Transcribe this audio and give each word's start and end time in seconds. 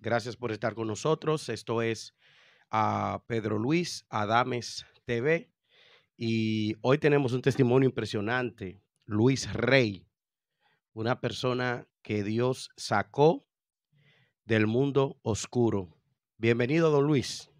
Gracias 0.00 0.36
por 0.36 0.50
estar 0.50 0.74
con 0.74 0.88
nosotros. 0.88 1.48
Esto 1.48 1.80
es 1.80 2.14
a 2.70 3.22
Pedro 3.28 3.58
Luis 3.58 4.04
Adames 4.08 4.84
TV 5.04 5.52
y 6.16 6.74
hoy 6.80 6.98
tenemos 6.98 7.32
un 7.32 7.42
testimonio 7.42 7.88
impresionante. 7.88 8.82
Luis 9.04 9.52
Rey, 9.52 10.08
una 10.92 11.20
persona 11.20 11.86
que 12.02 12.24
Dios 12.24 12.70
sacó 12.76 13.46
del 14.44 14.66
mundo 14.66 15.20
oscuro. 15.22 15.96
Bienvenido, 16.36 16.90
don 16.90 17.06
Luis. 17.06 17.50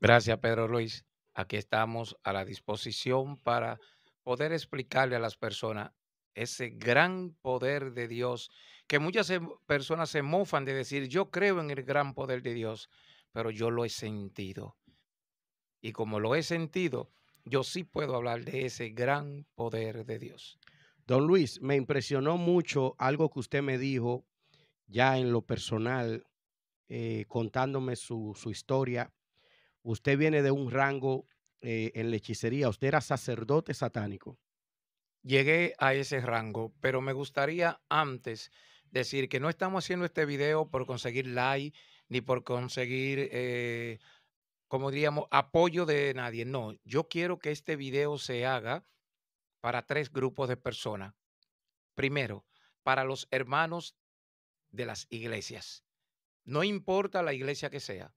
Gracias, 0.00 0.38
Pedro 0.38 0.66
Luis. 0.66 1.04
Aquí 1.34 1.56
estamos 1.56 2.16
a 2.22 2.32
la 2.32 2.46
disposición 2.46 3.38
para 3.38 3.78
poder 4.22 4.52
explicarle 4.52 5.16
a 5.16 5.20
las 5.20 5.36
personas 5.36 5.92
ese 6.34 6.70
gran 6.70 7.34
poder 7.42 7.92
de 7.92 8.08
Dios, 8.08 8.50
que 8.86 8.98
muchas 8.98 9.32
personas 9.66 10.10
se 10.10 10.22
mofan 10.22 10.64
de 10.64 10.74
decir, 10.74 11.08
yo 11.08 11.30
creo 11.30 11.60
en 11.60 11.70
el 11.70 11.82
gran 11.82 12.14
poder 12.14 12.42
de 12.42 12.54
Dios, 12.54 12.90
pero 13.32 13.50
yo 13.50 13.70
lo 13.70 13.84
he 13.84 13.88
sentido. 13.88 14.76
Y 15.80 15.92
como 15.92 16.20
lo 16.20 16.34
he 16.34 16.42
sentido, 16.42 17.10
yo 17.44 17.62
sí 17.62 17.84
puedo 17.84 18.16
hablar 18.16 18.44
de 18.44 18.66
ese 18.66 18.90
gran 18.90 19.46
poder 19.54 20.04
de 20.04 20.18
Dios. 20.18 20.58
Don 21.06 21.26
Luis, 21.26 21.60
me 21.60 21.76
impresionó 21.76 22.36
mucho 22.36 22.94
algo 22.98 23.30
que 23.30 23.40
usted 23.40 23.62
me 23.62 23.78
dijo 23.78 24.24
ya 24.86 25.18
en 25.18 25.32
lo 25.32 25.42
personal, 25.42 26.26
eh, 26.88 27.24
contándome 27.28 27.96
su, 27.96 28.34
historia. 28.46 29.12
Usted 29.82 30.16
viene 30.16 30.42
de 30.42 30.50
un 30.50 30.70
rango 30.70 31.26
eh, 31.60 31.92
en 31.94 32.10
la 32.10 32.16
hechicería, 32.16 32.68
usted 32.68 32.88
era 32.88 33.00
sacerdote 33.00 33.74
satánico 33.74 34.38
llegué 35.24 35.74
a 35.78 35.94
ese 35.94 36.20
rango, 36.20 36.72
pero 36.80 37.00
me 37.00 37.12
gustaría 37.12 37.80
antes 37.88 38.52
decir 38.94 39.28
que 39.28 39.40
no 39.40 39.50
estamos 39.50 39.84
haciendo 39.84 40.06
este 40.06 40.24
video 40.24 40.70
por 40.70 40.86
conseguir 40.86 41.26
like 41.26 41.76
ni 42.08 42.20
por 42.20 42.44
conseguir, 42.44 43.28
eh, 43.32 43.98
como 44.68 44.90
diríamos, 44.90 45.26
apoyo 45.30 45.84
de 45.84 46.14
nadie. 46.14 46.44
No, 46.44 46.72
yo 46.84 47.08
quiero 47.08 47.38
que 47.38 47.50
este 47.50 47.76
video 47.76 48.16
se 48.18 48.46
haga 48.46 48.86
para 49.60 49.86
tres 49.86 50.10
grupos 50.12 50.48
de 50.48 50.56
personas. 50.56 51.14
Primero, 51.94 52.46
para 52.82 53.04
los 53.04 53.28
hermanos 53.30 53.96
de 54.70 54.86
las 54.86 55.06
iglesias. 55.10 55.84
No 56.44 56.64
importa 56.64 57.22
la 57.22 57.32
iglesia 57.32 57.70
que 57.70 57.80
sea. 57.80 58.14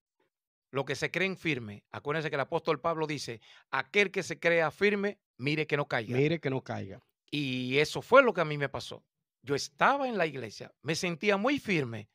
Lo 0.72 0.86
que 0.86 0.96
se 0.96 1.12
creen 1.12 1.38
firme. 1.38 1.84
Acuérdense 1.92 2.30
que 2.30 2.36
el 2.36 2.42
apóstol 2.42 2.82
Pablo 2.82 3.08
dice, 3.08 3.42
aquel 3.72 4.12
que 4.12 4.24
se 4.24 4.40
crea 4.40 4.70
firme, 4.72 5.20
Mire 5.38 5.68
que 5.68 5.78
no 5.78 5.88
caiga. 5.88 6.18
Mire 6.18 6.40
que 6.40 6.50
no 6.50 6.64
caiga. 6.64 7.00
Y 7.30 7.78
eso 7.78 8.02
fue 8.02 8.24
lo 8.24 8.34
que 8.34 8.42
a 8.42 8.46
mí 8.46 8.58
me 8.58 8.70
pasó. 8.70 9.04
Yo 9.42 9.56
estaba 9.56 10.08
en 10.08 10.18
la 10.18 10.26
iglesia, 10.26 10.74
me 10.82 10.96
sentía 10.96 11.38
muy 11.38 11.60
firme. 11.60 12.10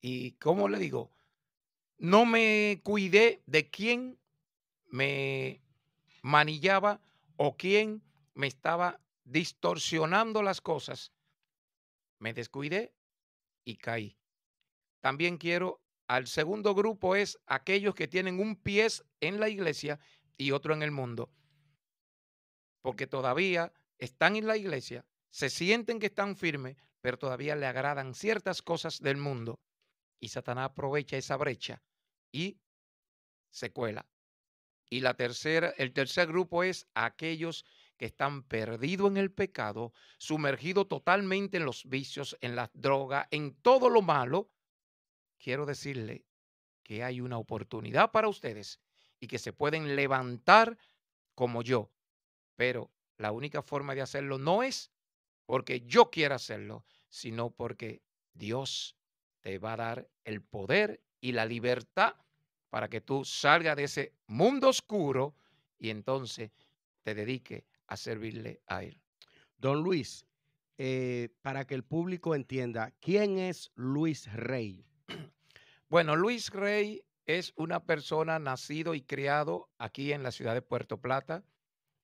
Y, 0.00 0.32
¿cómo 0.32 0.68
le 0.68 0.78
digo? 0.78 1.10
No 1.98 2.24
me 2.24 2.80
cuidé 2.82 3.42
de 3.46 3.68
quién 3.68 4.18
me 4.86 5.60
manillaba 6.22 7.00
o 7.36 7.56
quién 7.56 8.02
me 8.34 8.46
estaba 8.46 9.00
distorsionando 9.24 10.42
las 10.42 10.60
cosas. 10.60 11.12
Me 12.18 12.32
descuidé 12.32 12.94
y 13.64 13.76
caí. 13.76 14.16
También 15.00 15.38
quiero, 15.38 15.80
al 16.06 16.26
segundo 16.26 16.74
grupo 16.74 17.16
es 17.16 17.38
aquellos 17.46 17.94
que 17.94 18.08
tienen 18.08 18.40
un 18.40 18.56
pie 18.56 18.86
en 19.20 19.40
la 19.40 19.48
iglesia 19.48 19.98
y 20.36 20.52
otro 20.52 20.74
en 20.74 20.82
el 20.82 20.90
mundo. 20.90 21.30
Porque 22.82 23.06
todavía 23.06 23.72
están 23.98 24.36
en 24.36 24.46
la 24.46 24.56
iglesia, 24.56 25.04
se 25.30 25.48
sienten 25.48 25.98
que 25.98 26.06
están 26.06 26.36
firmes, 26.36 26.76
pero 27.00 27.18
todavía 27.18 27.56
le 27.56 27.66
agradan 27.66 28.14
ciertas 28.14 28.62
cosas 28.62 29.00
del 29.00 29.16
mundo. 29.16 29.60
Y 30.18 30.28
Satanás 30.28 30.66
aprovecha 30.66 31.16
esa 31.16 31.36
brecha 31.36 31.82
y 32.30 32.60
se 33.50 33.72
cuela. 33.72 34.06
Y 34.90 35.00
la 35.00 35.14
tercera, 35.14 35.72
el 35.78 35.92
tercer 35.92 36.26
grupo 36.28 36.64
es 36.64 36.88
aquellos 36.94 37.64
que 37.96 38.06
están 38.06 38.42
perdidos 38.42 39.10
en 39.10 39.18
el 39.18 39.30
pecado, 39.30 39.92
sumergidos 40.18 40.88
totalmente 40.88 41.58
en 41.58 41.64
los 41.64 41.88
vicios, 41.88 42.36
en 42.40 42.56
las 42.56 42.70
drogas, 42.74 43.28
en 43.30 43.54
todo 43.54 43.88
lo 43.88 44.02
malo. 44.02 44.50
Quiero 45.38 45.64
decirle 45.64 46.26
que 46.82 47.04
hay 47.04 47.20
una 47.20 47.38
oportunidad 47.38 48.10
para 48.10 48.28
ustedes 48.28 48.80
y 49.20 49.28
que 49.28 49.38
se 49.38 49.52
pueden 49.52 49.94
levantar 49.94 50.76
como 51.34 51.62
yo. 51.62 51.92
Pero 52.56 52.90
la 53.16 53.32
única 53.32 53.62
forma 53.62 53.94
de 53.94 54.02
hacerlo 54.02 54.38
no 54.38 54.62
es 54.62 54.90
porque 55.50 55.80
yo 55.80 56.12
quiera 56.12 56.36
hacerlo, 56.36 56.84
sino 57.08 57.50
porque 57.50 58.04
Dios 58.34 58.96
te 59.40 59.58
va 59.58 59.72
a 59.72 59.78
dar 59.78 60.08
el 60.22 60.42
poder 60.42 61.02
y 61.20 61.32
la 61.32 61.44
libertad 61.44 62.14
para 62.68 62.88
que 62.88 63.00
tú 63.00 63.24
salgas 63.24 63.74
de 63.74 63.82
ese 63.82 64.12
mundo 64.28 64.68
oscuro 64.68 65.34
y 65.76 65.90
entonces 65.90 66.52
te 67.02 67.16
dedique 67.16 67.64
a 67.88 67.96
servirle 67.96 68.60
a 68.68 68.84
Él. 68.84 69.02
Don 69.58 69.82
Luis, 69.82 70.24
eh, 70.78 71.30
para 71.42 71.66
que 71.66 71.74
el 71.74 71.82
público 71.82 72.36
entienda, 72.36 72.92
¿quién 73.00 73.36
es 73.36 73.72
Luis 73.74 74.32
Rey? 74.32 74.86
Bueno, 75.88 76.14
Luis 76.14 76.50
Rey 76.50 77.02
es 77.26 77.52
una 77.56 77.84
persona 77.84 78.38
nacido 78.38 78.94
y 78.94 79.02
criado 79.02 79.68
aquí 79.78 80.12
en 80.12 80.22
la 80.22 80.30
ciudad 80.30 80.54
de 80.54 80.62
Puerto 80.62 81.00
Plata, 81.00 81.42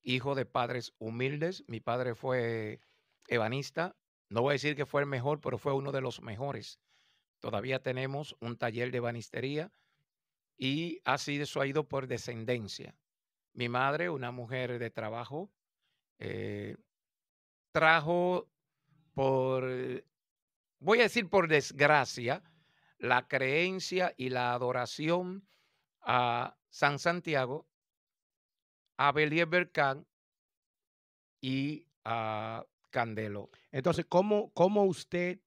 hijo 0.03 0.35
de 0.35 0.47
padres 0.47 0.95
humildes. 0.99 1.63
Mi 1.69 1.79
padre 1.79 2.17
fue 2.17 2.81
ebanista. 3.29 3.97
No 4.29 4.43
voy 4.43 4.53
a 4.53 4.53
decir 4.55 4.77
que 4.77 4.87
fue 4.87 5.03
el 5.03 5.07
mejor, 5.07 5.41
pero 5.41 5.59
fue 5.59 5.73
uno 5.73 5.93
de 5.93 6.01
los 6.01 6.21
mejores. 6.21 6.81
Todavía 7.41 7.83
tenemos 7.83 8.37
un 8.41 8.57
taller 8.57 8.91
de 8.91 8.99
ebanistería 8.99 9.73
y 10.59 11.01
así 11.05 11.41
eso 11.41 11.61
ha 11.61 11.67
ido 11.67 11.89
por 11.89 12.07
descendencia. 12.07 12.97
Mi 13.53 13.69
madre, 13.69 14.11
una 14.11 14.31
mujer 14.31 14.79
de 14.79 14.91
trabajo, 14.91 15.51
eh, 16.19 16.77
trajo 17.73 18.49
por, 19.15 19.65
voy 20.79 21.01
a 21.01 21.05
decir 21.05 21.29
por 21.29 21.49
desgracia, 21.49 22.43
la 22.99 23.29
creencia 23.29 24.15
y 24.17 24.31
la 24.31 24.53
adoración 24.53 25.47
a 26.01 26.57
San 26.71 26.99
Santiago, 26.99 27.69
a 28.97 29.13
Belier 29.13 29.47
Bercán 29.47 30.07
y 31.41 31.87
a 32.05 32.65
Candelo. 32.97 33.51
Entonces, 33.73 34.07
¿cómo, 34.09 34.51
¿cómo 34.55 34.85
usted, 34.85 35.41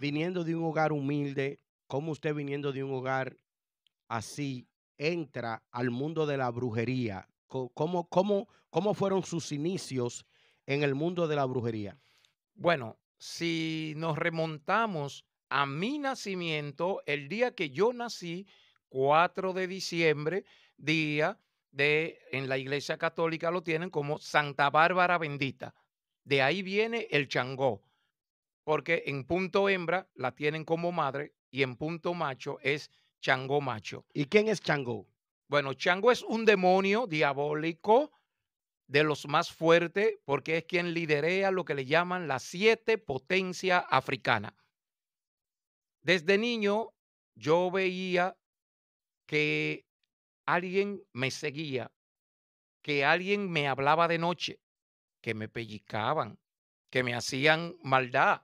viniendo 0.00 0.42
de 0.42 0.56
un 0.56 0.64
hogar 0.64 0.90
humilde, 0.90 1.60
cómo 1.86 2.10
usted 2.10 2.34
viniendo 2.34 2.72
de 2.72 2.82
un 2.82 2.92
hogar 2.92 3.36
así, 4.08 4.66
entra 4.96 5.62
al 5.70 5.92
mundo 5.92 6.26
de 6.26 6.36
la 6.36 6.50
brujería? 6.50 7.28
¿Cómo, 7.46 8.08
cómo, 8.08 8.48
cómo 8.70 8.94
fueron 8.94 9.22
sus 9.22 9.52
inicios 9.52 10.26
en 10.66 10.82
el 10.82 10.96
mundo 10.96 11.28
de 11.28 11.36
la 11.36 11.44
brujería? 11.44 11.96
Bueno, 12.54 12.98
si 13.18 13.94
nos 13.96 14.18
remontamos 14.18 15.24
a 15.50 15.64
mi 15.64 16.00
nacimiento, 16.00 17.02
el 17.06 17.28
día 17.28 17.54
que 17.54 17.70
yo 17.70 17.92
nací, 17.92 18.48
4 18.88 19.52
de 19.52 19.68
diciembre, 19.68 20.44
día 20.76 21.38
de, 21.70 22.18
en 22.32 22.48
la 22.48 22.58
iglesia 22.58 22.98
católica 22.98 23.52
lo 23.52 23.62
tienen 23.62 23.90
como 23.90 24.18
Santa 24.18 24.70
Bárbara 24.70 25.18
bendita. 25.18 25.72
De 26.28 26.42
ahí 26.42 26.60
viene 26.60 27.08
el 27.10 27.26
changó, 27.26 27.82
porque 28.62 29.04
en 29.06 29.24
punto 29.24 29.70
hembra 29.70 30.10
la 30.14 30.34
tienen 30.34 30.62
como 30.62 30.92
madre 30.92 31.32
y 31.50 31.62
en 31.62 31.74
punto 31.74 32.12
macho 32.12 32.58
es 32.60 32.90
changó 33.22 33.62
macho. 33.62 34.04
¿Y 34.12 34.26
quién 34.26 34.46
es 34.48 34.60
changó? 34.60 35.08
Bueno, 35.48 35.72
changó 35.72 36.12
es 36.12 36.22
un 36.22 36.44
demonio 36.44 37.06
diabólico 37.06 38.12
de 38.88 39.04
los 39.04 39.26
más 39.26 39.50
fuertes 39.50 40.18
porque 40.26 40.58
es 40.58 40.64
quien 40.64 40.92
liderea 40.92 41.50
lo 41.50 41.64
que 41.64 41.74
le 41.74 41.86
llaman 41.86 42.28
la 42.28 42.40
siete 42.40 42.98
potencia 42.98 43.78
africana. 43.78 44.54
Desde 46.02 46.36
niño 46.36 46.90
yo 47.36 47.70
veía 47.70 48.36
que 49.24 49.86
alguien 50.44 51.02
me 51.14 51.30
seguía, 51.30 51.90
que 52.82 53.06
alguien 53.06 53.50
me 53.50 53.66
hablaba 53.66 54.08
de 54.08 54.18
noche, 54.18 54.60
que 55.28 55.34
me 55.34 55.50
pellizcaban, 55.50 56.38
que 56.88 57.02
me 57.02 57.14
hacían 57.14 57.76
maldad. 57.82 58.40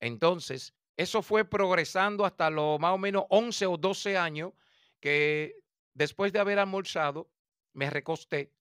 Entonces, 0.00 0.72
eso 0.96 1.20
fue 1.20 1.44
progresando 1.44 2.24
hasta 2.24 2.48
los 2.48 2.80
más 2.80 2.94
o 2.94 2.96
menos 2.96 3.26
11 3.28 3.66
o 3.66 3.76
12 3.76 4.16
años 4.16 4.54
que 5.00 5.54
después 5.92 6.32
de 6.32 6.38
haber 6.38 6.58
almorzado, 6.58 7.28
me 7.74 7.90
recosté 7.90 8.54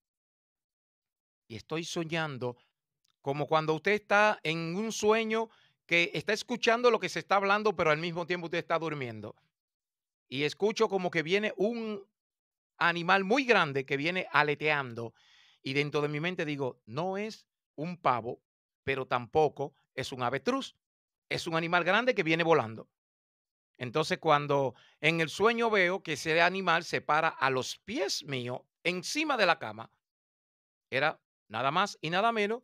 y 1.48 1.56
estoy 1.56 1.86
soñando 1.86 2.58
como 3.22 3.48
cuando 3.48 3.76
usted 3.76 3.94
está 3.94 4.42
en 4.44 4.76
un 4.76 4.92
sueño 4.92 5.50
que 5.86 6.12
está 6.14 6.34
escuchando 6.34 6.92
lo 6.92 7.00
que 7.00 7.08
se 7.08 7.20
está 7.20 7.38
hablando, 7.38 7.78
pero 7.78 7.92
al 7.92 7.98
mismo 7.98 8.28
tiempo 8.28 8.48
usted 8.48 8.58
está 8.58 8.78
durmiendo. 8.78 9.38
Y 10.28 10.44
escucho 10.44 10.90
como 10.90 11.10
que 11.10 11.24
viene 11.24 11.54
un 11.56 12.06
animal 12.78 13.24
muy 13.24 13.46
grande 13.46 13.86
que 13.86 13.96
viene 13.96 14.28
aleteando. 14.34 15.14
Y 15.64 15.74
dentro 15.74 16.02
de 16.02 16.08
mi 16.08 16.20
mente 16.20 16.46
digo, 16.46 16.82
no 16.86 17.18
es 17.18 17.48
un 17.76 17.98
pavo, 17.98 18.42
pero 18.84 19.08
tampoco 19.08 19.76
es 19.94 20.12
un 20.12 20.24
avetruz. 20.24 20.76
es 21.30 21.48
un 21.48 21.56
animal 21.56 21.84
grande 21.86 22.14
que 22.14 22.24
viene 22.24 22.44
volando. 22.44 22.90
Entonces, 23.78 24.20
cuando 24.20 24.76
en 25.00 25.22
el 25.22 25.30
sueño 25.30 25.70
veo 25.70 26.04
que 26.04 26.14
ese 26.14 26.42
animal 26.42 26.84
se 26.84 27.02
para 27.02 27.30
a 27.30 27.50
los 27.50 27.78
pies 27.80 28.24
míos, 28.26 28.62
encima 28.84 29.38
de 29.38 29.46
la 29.46 29.60
cama, 29.60 29.92
era 30.90 31.22
nada 31.48 31.72
más 31.72 31.98
y 32.02 32.10
nada 32.10 32.32
menos 32.32 32.64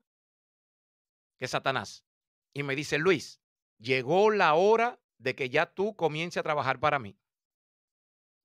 que 1.37 1.47
Satanás. 1.47 2.05
Y 2.53 2.63
me 2.63 2.75
dice, 2.75 2.97
Luis, 2.97 3.41
llegó 3.79 4.31
la 4.31 4.53
hora 4.55 4.99
de 5.17 5.35
que 5.35 5.49
ya 5.49 5.73
tú 5.73 5.95
comiences 5.95 6.41
a 6.41 6.43
trabajar 6.43 6.79
para 6.79 6.99
mí. 6.99 7.17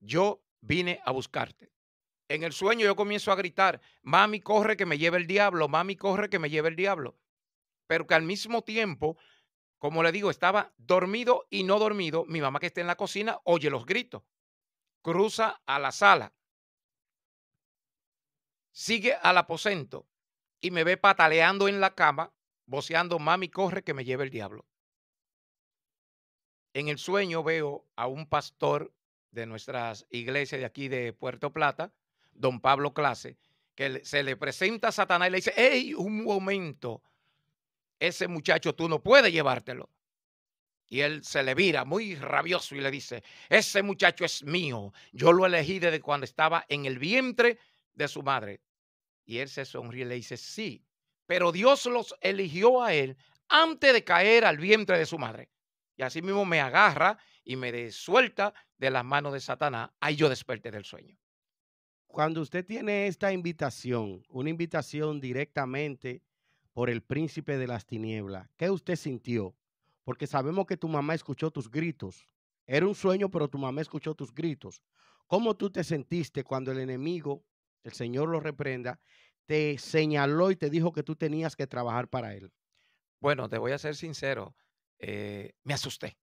Yo 0.00 0.42
vine 0.60 1.00
a 1.04 1.10
buscarte. 1.10 1.71
En 2.28 2.42
el 2.42 2.52
sueño 2.52 2.84
yo 2.86 2.96
comienzo 2.96 3.32
a 3.32 3.36
gritar, 3.36 3.80
mami, 4.02 4.40
corre 4.40 4.76
que 4.76 4.86
me 4.86 4.98
lleve 4.98 5.18
el 5.18 5.26
diablo, 5.26 5.68
mami, 5.68 5.96
corre 5.96 6.30
que 6.30 6.38
me 6.38 6.50
lleve 6.50 6.68
el 6.68 6.76
diablo. 6.76 7.18
Pero 7.86 8.06
que 8.06 8.14
al 8.14 8.22
mismo 8.22 8.62
tiempo, 8.62 9.18
como 9.78 10.02
le 10.02 10.12
digo, 10.12 10.30
estaba 10.30 10.72
dormido 10.78 11.46
y 11.50 11.64
no 11.64 11.78
dormido, 11.78 12.24
mi 12.26 12.40
mamá 12.40 12.60
que 12.60 12.66
está 12.66 12.80
en 12.80 12.86
la 12.86 12.96
cocina 12.96 13.40
oye 13.44 13.68
los 13.70 13.84
gritos, 13.84 14.22
cruza 15.02 15.60
a 15.66 15.78
la 15.78 15.92
sala, 15.92 16.32
sigue 18.70 19.14
al 19.14 19.36
aposento 19.38 20.08
y 20.60 20.70
me 20.70 20.84
ve 20.84 20.96
pataleando 20.96 21.68
en 21.68 21.80
la 21.80 21.94
cama, 21.94 22.32
voceando, 22.66 23.18
mami, 23.18 23.48
corre 23.48 23.82
que 23.82 23.94
me 23.94 24.04
lleve 24.04 24.24
el 24.24 24.30
diablo. 24.30 24.66
En 26.72 26.88
el 26.88 26.98
sueño 26.98 27.42
veo 27.42 27.86
a 27.96 28.06
un 28.06 28.26
pastor 28.26 28.94
de 29.30 29.46
nuestras 29.46 30.06
iglesias 30.10 30.60
de 30.60 30.64
aquí 30.64 30.88
de 30.88 31.12
Puerto 31.12 31.52
Plata, 31.52 31.92
don 32.32 32.60
Pablo 32.60 32.92
Clase, 32.92 33.36
que 33.74 34.04
se 34.04 34.22
le 34.22 34.36
presenta 34.36 34.88
a 34.88 34.92
Satanás 34.92 35.28
y 35.28 35.30
le 35.30 35.36
dice, 35.38 35.52
hey, 35.56 35.94
un 35.94 36.24
momento, 36.24 37.02
ese 37.98 38.28
muchacho 38.28 38.74
tú 38.74 38.88
no 38.88 39.02
puedes 39.02 39.32
llevártelo. 39.32 39.88
Y 40.88 41.00
él 41.00 41.24
se 41.24 41.42
le 41.42 41.54
vira 41.54 41.84
muy 41.86 42.16
rabioso 42.16 42.74
y 42.74 42.80
le 42.80 42.90
dice, 42.90 43.22
ese 43.48 43.82
muchacho 43.82 44.26
es 44.26 44.44
mío, 44.44 44.92
yo 45.12 45.32
lo 45.32 45.46
elegí 45.46 45.78
desde 45.78 46.00
cuando 46.00 46.24
estaba 46.24 46.66
en 46.68 46.84
el 46.84 46.98
vientre 46.98 47.58
de 47.94 48.08
su 48.08 48.22
madre. 48.22 48.60
Y 49.24 49.38
él 49.38 49.48
se 49.48 49.64
sonríe 49.64 50.02
y 50.02 50.08
le 50.08 50.14
dice, 50.16 50.36
sí, 50.36 50.84
pero 51.24 51.50
Dios 51.50 51.86
los 51.86 52.14
eligió 52.20 52.82
a 52.82 52.92
él 52.92 53.16
antes 53.48 53.92
de 53.92 54.04
caer 54.04 54.44
al 54.44 54.58
vientre 54.58 54.98
de 54.98 55.06
su 55.06 55.18
madre. 55.18 55.48
Y 55.96 56.02
así 56.02 56.20
mismo 56.20 56.44
me 56.44 56.60
agarra 56.60 57.16
y 57.44 57.56
me 57.56 57.90
suelta 57.90 58.52
de 58.76 58.90
las 58.90 59.04
manos 59.04 59.32
de 59.32 59.40
Satanás. 59.40 59.90
Ahí 60.00 60.16
yo 60.16 60.28
desperté 60.28 60.70
del 60.70 60.84
sueño. 60.84 61.16
Cuando 62.12 62.42
usted 62.42 62.62
tiene 62.66 63.06
esta 63.06 63.32
invitación, 63.32 64.22
una 64.28 64.50
invitación 64.50 65.18
directamente 65.18 66.22
por 66.74 66.90
el 66.90 67.02
príncipe 67.02 67.56
de 67.56 67.66
las 67.66 67.86
tinieblas, 67.86 68.50
¿qué 68.58 68.68
usted 68.68 68.96
sintió? 68.96 69.56
Porque 70.04 70.26
sabemos 70.26 70.66
que 70.66 70.76
tu 70.76 70.88
mamá 70.88 71.14
escuchó 71.14 71.50
tus 71.50 71.70
gritos. 71.70 72.28
Era 72.66 72.86
un 72.86 72.94
sueño, 72.94 73.30
pero 73.30 73.48
tu 73.48 73.56
mamá 73.56 73.80
escuchó 73.80 74.14
tus 74.14 74.30
gritos. 74.34 74.82
¿Cómo 75.26 75.56
tú 75.56 75.70
te 75.70 75.82
sentiste 75.82 76.44
cuando 76.44 76.70
el 76.70 76.80
enemigo, 76.80 77.46
el 77.82 77.92
Señor 77.92 78.28
lo 78.28 78.40
reprenda, 78.40 79.00
te 79.46 79.78
señaló 79.78 80.50
y 80.50 80.56
te 80.56 80.68
dijo 80.68 80.92
que 80.92 81.02
tú 81.02 81.16
tenías 81.16 81.56
que 81.56 81.66
trabajar 81.66 82.08
para 82.08 82.34
él? 82.34 82.52
Bueno, 83.20 83.48
te 83.48 83.56
voy 83.56 83.72
a 83.72 83.78
ser 83.78 83.96
sincero. 83.96 84.54
Eh, 84.98 85.54
me 85.64 85.72
asusté. 85.72 86.18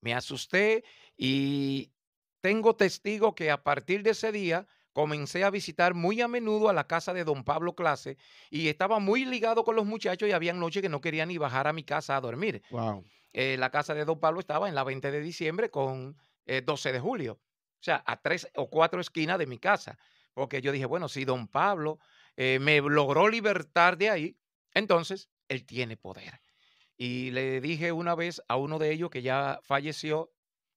Me 0.00 0.14
asusté 0.14 0.84
y 1.18 1.92
tengo 2.40 2.74
testigo 2.76 3.34
que 3.34 3.50
a 3.50 3.62
partir 3.62 4.02
de 4.02 4.10
ese 4.10 4.32
día 4.32 4.66
comencé 4.92 5.44
a 5.44 5.50
visitar 5.50 5.94
muy 5.94 6.20
a 6.20 6.28
menudo 6.28 6.68
a 6.68 6.72
la 6.72 6.86
casa 6.86 7.12
de 7.12 7.24
don 7.24 7.44
Pablo 7.44 7.74
Clase 7.74 8.16
y 8.50 8.68
estaba 8.68 8.98
muy 8.98 9.24
ligado 9.24 9.64
con 9.64 9.76
los 9.76 9.86
muchachos 9.86 10.28
y 10.28 10.32
había 10.32 10.52
noches 10.52 10.82
que 10.82 10.88
no 10.88 11.00
quería 11.00 11.26
ni 11.26 11.38
bajar 11.38 11.66
a 11.66 11.72
mi 11.72 11.84
casa 11.84 12.16
a 12.16 12.20
dormir. 12.20 12.62
Wow. 12.70 13.04
Eh, 13.32 13.56
la 13.58 13.70
casa 13.70 13.94
de 13.94 14.04
don 14.04 14.20
Pablo 14.20 14.40
estaba 14.40 14.68
en 14.68 14.74
la 14.74 14.84
20 14.84 15.10
de 15.10 15.20
diciembre 15.20 15.70
con 15.70 16.16
12 16.46 16.88
eh, 16.88 16.92
de 16.92 17.00
julio, 17.00 17.32
o 17.34 17.82
sea, 17.84 18.02
a 18.06 18.20
tres 18.20 18.48
o 18.56 18.68
cuatro 18.68 19.00
esquinas 19.00 19.38
de 19.38 19.46
mi 19.46 19.58
casa, 19.58 19.98
porque 20.34 20.60
yo 20.60 20.72
dije, 20.72 20.86
bueno, 20.86 21.08
si 21.08 21.24
don 21.24 21.48
Pablo 21.48 21.98
me 22.36 22.80
logró 22.80 23.28
libertar 23.28 23.96
de 23.96 24.10
ahí, 24.10 24.36
entonces 24.74 25.28
él 25.48 25.64
tiene 25.64 25.96
poder. 25.96 26.40
Y 26.96 27.30
le 27.30 27.60
dije 27.60 27.92
una 27.92 28.14
vez 28.14 28.42
a 28.48 28.56
uno 28.56 28.78
de 28.78 28.92
ellos 28.92 29.10
que 29.10 29.22
ya 29.22 29.60
falleció, 29.62 30.32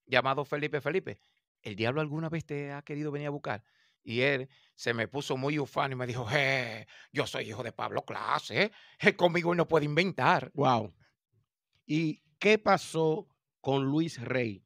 llamado 0.06 0.44
Felipe 0.44 0.80
Felipe, 0.80 1.18
¿el 1.62 1.76
diablo 1.76 2.00
alguna 2.00 2.28
vez 2.28 2.44
te 2.44 2.72
ha 2.72 2.82
querido 2.82 3.10
venir 3.10 3.28
a 3.28 3.30
buscar? 3.30 3.64
Y 4.06 4.20
él 4.20 4.48
se 4.76 4.94
me 4.94 5.08
puso 5.08 5.36
muy 5.36 5.58
ufano 5.58 5.94
y 5.94 5.96
me 5.96 6.06
dijo, 6.06 6.28
eh, 6.32 6.86
yo 7.12 7.26
soy 7.26 7.48
hijo 7.48 7.64
de 7.64 7.72
Pablo 7.72 8.04
Clase, 8.04 8.70
eh, 9.00 9.16
conmigo 9.16 9.52
no 9.52 9.66
puede 9.66 9.84
inventar. 9.84 10.52
Wow. 10.54 10.94
¿Y 11.84 12.22
qué 12.38 12.58
pasó 12.58 13.26
con 13.60 13.84
Luis 13.84 14.22
Rey 14.22 14.64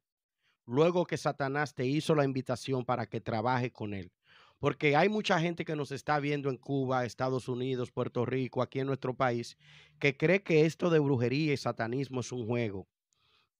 luego 0.66 1.06
que 1.06 1.16
Satanás 1.16 1.74
te 1.74 1.86
hizo 1.86 2.14
la 2.14 2.24
invitación 2.24 2.84
para 2.84 3.06
que 3.06 3.22
trabaje 3.22 3.72
con 3.72 3.94
él? 3.94 4.12
porque 4.60 4.94
hay 4.94 5.08
mucha 5.08 5.40
gente 5.40 5.64
que 5.64 5.74
nos 5.74 5.90
está 5.90 6.20
viendo 6.20 6.50
en 6.50 6.58
Cuba, 6.58 7.06
Estados 7.06 7.48
Unidos, 7.48 7.90
Puerto 7.90 8.26
Rico, 8.26 8.60
aquí 8.60 8.78
en 8.78 8.88
nuestro 8.88 9.16
país, 9.16 9.56
que 9.98 10.18
cree 10.18 10.42
que 10.42 10.66
esto 10.66 10.90
de 10.90 10.98
brujería 10.98 11.54
y 11.54 11.56
satanismo 11.56 12.20
es 12.20 12.30
un 12.30 12.46
juego. 12.46 12.86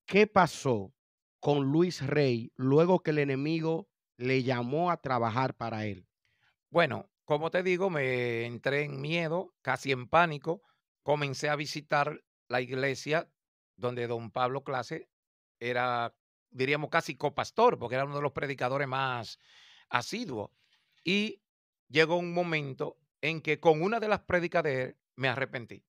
¿Qué 0.05 0.27
pasó 0.27 0.93
con 1.41 1.73
Luis 1.73 2.07
Rey 2.07 2.53
luego 2.55 3.03
que 3.03 3.13
el 3.13 3.19
enemigo 3.19 3.90
le 4.21 4.43
llamó 4.43 4.91
a 4.91 4.99
trabajar 4.99 5.57
para 5.57 5.87
él? 5.87 6.07
Bueno, 6.69 7.11
como 7.25 7.51
te 7.51 7.63
digo, 7.63 7.89
me 7.89 8.45
entré 8.45 8.85
en 8.85 9.01
miedo, 9.01 9.55
casi 9.63 9.93
en 9.93 10.09
pánico. 10.09 10.63
Comencé 11.03 11.49
a 11.49 11.57
visitar 11.57 12.23
la 12.49 12.61
iglesia 12.61 13.31
donde 13.77 14.07
don 14.07 14.31
Pablo 14.31 14.63
Clase 14.63 15.09
era, 15.59 16.15
diríamos, 16.51 16.91
casi 16.91 17.17
copastor, 17.17 17.79
porque 17.79 17.95
era 17.95 18.05
uno 18.05 18.17
de 18.17 18.23
los 18.23 18.33
predicadores 18.33 18.87
más 18.87 19.39
asiduos. 19.89 20.51
Y 21.03 21.43
llegó 21.89 22.17
un 22.17 22.35
momento 22.35 22.99
en 23.23 23.41
que 23.41 23.59
con 23.59 23.81
una 23.81 24.01
de 24.01 24.09
las 24.09 24.21
prédicas 24.21 24.63
de 24.63 24.83
él 24.83 24.97
me 25.17 25.29
arrepentí. 25.29 25.83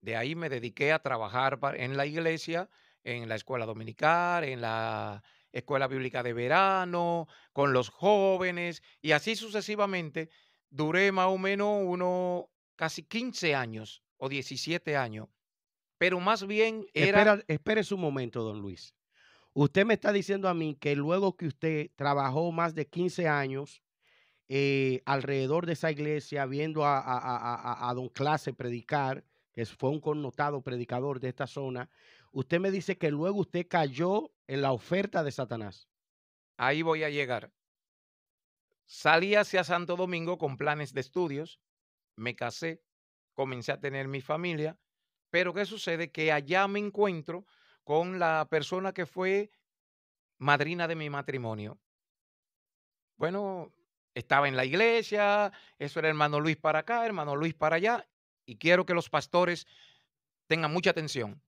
De 0.00 0.16
ahí 0.16 0.34
me 0.34 0.48
dediqué 0.48 0.92
a 0.92 1.02
trabajar 1.02 1.58
en 1.76 1.96
la 1.96 2.06
iglesia, 2.06 2.70
en 3.02 3.28
la 3.28 3.34
escuela 3.34 3.66
dominical, 3.66 4.44
en 4.44 4.62
la 4.62 5.22
escuela 5.54 5.86
bíblica 5.86 6.22
de 6.22 6.32
verano, 6.32 7.28
con 7.52 7.72
los 7.72 7.88
jóvenes 7.88 8.82
y 9.00 9.12
así 9.12 9.36
sucesivamente. 9.36 10.28
Duré 10.68 11.12
más 11.12 11.28
o 11.28 11.38
menos 11.38 11.82
unos 11.84 12.46
casi 12.76 13.04
15 13.04 13.54
años 13.54 14.02
o 14.16 14.28
17 14.28 14.96
años, 14.96 15.28
pero 15.96 16.18
más 16.20 16.46
bien 16.46 16.86
era... 16.92 17.42
Espere 17.46 17.82
un 17.92 18.00
momento, 18.00 18.42
don 18.42 18.60
Luis. 18.60 18.94
Usted 19.52 19.86
me 19.86 19.94
está 19.94 20.12
diciendo 20.12 20.48
a 20.48 20.54
mí 20.54 20.74
que 20.74 20.96
luego 20.96 21.36
que 21.36 21.46
usted 21.46 21.90
trabajó 21.94 22.50
más 22.50 22.74
de 22.74 22.88
15 22.88 23.28
años 23.28 23.82
eh, 24.48 25.00
alrededor 25.06 25.66
de 25.66 25.74
esa 25.74 25.92
iglesia, 25.92 26.44
viendo 26.46 26.82
a, 26.84 27.92
don 27.94 28.08
Clase 28.08 28.52
predicar, 28.52 29.24
que 29.52 29.64
fue 29.64 29.90
un 29.90 30.00
connotado 30.00 30.62
predicador 30.62 31.20
de 31.20 31.28
esta 31.28 31.46
zona, 31.46 31.88
usted 32.34 32.58
me 32.58 32.70
dice 32.70 32.98
que 32.98 33.10
luego 33.10 33.40
usted 33.40 33.66
cayó 33.68 34.32
en 34.48 34.60
la 34.60 34.72
oferta 34.72 35.22
de 35.22 35.30
Satanás. 35.30 35.88
Ahí 36.56 36.82
voy 36.82 37.04
a 37.04 37.10
llegar. 37.10 37.52
Salí 38.86 39.34
hacia 39.36 39.64
Santo 39.64 39.96
Domingo 39.96 40.36
con 40.36 40.56
planes 40.56 40.92
de 40.92 41.00
estudios, 41.00 41.60
me 42.16 42.34
casé, 42.34 42.82
comencé 43.32 43.72
a 43.72 43.80
tener 43.80 44.08
mi 44.08 44.20
familia, 44.20 44.78
pero 45.30 45.54
¿qué 45.54 45.64
sucede? 45.64 46.10
Que 46.10 46.32
allá 46.32 46.66
me 46.68 46.80
encuentro 46.80 47.46
con 47.84 48.18
la 48.18 48.46
persona 48.50 48.92
que 48.92 49.06
fue 49.06 49.50
madrina 50.38 50.86
de 50.88 50.96
mi 50.96 51.08
matrimonio. 51.10 51.78
Bueno, 53.16 53.72
estaba 54.12 54.48
en 54.48 54.56
la 54.56 54.64
iglesia, 54.64 55.52
eso 55.78 56.00
era 56.00 56.08
hermano 56.08 56.40
Luis 56.40 56.56
para 56.56 56.80
acá, 56.80 57.06
hermano 57.06 57.36
Luis 57.36 57.54
para 57.54 57.76
allá, 57.76 58.08
y 58.44 58.56
quiero 58.56 58.84
que 58.84 58.94
los 58.94 59.08
pastores 59.08 59.66
tengan 60.48 60.72
mucha 60.72 60.90
atención. 60.90 61.40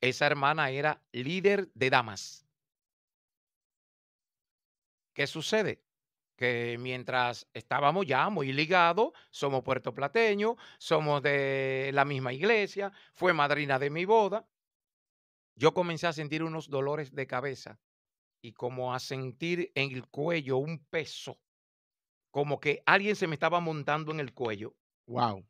Esa 0.00 0.26
hermana 0.26 0.70
era 0.70 1.02
líder 1.12 1.70
de 1.74 1.90
damas. 1.90 2.46
¿Qué 5.12 5.26
sucede? 5.26 5.82
Que 6.36 6.76
mientras 6.78 7.48
estábamos 7.52 8.06
ya 8.06 8.28
muy 8.30 8.52
ligados, 8.52 9.12
somos 9.30 9.64
puertoplateños, 9.64 10.56
somos 10.78 11.22
de 11.22 11.90
la 11.92 12.04
misma 12.04 12.32
iglesia, 12.32 12.92
fue 13.12 13.32
madrina 13.32 13.78
de 13.80 13.90
mi 13.90 14.04
boda, 14.04 14.46
yo 15.58 15.74
comencé 15.74 16.06
a 16.06 16.12
sentir 16.12 16.44
unos 16.44 16.70
dolores 16.70 17.12
de 17.12 17.26
cabeza 17.26 17.80
y 18.40 18.52
como 18.52 18.94
a 18.94 19.00
sentir 19.00 19.72
en 19.74 19.90
el 19.90 20.06
cuello 20.06 20.58
un 20.58 20.78
peso, 20.78 21.40
como 22.30 22.60
que 22.60 22.80
alguien 22.86 23.16
se 23.16 23.26
me 23.26 23.34
estaba 23.34 23.58
montando 23.58 24.12
en 24.12 24.20
el 24.20 24.32
cuello. 24.32 24.76
Wow. 25.06 25.44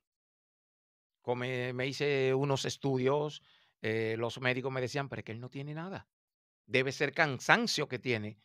Como 1.20 1.40
me, 1.40 1.86
hice 1.86 2.32
unos 2.32 2.64
estudios, 2.64 3.42
eh, 3.82 4.16
los 4.18 4.40
médicos 4.40 4.72
me 4.72 4.80
decían, 4.80 5.08
pero 5.08 5.20
es 5.20 5.24
que 5.24 5.32
él 5.32 5.40
no 5.40 5.50
tiene 5.50 5.74
nada. 5.74 6.08
Debe 6.66 6.92
ser 6.92 7.12
cansancio 7.12 7.88
que 7.88 7.98
tiene. 7.98 8.38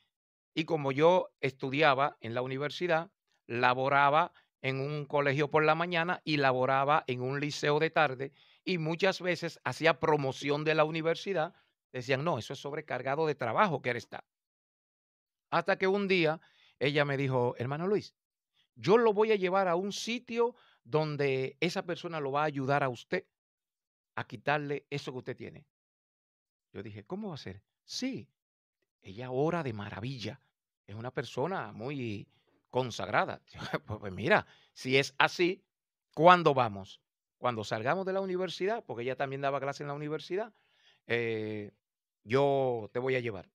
Y 0.54 0.66
como 0.66 0.92
yo 0.92 1.32
estudiaba 1.42 2.18
en 2.22 2.34
la 2.34 2.42
universidad, 2.42 3.12
laboraba 3.48 4.34
en 4.62 4.80
un 4.80 5.06
colegio 5.06 5.50
por 5.50 5.64
la 5.64 5.76
mañana 5.76 6.22
y 6.24 6.38
laboraba 6.38 7.04
en 7.08 7.22
un 7.22 7.40
liceo 7.40 7.80
de 7.80 7.90
tarde 7.90 8.32
y 8.64 8.78
muchas 8.78 9.22
veces 9.22 9.60
hacía 9.64 10.00
promoción 10.00 10.64
de 10.64 10.76
la 10.76 10.86
universidad. 10.86 11.54
Decían, 11.92 12.24
no, 12.24 12.38
eso 12.38 12.54
es 12.54 12.60
sobrecargado 12.60 13.28
de 13.28 13.36
trabajo 13.36 13.82
que 13.82 13.90
él 13.90 13.98
está. 13.98 14.24
Hasta 15.52 15.78
que 15.78 15.88
un 15.88 16.08
día 16.08 16.40
ella 16.80 17.06
me 17.06 17.18
dijo, 17.18 17.56
hermano 17.58 17.88
Luis, 17.88 18.16
yo 18.76 18.98
lo 18.98 19.14
voy 19.14 19.32
a 19.32 19.36
llevar 19.36 19.68
a 19.68 19.76
un 19.76 19.92
sitio 19.92 20.56
donde 20.84 21.58
esa 21.60 21.86
persona 21.86 22.20
lo 22.20 22.32
va 22.32 22.42
a 22.42 22.46
ayudar 22.46 22.84
a 22.84 22.90
usted 22.90 23.26
a 24.16 24.26
quitarle 24.28 24.86
eso 24.90 25.12
que 25.12 25.18
usted 25.20 25.38
tiene. 25.38 25.66
Yo 26.72 26.84
dije, 26.84 27.04
¿cómo 27.04 27.30
va 27.30 27.36
a 27.36 27.38
ser? 27.38 27.62
Sí, 27.86 28.30
ella 29.02 29.32
ora 29.32 29.64
de 29.64 29.74
maravilla. 29.74 30.42
Es 30.88 30.96
una 30.96 31.12
persona 31.12 31.72
muy 31.72 32.28
consagrada. 32.70 33.42
Pues, 33.86 34.00
pues 34.00 34.14
mira, 34.14 34.48
si 34.74 34.98
es 34.98 35.14
así, 35.18 35.64
¿cuándo 36.14 36.54
vamos? 36.54 37.02
Cuando 37.38 37.64
salgamos 37.64 38.06
de 38.06 38.14
la 38.14 38.22
universidad, 38.22 38.84
porque 38.86 39.04
ella 39.04 39.16
también 39.16 39.42
daba 39.42 39.60
clase 39.60 39.84
en 39.84 39.88
la 39.88 39.94
universidad, 39.94 40.54
eh, 41.08 41.72
yo 42.24 42.90
te 42.94 43.00
voy 43.00 43.16
a 43.16 43.20
llevar. 43.20 43.50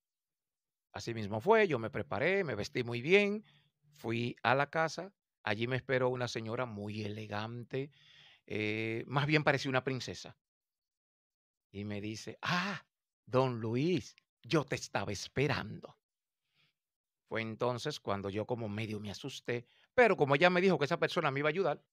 Así 0.93 1.15
mismo 1.15 1.41
fue, 1.41 1.69
yo 1.69 1.79
me 1.79 1.91
preparé, 1.91 2.45
me 2.45 2.55
vestí 2.55 2.83
muy 2.83 3.01
bien, 3.03 3.45
fui 3.93 4.37
a 4.43 4.55
la 4.55 4.71
casa, 4.71 5.13
allí 5.43 5.67
me 5.67 5.77
esperó 5.77 6.09
una 6.09 6.29
señora 6.29 6.67
muy 6.67 7.03
elegante, 7.05 7.91
eh, 8.47 9.05
más 9.07 9.27
bien 9.27 9.45
parecía 9.45 9.71
una 9.71 9.85
princesa. 9.85 10.37
Y 11.71 11.85
me 11.85 12.01
dice, 12.01 12.39
ah, 12.43 12.83
don 13.27 13.61
Luis, 13.61 14.17
yo 14.43 14.65
te 14.65 14.77
estaba 14.77 15.13
esperando. 15.13 15.99
Fue 17.29 17.43
entonces 17.43 18.01
cuando 18.01 18.31
yo 18.31 18.47
como 18.47 18.69
medio 18.69 19.01
me 19.01 19.11
asusté, 19.11 19.67
pero 19.95 20.17
como 20.17 20.35
ella 20.35 20.49
me 20.49 20.63
dijo 20.63 20.79
que 20.79 20.87
esa 20.87 20.99
persona 20.99 21.31
me 21.31 21.41
iba 21.41 21.49
a 21.49 21.51
ayudar, 21.51 21.85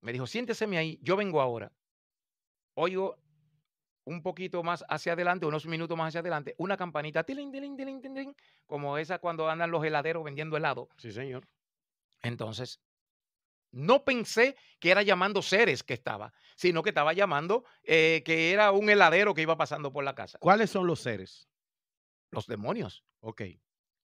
me 0.00 0.12
dijo, 0.12 0.26
siénteseme 0.26 0.76
ahí, 0.76 0.98
yo 1.02 1.16
vengo 1.16 1.40
ahora. 1.40 1.72
Oigo 2.74 3.16
un 4.04 4.22
poquito 4.22 4.62
más 4.62 4.84
hacia 4.88 5.12
adelante, 5.12 5.46
unos 5.46 5.66
minutos 5.66 5.96
más 5.96 6.08
hacia 6.08 6.20
adelante, 6.20 6.54
una 6.58 6.76
campanita, 6.76 7.24
tiling, 7.24 7.50
tiling, 7.52 7.76
tiling, 7.76 8.36
como 8.66 8.98
esa 8.98 9.18
cuando 9.18 9.48
andan 9.48 9.70
los 9.70 9.84
heladeros 9.84 10.24
vendiendo 10.24 10.56
helado. 10.56 10.88
Sí, 10.96 11.12
señor. 11.12 11.48
Entonces, 12.22 12.80
no 13.76 14.04
pensé 14.04 14.56
que 14.80 14.90
era 14.90 15.02
llamando 15.02 15.42
seres 15.42 15.82
que 15.82 15.92
estaba, 15.92 16.32
sino 16.56 16.82
que 16.82 16.88
estaba 16.88 17.12
llamando 17.12 17.64
eh, 17.82 18.22
que 18.24 18.50
era 18.50 18.72
un 18.72 18.88
heladero 18.88 19.34
que 19.34 19.42
iba 19.42 19.58
pasando 19.58 19.92
por 19.92 20.02
la 20.02 20.14
casa. 20.14 20.38
¿Cuáles 20.38 20.70
son 20.70 20.86
los 20.86 21.00
seres? 21.00 21.50
Los 22.30 22.46
demonios. 22.46 23.04
Ok. 23.20 23.42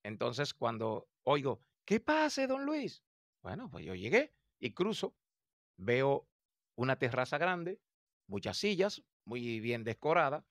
Entonces, 0.03 0.53
cuando 0.53 1.09
oigo, 1.23 1.63
¿qué 1.87 2.01
pase, 2.01 2.47
don 2.47 2.67
Luis? 2.67 3.03
Bueno, 3.41 3.71
pues 3.71 3.87
yo 3.87 3.95
llegué 3.95 4.35
y 4.59 4.75
cruzo, 4.75 5.17
veo 5.79 6.29
una 6.77 6.97
terraza 6.97 7.39
grande, 7.39 7.81
muchas 8.27 8.59
sillas, 8.59 9.03
muy 9.25 9.59
bien 9.61 9.85
decorada, 9.85 10.45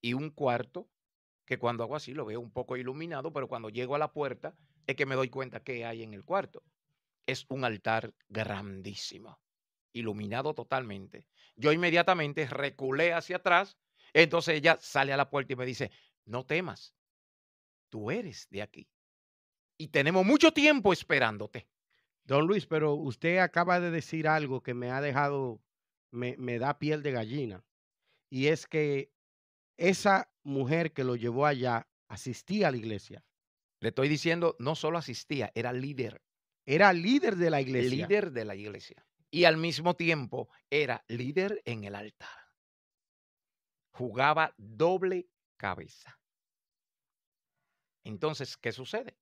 y 0.00 0.14
un 0.14 0.30
cuarto 0.30 0.88
que 1.44 1.58
cuando 1.58 1.82
hago 1.82 1.96
así 1.96 2.14
lo 2.14 2.24
veo 2.24 2.38
un 2.38 2.52
poco 2.52 2.76
iluminado, 2.76 3.32
pero 3.32 3.48
cuando 3.48 3.68
llego 3.68 3.96
a 3.96 3.98
la 3.98 4.12
puerta 4.12 4.54
es 4.86 4.94
que 4.94 5.06
me 5.06 5.16
doy 5.16 5.28
cuenta 5.28 5.64
que 5.64 5.84
hay 5.84 6.04
en 6.04 6.14
el 6.14 6.24
cuarto 6.24 6.62
es 7.26 7.46
un 7.48 7.64
altar 7.64 8.14
grandísimo, 8.28 9.40
iluminado 9.92 10.54
totalmente. 10.54 11.26
Yo 11.56 11.72
inmediatamente 11.72 12.46
reculé 12.46 13.12
hacia 13.12 13.36
atrás, 13.36 13.78
entonces 14.12 14.56
ella 14.56 14.78
sale 14.80 15.12
a 15.12 15.16
la 15.16 15.30
puerta 15.30 15.52
y 15.52 15.56
me 15.56 15.66
dice, 15.66 15.90
no 16.24 16.44
temas, 16.44 16.94
tú 17.88 18.10
eres 18.10 18.48
de 18.50 18.62
aquí. 18.62 18.88
Y 19.76 19.88
tenemos 19.88 20.24
mucho 20.24 20.52
tiempo 20.52 20.92
esperándote. 20.92 21.68
Don 22.24 22.46
Luis, 22.46 22.66
pero 22.66 22.94
usted 22.94 23.38
acaba 23.38 23.80
de 23.80 23.90
decir 23.90 24.28
algo 24.28 24.62
que 24.62 24.72
me 24.72 24.90
ha 24.90 25.00
dejado, 25.00 25.60
me, 26.10 26.36
me 26.38 26.58
da 26.58 26.78
piel 26.78 27.02
de 27.02 27.12
gallina. 27.12 27.64
Y 28.30 28.46
es 28.46 28.66
que 28.66 29.12
esa 29.76 30.32
mujer 30.42 30.92
que 30.92 31.04
lo 31.04 31.16
llevó 31.16 31.46
allá 31.46 31.88
asistía 32.08 32.68
a 32.68 32.70
la 32.70 32.76
iglesia. 32.76 33.24
Le 33.80 33.88
estoy 33.88 34.08
diciendo, 34.08 34.56
no 34.58 34.74
solo 34.74 34.98
asistía, 34.98 35.50
era 35.54 35.72
líder. 35.72 36.22
Era 36.66 36.92
líder 36.92 37.36
de 37.36 37.50
la 37.50 37.60
iglesia. 37.60 38.06
Líder 38.06 38.32
de 38.32 38.44
la 38.44 38.54
iglesia. 38.54 39.06
Y 39.30 39.44
al 39.44 39.56
mismo 39.56 39.94
tiempo 39.94 40.48
era 40.70 41.04
líder 41.08 41.60
en 41.64 41.84
el 41.84 41.94
altar. 41.94 42.28
Jugaba 43.90 44.54
doble 44.56 45.28
cabeza. 45.56 46.18
Entonces, 48.04 48.56
¿qué 48.56 48.72
sucede? 48.72 49.18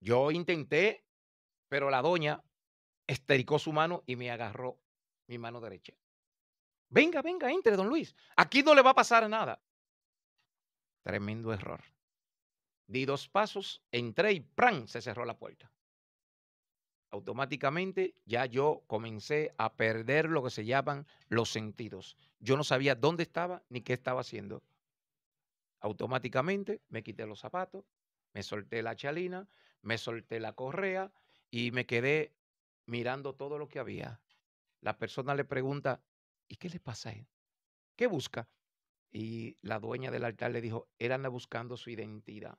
Yo 0.00 0.30
intenté, 0.30 1.04
pero 1.68 1.90
la 1.90 2.02
doña 2.02 2.42
estericó 3.06 3.58
su 3.58 3.72
mano 3.72 4.02
y 4.06 4.16
me 4.16 4.30
agarró 4.30 4.80
mi 5.26 5.38
mano 5.38 5.60
derecha. 5.60 5.94
Venga, 6.88 7.22
venga, 7.22 7.50
entre, 7.50 7.76
don 7.76 7.88
Luis. 7.88 8.14
Aquí 8.36 8.62
no 8.62 8.74
le 8.74 8.82
va 8.82 8.90
a 8.90 8.94
pasar 8.94 9.28
nada. 9.28 9.60
Tremendo 11.02 11.52
error. 11.52 11.82
Di 12.86 13.06
dos 13.06 13.28
pasos, 13.28 13.82
entré 13.90 14.32
y 14.32 14.40
¡pran! 14.40 14.86
se 14.86 15.00
cerró 15.00 15.24
la 15.24 15.38
puerta 15.38 15.73
automáticamente 17.14 18.16
ya 18.26 18.44
yo 18.44 18.82
comencé 18.88 19.54
a 19.56 19.76
perder 19.76 20.28
lo 20.28 20.42
que 20.42 20.50
se 20.50 20.64
llaman 20.64 21.06
los 21.28 21.48
sentidos. 21.48 22.16
Yo 22.40 22.56
no 22.56 22.64
sabía 22.64 22.96
dónde 22.96 23.22
estaba 23.22 23.62
ni 23.68 23.82
qué 23.82 23.92
estaba 23.92 24.22
haciendo. 24.22 24.64
Automáticamente 25.78 26.82
me 26.88 27.04
quité 27.04 27.24
los 27.24 27.38
zapatos, 27.38 27.84
me 28.32 28.42
solté 28.42 28.82
la 28.82 28.96
chalina, 28.96 29.48
me 29.82 29.96
solté 29.96 30.40
la 30.40 30.54
correa 30.54 31.12
y 31.52 31.70
me 31.70 31.86
quedé 31.86 32.34
mirando 32.86 33.36
todo 33.36 33.58
lo 33.58 33.68
que 33.68 33.78
había. 33.78 34.20
La 34.80 34.98
persona 34.98 35.36
le 35.36 35.44
pregunta, 35.44 36.02
¿y 36.48 36.56
qué 36.56 36.68
le 36.68 36.80
pasa 36.80 37.10
a 37.10 37.12
él? 37.12 37.28
¿Qué 37.94 38.08
busca? 38.08 38.48
Y 39.12 39.56
la 39.62 39.78
dueña 39.78 40.10
del 40.10 40.24
altar 40.24 40.50
le 40.50 40.60
dijo, 40.60 40.88
él 40.98 41.12
anda 41.12 41.28
buscando 41.28 41.76
su 41.76 41.90
identidad. 41.90 42.58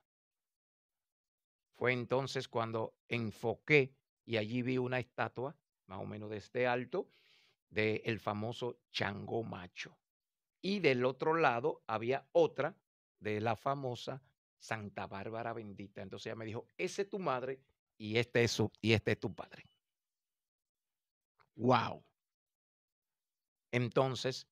Fue 1.74 1.92
entonces 1.92 2.48
cuando 2.48 2.94
enfoqué 3.06 3.92
y 4.26 4.36
allí 4.36 4.62
vi 4.62 4.76
una 4.76 4.98
estatua, 4.98 5.56
más 5.86 6.00
o 6.00 6.04
menos 6.04 6.28
de 6.28 6.38
este 6.38 6.66
alto, 6.66 7.08
del 7.70 8.18
famoso 8.18 8.80
Chango 8.90 9.44
Macho. 9.44 9.96
Y 10.60 10.80
del 10.80 11.04
otro 11.04 11.34
lado 11.34 11.84
había 11.86 12.28
otra 12.32 12.76
de 13.20 13.40
la 13.40 13.54
famosa 13.54 14.20
Santa 14.58 15.06
Bárbara 15.06 15.52
Bendita. 15.52 16.02
Entonces 16.02 16.26
ella 16.26 16.34
me 16.34 16.44
dijo, 16.44 16.68
ese 16.76 17.02
es 17.02 17.08
tu 17.08 17.20
madre 17.20 17.60
y 17.96 18.18
este 18.18 18.42
es, 18.42 18.50
su, 18.50 18.70
y 18.80 18.92
este 18.92 19.12
es 19.12 19.20
tu 19.20 19.32
padre. 19.32 19.70
Wow. 21.54 22.04
Entonces, 23.70 24.48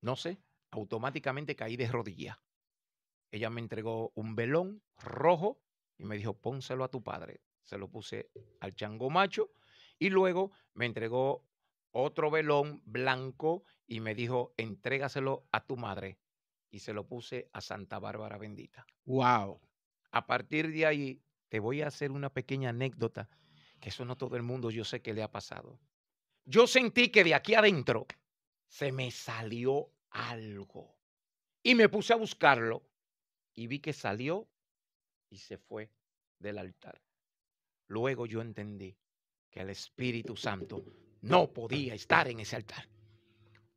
no 0.00 0.16
sé, 0.16 0.40
automáticamente 0.70 1.54
caí 1.54 1.76
de 1.76 1.88
rodillas. 1.88 2.38
Ella 3.30 3.50
me 3.50 3.60
entregó 3.60 4.12
un 4.14 4.34
velón 4.34 4.82
rojo 4.96 5.60
y 5.98 6.04
me 6.04 6.16
dijo, 6.16 6.32
pónselo 6.32 6.84
a 6.84 6.90
tu 6.90 7.02
padre 7.02 7.42
se 7.68 7.76
lo 7.76 7.90
puse 7.90 8.30
al 8.60 8.74
chango 8.74 9.10
macho 9.10 9.50
y 9.98 10.08
luego 10.08 10.52
me 10.72 10.86
entregó 10.86 11.44
otro 11.90 12.30
velón 12.30 12.80
blanco 12.86 13.62
y 13.86 14.00
me 14.00 14.14
dijo, 14.14 14.54
entrégaselo 14.56 15.46
a 15.52 15.66
tu 15.66 15.76
madre. 15.76 16.18
Y 16.70 16.78
se 16.78 16.94
lo 16.94 17.06
puse 17.06 17.50
a 17.52 17.60
Santa 17.60 17.98
Bárbara 17.98 18.38
Bendita. 18.38 18.86
Wow. 19.04 19.60
A 20.12 20.26
partir 20.26 20.70
de 20.72 20.86
ahí, 20.86 21.22
te 21.48 21.60
voy 21.60 21.82
a 21.82 21.88
hacer 21.88 22.10
una 22.10 22.32
pequeña 22.32 22.70
anécdota, 22.70 23.28
que 23.80 23.90
eso 23.90 24.04
no 24.04 24.16
todo 24.16 24.36
el 24.36 24.42
mundo 24.42 24.70
yo 24.70 24.84
sé 24.84 25.02
que 25.02 25.12
le 25.12 25.22
ha 25.22 25.30
pasado. 25.30 25.78
Yo 26.44 26.66
sentí 26.66 27.10
que 27.10 27.24
de 27.24 27.34
aquí 27.34 27.54
adentro 27.54 28.06
se 28.66 28.92
me 28.92 29.10
salió 29.10 29.92
algo. 30.10 30.96
Y 31.62 31.74
me 31.74 31.88
puse 31.90 32.14
a 32.14 32.16
buscarlo 32.16 32.82
y 33.54 33.66
vi 33.66 33.80
que 33.80 33.92
salió 33.92 34.48
y 35.28 35.38
se 35.38 35.58
fue 35.58 35.90
del 36.38 36.58
altar. 36.58 37.02
Luego 37.88 38.26
yo 38.26 38.40
entendí 38.40 38.96
que 39.50 39.60
el 39.60 39.70
Espíritu 39.70 40.36
Santo 40.36 40.84
no 41.22 41.52
podía 41.52 41.94
estar 41.94 42.28
en 42.28 42.40
ese 42.40 42.56
altar. 42.56 42.88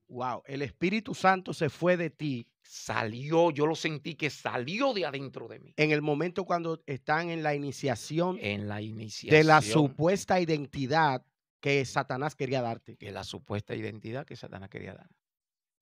Wow, 0.08 0.44
el 0.46 0.62
Espíritu 0.62 1.16
Santo 1.16 1.54
se 1.54 1.70
fue 1.70 1.96
de 1.96 2.10
ti. 2.10 2.46
Salió, 2.62 3.50
yo 3.52 3.66
lo 3.66 3.76
sentí 3.76 4.16
que 4.16 4.30
salió 4.30 4.94
de 4.94 5.06
adentro 5.06 5.48
de 5.48 5.60
mí. 5.60 5.74
En 5.78 5.92
el 5.92 6.02
momento 6.02 6.44
cuando 6.44 6.84
están 6.86 7.30
en 7.30 7.42
la 7.44 7.56
iniciación. 7.56 8.38
En 8.42 8.68
la 8.68 8.82
iniciación. 8.82 9.32
De 9.32 9.46
la 9.46 9.62
supuesta 9.62 10.40
identidad 10.40 11.26
que 11.62 11.84
Satanás 11.86 12.36
quería 12.36 12.62
darte. 12.62 12.98
De 13.00 13.12
la 13.12 13.24
supuesta 13.24 13.74
identidad 13.74 14.26
que 14.26 14.36
Satanás 14.36 14.70
quería 14.70 14.94
dar. 14.94 15.10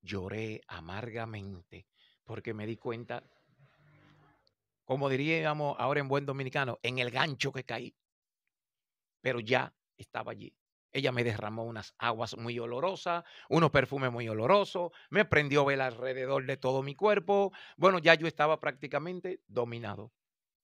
Lloré 0.01 0.61
amargamente 0.67 1.87
porque 2.23 2.53
me 2.53 2.67
di 2.67 2.77
cuenta, 2.77 3.23
como 4.85 5.09
diríamos 5.09 5.75
ahora 5.79 5.99
en 5.99 6.07
buen 6.07 6.27
dominicano, 6.27 6.79
en 6.83 6.99
el 6.99 7.09
gancho 7.09 7.51
que 7.51 7.63
caí 7.63 7.95
pero 9.21 9.39
ya 9.39 9.73
estaba 9.97 10.31
allí. 10.31 10.55
Ella 10.91 11.11
me 11.11 11.23
derramó 11.23 11.65
unas 11.65 11.93
aguas 11.99 12.35
muy 12.37 12.57
olorosas, 12.57 13.23
unos 13.47 13.69
perfumes 13.71 14.11
muy 14.11 14.27
olorosos, 14.27 14.91
me 15.09 15.25
prendió 15.25 15.63
vela 15.65 15.85
alrededor 15.85 16.45
de 16.45 16.57
todo 16.57 16.81
mi 16.81 16.95
cuerpo. 16.95 17.51
Bueno, 17.77 17.99
ya 17.99 18.15
yo 18.15 18.27
estaba 18.27 18.59
prácticamente 18.59 19.41
dominado. 19.47 20.11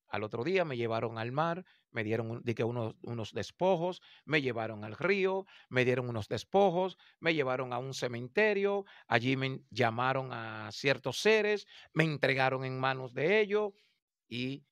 Al 0.08 0.24
otro 0.24 0.44
día 0.44 0.66
me 0.66 0.78
llevaron 0.78 1.18
al 1.18 1.32
mar, 1.32 1.66
me 1.92 2.04
dieron 2.04 2.42
di 2.44 2.54
que 2.54 2.64
unos, 2.64 2.96
unos 3.04 3.34
despojos, 3.34 4.02
me 4.24 4.42
llevaron 4.42 4.84
al 4.84 4.96
río, 4.96 5.46
me 5.70 5.84
dieron 5.84 6.10
unos 6.10 6.28
despojos, 6.28 6.98
me 7.20 7.34
llevaron 7.34 7.74
a 7.74 7.80
un 7.80 7.94
cementerio, 7.94 8.86
allí 9.08 9.36
me 9.36 9.62
llamaron 9.72 10.32
a 10.32 10.70
ciertos 10.72 11.20
seres, 11.20 11.68
me 11.94 12.04
entregaron 12.04 12.66
en 12.66 12.80
manos 12.80 13.14
de 13.14 13.42
ellos 13.42 13.74
y 14.28 14.66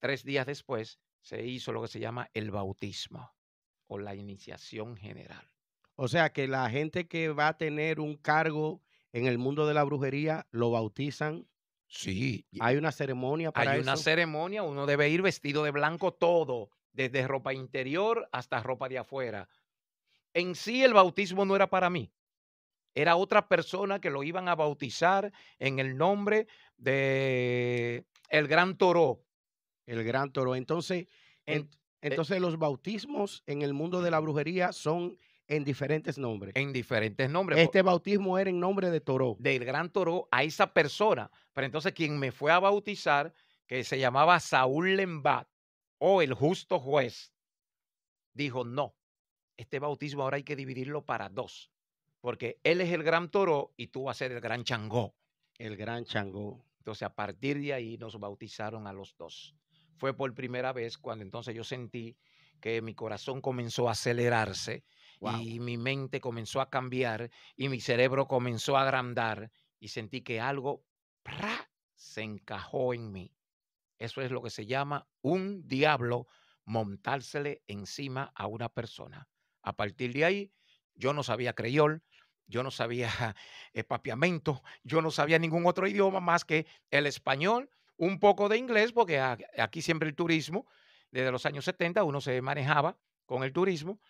tres 0.00 0.24
días 0.24 0.46
después 0.46 0.98
se 1.20 1.44
hizo 1.44 1.72
lo 1.72 1.82
que 1.82 1.88
se 1.88 2.00
llama 2.00 2.30
el 2.34 2.50
bautismo 2.50 3.34
o 3.86 3.98
la 3.98 4.14
iniciación 4.14 4.96
general. 4.96 5.44
O 5.94 6.08
sea 6.08 6.32
que 6.32 6.46
la 6.46 6.70
gente 6.70 7.08
que 7.08 7.30
va 7.30 7.48
a 7.48 7.56
tener 7.58 8.00
un 8.00 8.16
cargo 8.16 8.82
en 9.12 9.26
el 9.26 9.38
mundo 9.38 9.66
de 9.66 9.74
la 9.74 9.84
brujería 9.84 10.46
lo 10.50 10.70
bautizan. 10.70 11.48
Sí, 11.86 12.46
Hay 12.60 12.76
una 12.76 12.92
ceremonia 12.92 13.50
para 13.50 13.72
Hay 13.72 13.80
una 13.80 13.96
ceremonia, 13.96 14.62
uno 14.62 14.86
debe 14.86 15.08
ir 15.08 15.22
vestido 15.22 15.64
de 15.64 15.70
blanco 15.70 16.12
todo, 16.12 16.70
desde 16.92 17.26
ropa 17.26 17.54
interior 17.54 18.28
hasta 18.30 18.62
ropa 18.62 18.88
de 18.88 18.98
afuera. 18.98 19.48
En 20.34 20.54
sí 20.54 20.84
el 20.84 20.92
bautismo 20.92 21.46
no 21.46 21.56
era 21.56 21.70
para 21.70 21.88
mí, 21.88 22.12
era 22.94 23.16
otra 23.16 23.48
persona 23.48 24.00
que 24.00 24.10
lo 24.10 24.22
iban 24.24 24.48
a 24.48 24.56
bautizar 24.56 25.32
en 25.58 25.78
el 25.78 25.96
nombre 25.96 26.48
de 26.76 28.04
el 28.28 28.48
gran 28.48 28.76
toro. 28.76 29.24
El 29.88 30.04
gran 30.04 30.32
toro. 30.32 30.54
Entonces, 30.54 31.06
En- 31.46 31.60
en- 31.62 31.70
entonces 32.02 32.40
los 32.40 32.58
bautismos 32.58 33.42
en 33.46 33.62
el 33.62 33.72
mundo 33.74 34.02
de 34.02 34.10
la 34.10 34.20
brujería 34.20 34.72
son 34.72 35.18
en 35.48 35.64
diferentes 35.64 36.18
nombres. 36.18 36.54
en 36.56 36.72
diferentes 36.74 37.30
nombres. 37.30 37.58
Este 37.58 37.80
bautismo 37.82 38.38
era 38.38 38.50
en 38.50 38.60
nombre 38.60 38.90
de 38.90 39.00
toro. 39.00 39.34
del 39.38 39.64
gran 39.64 39.90
toro 39.90 40.28
a 40.30 40.44
esa 40.44 40.72
persona. 40.74 41.30
Pero 41.54 41.64
entonces 41.64 41.92
quien 41.94 42.18
me 42.18 42.30
fue 42.32 42.52
a 42.52 42.58
bautizar, 42.58 43.32
que 43.66 43.82
se 43.82 43.98
llamaba 43.98 44.38
Saúl 44.40 44.94
Lembat 44.96 45.48
o 45.98 46.20
el 46.22 46.34
justo 46.34 46.78
juez, 46.78 47.32
dijo, 48.34 48.64
no, 48.64 48.94
este 49.56 49.78
bautismo 49.78 50.22
ahora 50.22 50.36
hay 50.36 50.42
que 50.44 50.54
dividirlo 50.56 51.04
para 51.04 51.28
dos, 51.28 51.70
porque 52.20 52.60
él 52.62 52.80
es 52.80 52.92
el 52.92 53.02
gran 53.02 53.30
toro 53.30 53.72
y 53.76 53.88
tú 53.88 54.04
vas 54.04 54.16
a 54.16 54.18
ser 54.18 54.32
el 54.32 54.40
gran 54.40 54.64
changó. 54.64 55.14
El 55.58 55.76
gran 55.76 56.04
Changó. 56.04 56.62
Entonces 56.78 57.02
a 57.02 57.14
partir 57.14 57.58
de 57.60 57.72
ahí 57.72 57.98
nos 57.98 58.18
bautizaron 58.20 58.86
a 58.86 58.92
los 58.92 59.16
dos. 59.16 59.54
Fue 59.98 60.16
por 60.16 60.34
primera 60.34 60.72
vez 60.72 60.98
cuando 60.98 61.24
entonces 61.24 61.54
yo 61.54 61.64
sentí 61.64 62.18
que 62.60 62.82
mi 62.82 62.94
corazón 62.94 63.40
comenzó 63.40 63.88
a 63.88 63.92
acelerarse 63.92 64.84
Wow. 65.20 65.48
y 65.50 65.60
mi 65.60 65.76
mente 65.76 66.20
comenzó 66.20 66.60
a 66.60 66.70
cambiar 66.70 67.30
y 67.56 67.68
mi 67.68 67.80
cerebro 67.80 68.26
comenzó 68.28 68.76
a 68.76 68.82
agrandar 68.82 69.50
y 69.80 69.88
sentí 69.88 70.22
que 70.22 70.40
algo 70.40 70.84
¡pra! 71.22 71.70
se 71.94 72.22
encajó 72.22 72.94
en 72.94 73.12
mí. 73.12 73.36
Eso 73.98 74.22
es 74.22 74.30
lo 74.30 74.42
que 74.42 74.50
se 74.50 74.66
llama 74.66 75.08
un 75.22 75.66
diablo 75.66 76.26
montársele 76.64 77.62
encima 77.66 78.32
a 78.34 78.46
una 78.46 78.68
persona. 78.68 79.28
A 79.62 79.76
partir 79.76 80.12
de 80.12 80.24
ahí, 80.24 80.52
yo 80.94 81.12
no 81.12 81.22
sabía 81.22 81.54
creyol, 81.54 82.04
yo 82.46 82.62
no 82.62 82.70
sabía 82.70 83.08
eh, 83.72 83.84
papiamento, 83.84 84.62
yo 84.84 85.02
no 85.02 85.10
sabía 85.10 85.38
ningún 85.38 85.66
otro 85.66 85.86
idioma 85.88 86.20
más 86.20 86.44
que 86.44 86.66
el 86.90 87.06
español, 87.06 87.70
un 87.98 88.18
poco 88.20 88.48
de 88.48 88.56
inglés, 88.56 88.92
porque 88.92 89.20
aquí 89.20 89.82
siempre 89.82 90.08
el 90.08 90.14
turismo, 90.14 90.66
desde 91.10 91.30
los 91.30 91.44
años 91.44 91.64
70 91.64 92.04
uno 92.04 92.20
se 92.20 92.40
manejaba 92.40 92.98
con 93.26 93.42
el 93.42 93.52
turismo. 93.52 94.00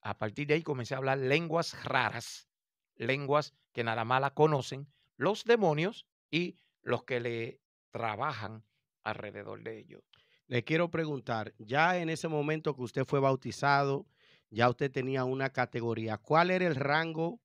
A 0.00 0.16
partir 0.16 0.46
de 0.46 0.54
ahí 0.54 0.62
comencé 0.62 0.94
a 0.94 0.98
hablar 0.98 1.18
lenguas 1.18 1.82
raras, 1.84 2.48
lenguas 2.96 3.54
que 3.72 3.84
nada 3.84 4.04
más 4.04 4.20
la 4.20 4.32
conocen 4.32 4.86
los 5.16 5.44
demonios 5.44 6.06
y 6.30 6.56
los 6.82 7.04
que 7.04 7.20
le 7.20 7.60
trabajan 7.90 8.64
alrededor 9.02 9.62
de 9.62 9.78
ellos. 9.78 10.02
Le 10.46 10.62
quiero 10.64 10.90
preguntar, 10.90 11.54
ya 11.58 11.98
en 11.98 12.10
ese 12.10 12.28
momento 12.28 12.76
que 12.76 12.82
usted 12.82 13.04
fue 13.04 13.20
bautizado, 13.20 14.06
ya 14.50 14.68
usted 14.68 14.90
tenía 14.90 15.24
una 15.24 15.50
categoría. 15.50 16.18
¿Cuál 16.18 16.50
era 16.50 16.66
el 16.66 16.76
rango 16.76 17.40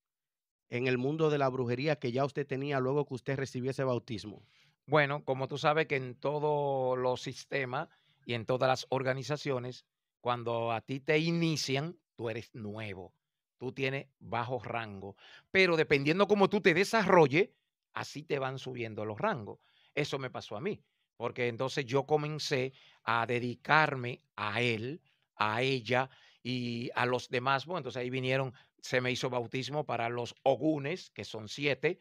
en 0.70 0.88
el 0.88 0.98
mundo 0.98 1.30
de 1.30 1.38
la 1.38 1.50
brujería 1.50 1.98
que 1.98 2.12
ya 2.12 2.26
usted 2.26 2.46
tenía 2.46 2.80
luego 2.80 3.06
que 3.06 3.16
usted 3.16 3.38
recibió 3.38 3.72
ese 3.72 3.84
bautismo? 3.84 4.46
Bueno, 4.90 5.24
como 5.24 5.48
tú 5.48 5.60
sabes 5.60 5.86
que 5.86 5.98
en 5.98 6.16
todos 6.20 6.98
los 6.98 7.22
sistemas 7.22 7.90
y 8.26 8.34
en 8.34 8.48
todas 8.48 8.68
las 8.68 8.88
organizaciones, 8.90 9.86
cuando 10.20 10.72
a 10.72 10.82
ti 10.82 11.00
te 11.00 11.20
inician, 11.20 12.00
tú 12.16 12.28
eres 12.28 12.50
nuevo, 12.56 13.14
tú 13.60 13.72
tienes 13.72 14.08
bajo 14.18 14.58
rango, 14.64 15.16
pero 15.52 15.78
dependiendo 15.78 16.28
cómo 16.28 16.50
tú 16.50 16.60
te 16.62 16.74
desarrolles, 16.74 17.52
así 17.94 18.24
te 18.24 18.40
van 18.40 18.58
subiendo 18.58 19.06
los 19.06 19.20
rangos. 19.20 19.60
Eso 19.94 20.18
me 20.18 20.32
pasó 20.32 20.58
a 20.58 20.62
mí, 20.62 20.84
porque 21.18 21.50
entonces 21.50 21.86
yo 21.86 22.08
comencé 22.08 22.74
a 23.04 23.28
dedicarme 23.28 24.24
a 24.36 24.60
él, 24.60 25.04
a 25.36 25.62
ella 25.62 26.10
y 26.42 26.90
a 26.96 27.06
los 27.06 27.30
demás. 27.30 27.68
Bueno, 27.68 27.80
entonces 27.80 28.02
ahí 28.02 28.10
vinieron, 28.10 28.56
se 28.82 29.02
me 29.02 29.12
hizo 29.12 29.30
bautismo 29.30 29.86
para 29.86 30.10
los 30.10 30.34
ogunes, 30.42 31.12
que 31.12 31.26
son 31.26 31.48
siete, 31.48 32.00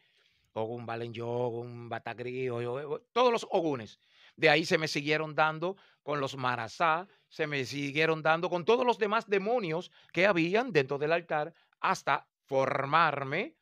Ogun 0.61 0.85
Balenyo, 0.85 1.27
Ogun 1.29 1.89
Batagri, 1.89 2.49
o- 2.49 2.57
o- 2.57 2.93
o- 2.95 2.99
todos 3.11 3.31
los 3.31 3.47
Ogunes. 3.51 3.99
De 4.35 4.49
ahí 4.49 4.65
se 4.65 4.77
me 4.77 4.87
siguieron 4.87 5.35
dando 5.35 5.75
con 6.03 6.19
los 6.19 6.35
Marasá, 6.37 7.07
se 7.27 7.45
me 7.47 7.65
siguieron 7.65 8.21
dando 8.21 8.49
con 8.49 8.65
todos 8.65 8.85
los 8.85 8.97
demás 8.97 9.27
demonios 9.27 9.91
que 10.13 10.25
habían 10.25 10.71
dentro 10.71 10.97
del 10.97 11.11
altar 11.11 11.53
hasta 11.81 12.27
formarme 12.45 13.55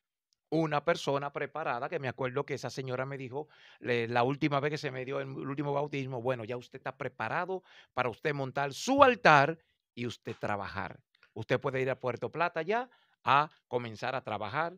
una 0.49 0.86
persona 0.86 1.33
preparada, 1.33 1.89
que 1.89 1.99
me 1.99 2.07
acuerdo 2.07 2.45
que 2.45 2.53
esa 2.53 2.69
señora 2.69 3.05
me 3.05 3.17
dijo 3.17 3.49
la 3.79 4.23
última 4.23 4.60
vez 4.62 4.71
que 4.71 4.77
se 4.77 4.91
me 4.91 5.03
dio 5.03 5.19
el 5.19 5.27
último 5.27 5.73
bautismo, 5.73 6.21
bueno, 6.21 6.45
ya 6.45 6.55
usted 6.55 6.77
está 6.79 6.95
preparado 6.97 7.63
para 7.93 8.10
usted 8.10 8.33
montar 8.33 8.73
su 8.73 9.03
altar 9.03 9.57
y 9.93 10.05
usted 10.05 10.36
trabajar. 10.39 11.01
Usted 11.33 11.60
puede 11.60 11.81
ir 11.81 11.89
a 11.89 11.99
Puerto 11.99 12.31
Plata 12.31 12.62
ya 12.62 12.89
a 13.23 13.49
comenzar 13.67 14.15
a 14.15 14.23
trabajar 14.23 14.77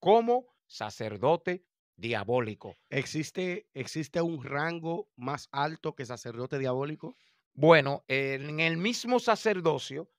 como 0.00 0.53
sacerdote 0.66 1.64
diabólico. 1.96 2.76
¿Existe, 2.90 3.68
¿Existe 3.74 4.20
un 4.20 4.42
rango 4.42 5.08
más 5.16 5.48
alto 5.52 5.94
que 5.94 6.06
sacerdote 6.06 6.58
diabólico? 6.58 7.14
Bueno, 7.54 8.04
en 8.08 8.60
el 8.60 8.76
mismo 8.76 9.20
sacerdocio, 9.20 10.10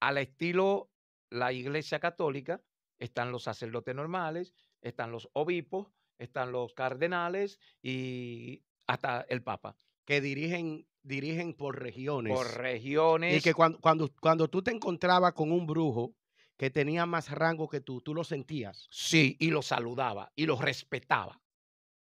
al 0.00 0.18
estilo 0.18 0.90
la 1.30 1.52
Iglesia 1.52 1.98
Católica, 1.98 2.62
están 2.98 3.32
los 3.32 3.42
sacerdotes 3.44 3.94
normales, 3.94 4.54
están 4.80 5.12
los 5.12 5.28
obispos, 5.32 5.88
están 6.18 6.52
los 6.52 6.72
cardenales 6.74 7.58
y 7.82 8.62
hasta 8.86 9.22
el 9.28 9.42
Papa. 9.42 9.76
Que 10.04 10.20
dirigen, 10.20 10.88
dirigen 11.02 11.52
por 11.54 11.80
regiones. 11.80 12.34
Por 12.36 12.46
Y 12.46 12.50
regiones. 12.56 13.42
que 13.42 13.54
cuando, 13.54 13.80
cuando, 13.80 14.10
cuando 14.20 14.48
tú 14.48 14.62
te 14.62 14.70
encontrabas 14.70 15.32
con 15.32 15.52
un 15.52 15.66
brujo 15.66 16.14
que 16.58 16.70
tenía 16.70 17.06
más 17.06 17.30
rango 17.30 17.68
que 17.68 17.80
tú, 17.80 18.02
tú 18.02 18.14
lo 18.14 18.24
sentías. 18.24 18.88
Sí, 18.90 19.36
y 19.38 19.50
lo 19.50 19.62
saludaba 19.62 20.32
y 20.34 20.44
lo 20.44 20.60
respetaba, 20.60 21.40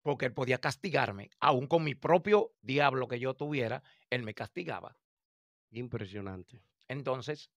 porque 0.02 0.26
él 0.26 0.34
podía 0.34 0.58
castigarme, 0.58 1.30
aún 1.40 1.66
con 1.66 1.82
mi 1.82 1.94
propio 1.94 2.52
diablo 2.60 3.08
que 3.08 3.18
yo 3.18 3.34
tuviera, 3.34 3.82
él 4.10 4.22
me 4.22 4.34
castigaba. 4.34 4.96
Impresionante. 5.70 6.62
Entonces, 6.88 7.50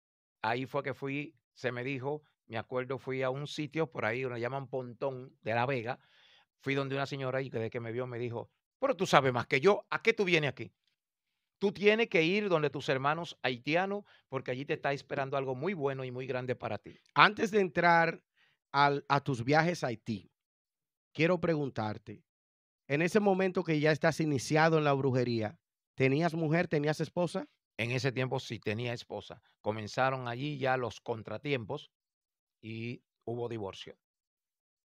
ahí 0.42 0.66
fue 0.66 0.82
que 0.82 0.92
fui, 0.94 1.34
se 1.54 1.72
me 1.72 1.82
dijo, 1.82 2.22
me 2.46 2.58
acuerdo, 2.58 2.98
fui 2.98 3.22
a 3.22 3.30
un 3.30 3.46
sitio 3.46 3.90
por 3.90 4.04
ahí, 4.04 4.22
lo 4.22 4.36
llaman 4.36 4.68
Pontón 4.68 5.34
de 5.40 5.54
La 5.54 5.64
Vega, 5.64 5.98
fui 6.60 6.74
donde 6.74 6.96
una 6.96 7.06
señora 7.06 7.40
y 7.40 7.48
que 7.48 7.58
desde 7.58 7.70
que 7.70 7.80
me 7.80 7.92
vio 7.92 8.06
me 8.06 8.18
dijo, 8.18 8.50
pero 8.78 8.94
tú 8.94 9.06
sabes 9.06 9.32
más 9.32 9.46
que 9.46 9.60
yo, 9.60 9.86
¿a 9.88 10.02
qué 10.02 10.12
tú 10.12 10.24
vienes 10.24 10.50
aquí? 10.50 10.70
Tú 11.64 11.72
tienes 11.72 12.08
que 12.08 12.22
ir 12.22 12.50
donde 12.50 12.68
tus 12.68 12.88
hermanos 12.90 13.38
haitianos, 13.42 14.04
porque 14.28 14.50
allí 14.50 14.66
te 14.66 14.74
está 14.74 14.92
esperando 14.92 15.38
algo 15.38 15.54
muy 15.54 15.72
bueno 15.72 16.04
y 16.04 16.10
muy 16.10 16.26
grande 16.26 16.54
para 16.54 16.76
ti. 16.76 16.98
Antes 17.14 17.50
de 17.50 17.60
entrar 17.60 18.22
al- 18.70 19.06
a 19.08 19.20
tus 19.20 19.44
viajes 19.44 19.82
a 19.82 19.86
Haití, 19.86 20.30
quiero 21.14 21.40
preguntarte, 21.40 22.24
en 22.88 23.02
ese 23.02 23.20
momento 23.20 23.64
que 23.64 23.80
ya 23.80 23.92
estás 23.92 24.20
iniciado 24.20 24.78
en 24.78 24.84
la 24.84 24.92
brujería, 24.92 25.58
¿tenías 25.96 26.34
mujer, 26.34 26.68
tenías 26.68 27.00
esposa? 27.00 27.46
En 27.78 27.92
ese 27.92 28.12
tiempo 28.12 28.40
sí 28.40 28.60
tenía 28.60 28.92
esposa. 28.92 29.42
Comenzaron 29.62 30.28
allí 30.28 30.58
ya 30.58 30.76
los 30.76 31.00
contratiempos 31.00 31.90
y 32.62 33.02
hubo 33.24 33.48
divorcio. 33.48 33.96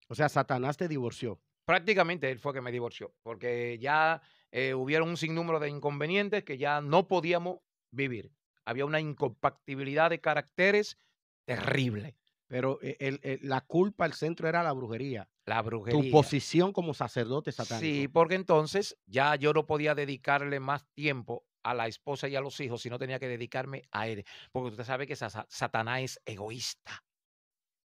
O 0.09 0.15
sea, 0.15 0.29
Satanás 0.29 0.77
te 0.77 0.87
divorció. 0.87 1.41
Prácticamente 1.65 2.29
él 2.29 2.39
fue 2.39 2.53
que 2.53 2.61
me 2.61 2.71
divorció, 2.71 3.15
porque 3.23 3.77
ya 3.79 4.21
eh, 4.51 4.73
hubieron 4.75 5.09
un 5.09 5.17
sinnúmero 5.17 5.59
de 5.59 5.69
inconvenientes 5.69 6.43
que 6.43 6.57
ya 6.57 6.79
no 6.81 7.07
podíamos 7.07 7.59
vivir. 7.91 8.31
Había 8.65 8.85
una 8.85 8.99
incompatibilidad 8.99 10.09
de 10.09 10.21
caracteres 10.21 10.97
terrible. 11.45 12.15
Pero 12.47 12.79
eh, 12.83 12.95
el- 12.99 13.19
el- 13.23 13.39
la 13.41 13.61
culpa, 13.61 14.05
el 14.05 14.13
centro 14.13 14.47
era 14.47 14.61
la 14.63 14.71
brujería. 14.73 15.27
La 15.45 15.61
Tu 15.61 15.67
brujería. 15.67 16.11
posición 16.11 16.71
como 16.71 16.93
sacerdote 16.93 17.51
satánico. 17.51 17.83
Sí, 17.85 18.07
porque 18.07 18.35
entonces 18.35 18.97
ya 19.07 19.35
yo 19.35 19.51
no 19.53 19.65
podía 19.65 19.95
dedicarle 19.95 20.59
más 20.59 20.85
tiempo 20.93 21.45
a 21.63 21.73
la 21.73 21.87
esposa 21.87 22.27
y 22.27 22.35
a 22.35 22.41
los 22.41 22.59
hijos, 22.59 22.81
sino 22.83 22.99
tenía 22.99 23.17
que 23.19 23.27
dedicarme 23.27 23.81
a 23.91 24.07
él. 24.07 24.23
Porque 24.51 24.69
usted 24.69 24.83
sabe 24.83 25.07
que 25.07 25.15
Sa- 25.15 25.47
Satanás 25.49 26.01
es 26.01 26.21
egoísta. 26.25 27.03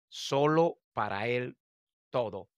Solo 0.08 0.80
para 0.92 1.28
él 1.28 1.56
todo. 2.10 2.50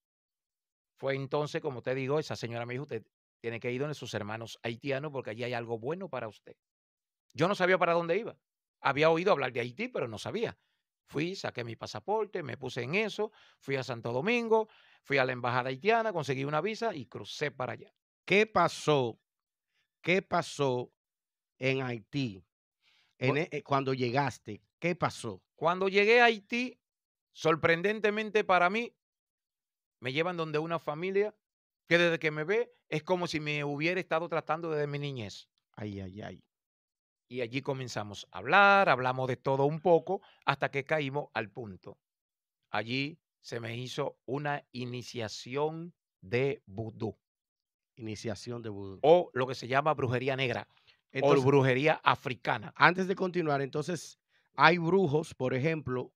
Fue 1.01 1.17
entonces, 1.17 1.63
como 1.63 1.83
te 1.83 1.95
digo, 1.97 2.19
esa 2.21 2.37
señora 2.37 2.67
me 2.67 2.75
dijo, 2.75 2.83
usted 2.85 3.05
tiene 3.41 3.59
que 3.59 3.73
ir 3.73 3.81
donde 3.81 3.95
sus 3.95 4.13
hermanos 4.15 4.59
haitianos 4.63 5.11
porque 5.13 5.31
allí 5.31 5.45
hay 5.45 5.55
algo 5.55 5.79
bueno 5.79 6.11
para 6.11 6.29
usted. 6.29 6.57
Yo 7.35 7.49
no 7.49 7.55
sabía 7.55 7.79
para 7.79 7.95
dónde 7.95 8.19
iba. 8.19 8.39
Había 8.81 9.11
oído 9.11 9.33
hablar 9.33 9.53
de 9.53 9.61
Haití, 9.61 9.89
pero 9.89 10.09
no 10.09 10.19
sabía. 10.19 10.59
Fui, 11.07 11.35
saqué 11.37 11.65
mi 11.65 11.77
pasaporte, 11.77 12.43
me 12.43 12.59
puse 12.59 12.83
en 12.83 12.95
eso, 12.95 13.33
fui 13.61 13.77
a 13.77 13.83
Santo 13.83 14.13
Domingo, 14.13 14.69
fui 15.03 15.19
a 15.19 15.25
la 15.25 15.33
embajada 15.33 15.71
haitiana, 15.71 16.13
conseguí 16.13 16.45
una 16.45 16.61
visa 16.61 16.95
y 16.95 17.07
crucé 17.07 17.51
para 17.51 17.73
allá. 17.73 17.95
¿Qué 18.27 18.47
pasó? 18.47 19.21
¿Qué 20.03 20.23
pasó 20.23 20.93
en 21.59 21.83
Haití? 21.83 22.45
En 23.19 23.37
Bu- 23.37 23.39
e- 23.39 23.49
eh, 23.53 23.63
cuando 23.63 23.95
llegaste, 23.95 24.63
¿qué 24.79 24.97
pasó? 24.97 25.43
Cuando 25.57 25.89
llegué 25.89 26.21
a 26.21 26.27
Haití, 26.27 26.81
sorprendentemente 27.33 28.45
para 28.45 28.71
mí, 28.71 28.97
me 30.01 30.13
llevan 30.13 30.37
donde 30.37 30.59
una 30.59 30.79
familia 30.79 31.35
que 31.89 31.99
desde 31.99 32.19
que 32.19 32.31
me 32.31 32.45
ve 32.45 32.73
es 32.89 33.03
como 33.03 33.27
si 33.27 33.41
me 33.41 33.65
hubiera 33.65 34.01
estado 34.01 34.29
tratando 34.29 34.71
desde 34.71 34.87
mi 34.87 34.99
niñez. 34.99 35.49
Ay, 35.73 36.01
ay, 36.01 36.21
ay. 36.23 36.45
Y 37.29 37.43
allí 37.43 37.63
comenzamos 37.63 38.27
a 38.33 38.39
hablar, 38.39 38.89
hablamos 38.89 39.29
de 39.29 39.37
todo 39.37 39.65
un 39.65 39.81
poco, 39.81 40.21
hasta 40.45 40.71
que 40.71 40.85
caímos 40.85 41.29
al 41.35 41.51
punto. 41.51 41.99
Allí 42.71 43.21
se 43.41 43.61
me 43.61 43.77
hizo 43.77 44.19
una 44.27 44.65
iniciación 44.73 45.95
de 46.21 46.63
vudú, 46.67 47.19
Iniciación 47.97 48.63
de 48.63 48.69
vudú. 48.71 48.99
o 49.03 49.31
lo 49.35 49.47
que 49.47 49.55
se 49.55 49.69
llama 49.69 49.95
brujería 49.95 50.37
negra, 50.37 50.69
Entonces, 51.13 51.45
o 51.45 51.47
brujería 51.47 52.01
africana. 52.05 52.73
antes 52.77 53.09
de 53.09 53.15
continuar, 53.15 53.61
entonces, 53.63 54.19
hay 54.55 54.79
brujos, 54.79 55.35
por 55.35 55.55
ejemplo, 55.55 56.13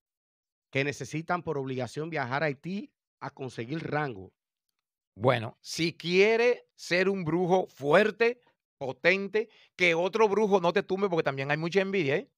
que 0.71 0.85
necesitan 0.85 1.43
por 1.43 1.59
obligación 1.59 2.11
viajar 2.11 2.43
a 2.43 2.47
Haití 2.47 2.93
a 3.25 3.31
conseguir 3.31 3.83
rango. 3.91 4.33
Bueno, 5.15 5.57
si 5.61 5.97
quiere 5.97 6.67
ser 6.75 7.09
un 7.09 7.25
brujo 7.25 7.67
fuerte, 7.69 8.41
potente, 8.79 9.49
que 9.77 9.95
otro 9.95 10.29
brujo 10.29 10.61
no 10.61 10.73
te 10.73 10.83
tumbe, 10.83 11.09
porque 11.09 11.23
también 11.23 11.51
hay 11.51 11.57
mucha 11.57 11.81
envidia, 11.81 12.17
¿eh? 12.17 12.31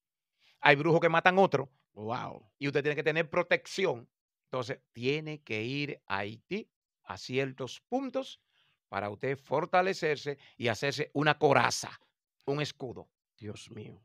Hay 0.60 0.76
brujos 0.76 1.00
que 1.00 1.08
matan 1.08 1.38
otro 1.38 1.70
Wow. 1.94 2.52
y 2.58 2.66
usted 2.68 2.82
tiene 2.82 2.96
que 2.96 3.02
tener 3.02 3.30
protección. 3.30 4.08
Entonces, 4.44 4.80
tiene 4.92 5.42
que 5.42 5.62
ir 5.62 6.00
a 6.06 6.18
Haití 6.18 6.70
a 7.04 7.16
ciertos 7.18 7.80
puntos 7.80 8.40
para 8.88 9.10
usted 9.10 9.36
fortalecerse 9.38 10.38
y 10.56 10.68
hacerse 10.68 11.10
una 11.14 11.38
coraza, 11.38 12.00
un 12.46 12.60
escudo. 12.60 13.08
Dios 13.38 13.70
mío. 13.70 14.02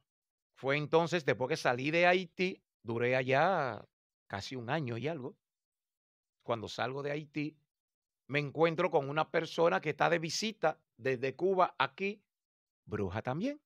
Fue 0.55 0.77
entonces, 0.77 1.25
después 1.25 1.49
que 1.49 1.57
salí 1.57 1.91
de 1.91 2.05
Haití, 2.05 2.61
duré 2.83 3.15
allá 3.15 3.85
casi 4.27 4.55
un 4.55 4.69
año 4.69 4.97
y 4.97 5.07
algo. 5.07 5.37
Cuando 6.43 6.67
salgo 6.67 7.03
de 7.03 7.11
Haití, 7.11 7.57
me 8.27 8.39
encuentro 8.39 8.89
con 8.89 9.09
una 9.09 9.29
persona 9.29 9.81
que 9.81 9.91
está 9.91 10.09
de 10.09 10.19
visita 10.19 10.79
desde 10.97 11.35
Cuba 11.35 11.75
aquí, 11.77 12.21
bruja 12.85 13.21
también. 13.21 13.59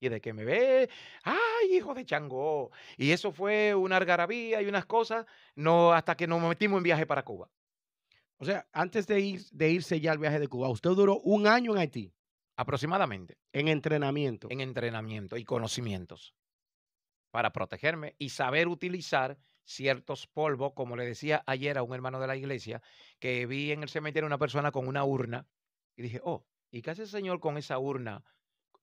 Y 0.00 0.08
de 0.08 0.20
que 0.20 0.32
me 0.32 0.44
ve, 0.44 0.88
¡ay, 1.24 1.76
hijo 1.76 1.92
de 1.92 2.06
Changó! 2.06 2.70
Y 2.96 3.10
eso 3.10 3.32
fue 3.32 3.74
una 3.74 3.96
algarabía 3.96 4.62
y 4.62 4.66
unas 4.66 4.86
cosas, 4.86 5.26
no, 5.56 5.92
hasta 5.92 6.16
que 6.16 6.28
nos 6.28 6.40
metimos 6.40 6.78
en 6.78 6.84
viaje 6.84 7.06
para 7.06 7.24
Cuba. 7.24 7.50
O 8.36 8.44
sea, 8.44 8.68
antes 8.72 9.08
de, 9.08 9.18
ir, 9.18 9.42
de 9.50 9.70
irse 9.70 10.00
ya 10.00 10.12
al 10.12 10.18
viaje 10.18 10.38
de 10.38 10.46
Cuba, 10.46 10.68
usted 10.68 10.90
duró 10.90 11.18
un 11.18 11.48
año 11.48 11.72
en 11.72 11.78
Haití, 11.78 12.14
Aproximadamente, 12.56 13.38
en 13.52 13.68
entrenamiento. 13.68 14.48
en 14.50 14.60
entrenamiento 14.60 15.36
y 15.36 15.44
conocimientos 15.44 16.34
para 17.30 17.52
protegerme 17.52 18.16
y 18.18 18.30
saber 18.30 18.68
utilizar 18.68 19.38
ciertos 19.68 20.26
polvos, 20.26 20.72
como 20.74 20.96
le 20.96 21.04
decía 21.04 21.44
ayer 21.46 21.76
a 21.76 21.82
un 21.82 21.94
hermano 21.94 22.18
de 22.18 22.26
la 22.26 22.36
iglesia, 22.36 22.80
que 23.18 23.44
vi 23.44 23.70
en 23.70 23.82
el 23.82 23.90
cementerio 23.90 24.26
una 24.26 24.38
persona 24.38 24.72
con 24.72 24.88
una 24.88 25.04
urna 25.04 25.46
y 25.94 26.02
dije, 26.02 26.20
oh, 26.24 26.46
¿y 26.70 26.80
qué 26.80 26.90
hace 26.90 27.02
el 27.02 27.08
señor 27.08 27.38
con 27.38 27.58
esa 27.58 27.78
urna? 27.78 28.24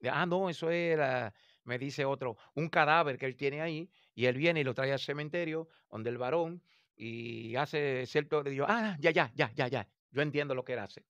Ah, 0.03 0.27
no, 0.27 0.47
eso 0.47 0.69
era, 0.69 1.33
me 1.63 1.79
dice 1.79 2.05
otro, 2.05 2.37
un 2.53 2.69
cadáver 2.69 3.17
que 3.17 3.25
él 3.25 3.35
tiene 3.35 3.61
ahí 3.61 3.89
y 4.13 4.27
él 4.27 4.37
viene 4.37 4.59
y 4.59 4.63
lo 4.63 4.75
trae 4.75 4.91
al 4.91 4.99
cementerio 4.99 5.67
donde 5.89 6.11
el 6.11 6.19
varón 6.19 6.61
y 6.95 7.55
hace 7.55 8.05
cierto, 8.05 8.43
le 8.43 8.51
digo, 8.51 8.65
ah, 8.69 8.95
ya, 8.99 9.09
ya, 9.09 9.31
ya, 9.33 9.51
ya, 9.55 9.67
ya, 9.67 9.89
yo 10.11 10.21
entiendo 10.21 10.53
lo 10.53 10.63
que 10.63 10.73
él 10.73 10.79
hace. 10.79 11.03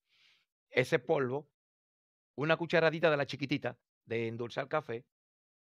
Ese 0.70 1.00
polvo, 1.00 1.50
una 2.36 2.56
cucharadita 2.56 3.12
de 3.12 3.18
la 3.18 3.26
chiquitita 3.26 3.78
de 4.06 4.30
endulzar 4.30 4.70
café, 4.70 5.06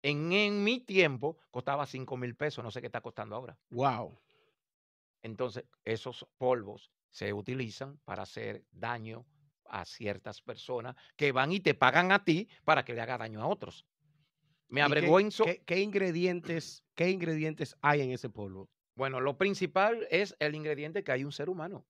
en, 0.09 0.33
en 0.33 0.63
mi 0.63 0.81
tiempo 0.81 1.37
costaba 1.51 1.87
5 1.87 2.17
mil 2.17 2.37
pesos, 2.37 2.63
no 2.63 2.71
sé 2.71 2.81
qué 2.81 2.87
está 2.87 3.01
costando 3.01 3.35
ahora. 3.35 3.59
Wow. 3.71 4.19
Entonces, 5.23 5.65
esos 5.85 6.27
polvos 6.39 6.91
se 7.11 7.33
utilizan 7.33 7.99
para 8.05 8.23
hacer 8.23 8.65
daño 8.71 9.27
a 9.65 9.85
ciertas 9.85 10.41
personas 10.41 10.95
que 11.17 11.33
van 11.33 11.51
y 11.51 11.61
te 11.61 11.75
pagan 11.75 12.13
a 12.13 12.25
ti 12.25 12.49
para 12.65 12.85
que 12.85 12.95
le 12.95 13.01
haga 13.01 13.19
daño 13.19 13.43
a 13.43 13.47
otros. 13.47 13.85
Me 14.69 14.81
¿Y 14.81 14.85
qué- 14.85 14.87
avergüenzo. 14.87 15.45
¿qué, 15.45 15.65
qué 15.65 15.81
ingredientes, 15.81 16.85
¿Qué 16.95 17.11
ingredientes 17.11 17.77
hay 17.83 18.03
en 18.03 18.11
ese 18.13 18.29
polvo? 18.31 18.69
Bueno, 18.95 19.21
lo 19.21 19.37
principal 19.37 20.07
es 20.11 20.37
el 20.39 20.55
ingrediente 20.55 21.03
que 21.03 21.13
hay 21.13 21.25
un 21.25 21.33
ser 21.33 21.49
humano 21.51 21.85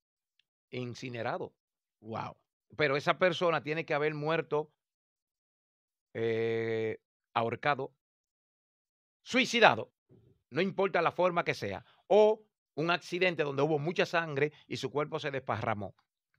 incinerado. 0.70 1.54
Wow. 2.00 2.36
Pero 2.76 2.96
esa 2.96 3.18
persona 3.18 3.62
tiene 3.62 3.84
que 3.84 3.94
haber 3.94 4.14
muerto 4.14 4.72
eh, 6.14 6.98
ahorcado, 7.34 7.92
suicidado, 9.26 9.92
no 10.50 10.60
importa 10.60 11.02
la 11.02 11.10
forma 11.10 11.42
que 11.44 11.54
sea, 11.54 11.84
o 12.06 12.44
un 12.76 12.90
accidente 12.92 13.42
donde 13.42 13.62
hubo 13.62 13.78
mucha 13.80 14.06
sangre 14.06 14.52
y 14.68 14.76
su 14.76 14.90
cuerpo 14.90 15.18
se 15.18 15.32
desparramó. 15.32 15.96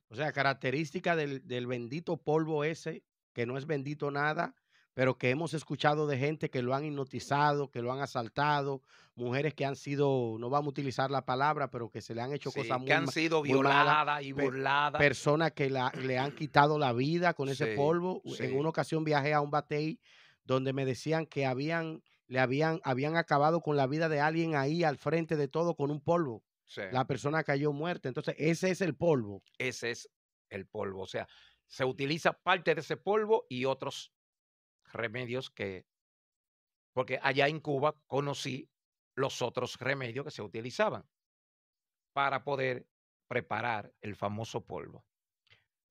O 0.08 0.16
sea, 0.16 0.32
característica 0.32 1.18
del, 1.18 1.46
del 1.46 1.68
bendito 1.68 2.16
polvo 2.16 2.64
ese, 2.64 3.04
que 3.34 3.46
no 3.46 3.58
es 3.58 3.66
bendito 3.66 4.10
nada, 4.10 4.56
pero 4.94 5.18
que 5.18 5.30
hemos 5.32 5.54
escuchado 5.54 6.08
de 6.08 6.18
gente 6.18 6.50
que 6.50 6.62
lo 6.62 6.74
han 6.74 6.86
hipnotizado, 6.86 7.70
que 7.70 7.82
lo 7.82 7.92
han 7.92 8.00
asaltado, 8.00 8.82
mujeres 9.16 9.54
que 9.54 9.66
han 9.66 9.76
sido, 9.76 10.38
no 10.40 10.50
vamos 10.50 10.68
a 10.68 10.70
utilizar 10.70 11.12
la 11.12 11.26
palabra, 11.26 11.70
pero 11.70 11.90
que 11.90 12.02
se 12.02 12.16
le 12.16 12.22
han 12.22 12.32
hecho 12.34 12.52
Sí, 12.52 12.60
cosas 12.60 12.80
muy 12.80 12.88
que 12.88 12.94
han 12.94 13.08
sido 13.08 13.42
violadas 13.42 14.24
y 14.24 14.32
burladas. 14.32 15.00
personas 15.00 15.52
que 15.52 15.70
la- 15.70 15.92
le 16.02 16.18
han 16.18 16.32
quitado 16.32 16.80
la 16.80 16.94
vida 16.94 17.34
con 17.34 17.50
ese 17.50 17.66
Sí, 17.66 17.76
polvo. 17.76 18.22
sí. 18.26 18.44
En 18.46 18.56
una 18.56 18.70
ocasión 18.70 19.04
viajé 19.04 19.34
a 19.34 19.42
un 19.42 19.52
batey 19.52 20.00
donde 20.46 20.72
me 20.74 20.86
decían 20.86 21.26
que 21.26 21.46
habían, 21.46 22.02
le 22.28 22.40
habían, 22.40 22.82
habían 22.84 23.16
acabado 23.16 23.62
con 23.62 23.78
la 23.78 23.88
vida 23.88 24.10
de 24.10 24.20
alguien 24.20 24.56
ahí 24.56 24.84
al 24.84 24.98
frente 24.98 25.36
de 25.36 25.48
todo 25.48 25.76
con 25.76 25.92
un 25.92 26.02
polvo. 26.02 26.44
Sí, 26.66 26.82
La 26.92 27.08
persona 27.08 27.44
cayó 27.44 27.72
muerta. 27.72 28.10
Entonces, 28.10 28.36
ese 28.38 28.70
es 28.72 28.82
el 28.82 28.96
polvo. 28.96 29.42
Ese 29.58 29.92
es 29.92 30.10
el 30.50 30.68
polvo. 30.68 31.02
O 31.02 31.08
sea, 31.08 31.28
se 31.66 31.86
utiliza 31.86 32.34
parte 32.34 32.76
de 32.76 32.82
ese 32.82 32.98
polvo 32.98 33.46
y 33.50 33.66
otros 33.66 34.14
remedios 34.92 35.50
que... 35.50 35.86
Porque 36.94 37.20
allá 37.22 37.48
en 37.48 37.60
Cuba 37.60 37.96
conocí 38.08 38.70
los 39.16 39.42
otros 39.42 39.78
remedios 39.80 40.26
que 40.26 40.32
se 40.32 40.42
utilizaban 40.42 41.08
para 42.14 42.44
poder 42.44 42.88
preparar 43.28 43.94
el 44.02 44.16
famoso 44.16 44.66
polvo. 44.66 45.06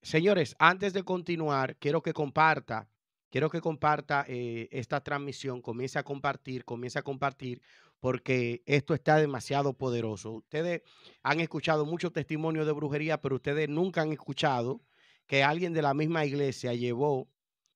Señores, 0.02 0.56
antes 0.58 0.92
de 0.92 1.04
continuar, 1.04 1.76
quiero 1.76 2.02
que 2.02 2.12
comparta, 2.12 2.88
quiero 3.30 3.50
que 3.50 3.60
comparta 3.60 4.24
eh, 4.28 4.68
esta 4.70 5.00
transmisión, 5.02 5.62
comience 5.62 5.98
a 5.98 6.02
compartir, 6.04 6.64
comience 6.64 6.98
a 6.98 7.02
compartir, 7.02 7.62
porque 8.00 8.62
esto 8.66 8.94
está 8.94 9.16
demasiado 9.16 9.72
poderoso. 9.74 10.32
Ustedes 10.32 10.82
han 11.22 11.40
escuchado 11.40 11.86
muchos 11.86 12.12
testimonios 12.12 12.66
de 12.66 12.72
brujería, 12.72 13.20
pero 13.20 13.36
ustedes 13.36 13.68
nunca 13.68 14.02
han 14.02 14.12
escuchado 14.12 14.82
que 15.26 15.42
alguien 15.42 15.72
de 15.72 15.82
la 15.82 15.94
misma 15.94 16.24
iglesia 16.24 16.74
llevó, 16.74 17.28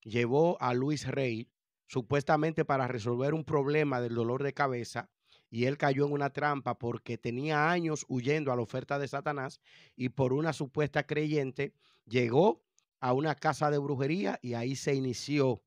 llevó 0.02 0.60
a 0.60 0.74
Luis 0.74 1.06
Rey 1.06 1.50
supuestamente 1.86 2.64
para 2.64 2.86
resolver 2.86 3.34
un 3.34 3.44
problema 3.44 4.00
del 4.00 4.14
dolor 4.14 4.42
de 4.42 4.52
cabeza 4.52 5.10
y 5.50 5.64
él 5.64 5.76
cayó 5.76 6.06
en 6.06 6.12
una 6.12 6.30
trampa 6.30 6.78
porque 6.78 7.18
tenía 7.18 7.70
años 7.70 8.06
huyendo 8.08 8.52
a 8.52 8.56
la 8.56 8.62
oferta 8.62 8.98
de 8.98 9.08
Satanás 9.08 9.60
y 9.96 10.10
por 10.10 10.32
una 10.32 10.52
supuesta 10.52 11.04
creyente 11.06 11.74
llegó 12.06 12.62
a 13.00 13.12
una 13.12 13.34
casa 13.34 13.70
de 13.70 13.78
brujería 13.78 14.38
y 14.42 14.54
ahí 14.54 14.76
se 14.76 14.94
inició. 14.94 15.62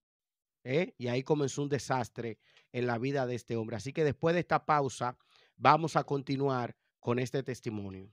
¿eh? 0.63 0.93
Y 0.97 1.07
ahí 1.07 1.23
comenzó 1.23 1.63
un 1.63 1.69
desastre 1.69 2.39
en 2.71 2.87
la 2.87 2.97
vida 2.97 3.25
de 3.25 3.35
este 3.35 3.55
hombre. 3.55 3.75
Así 3.75 3.91
que 3.91 4.03
después 4.03 4.33
de 4.33 4.41
esta 4.41 4.65
pausa, 4.65 5.17
vamos 5.55 5.95
a 5.95 6.03
continuar 6.03 6.75
con 6.99 7.19
este 7.19 7.43
testimonio. 7.43 8.11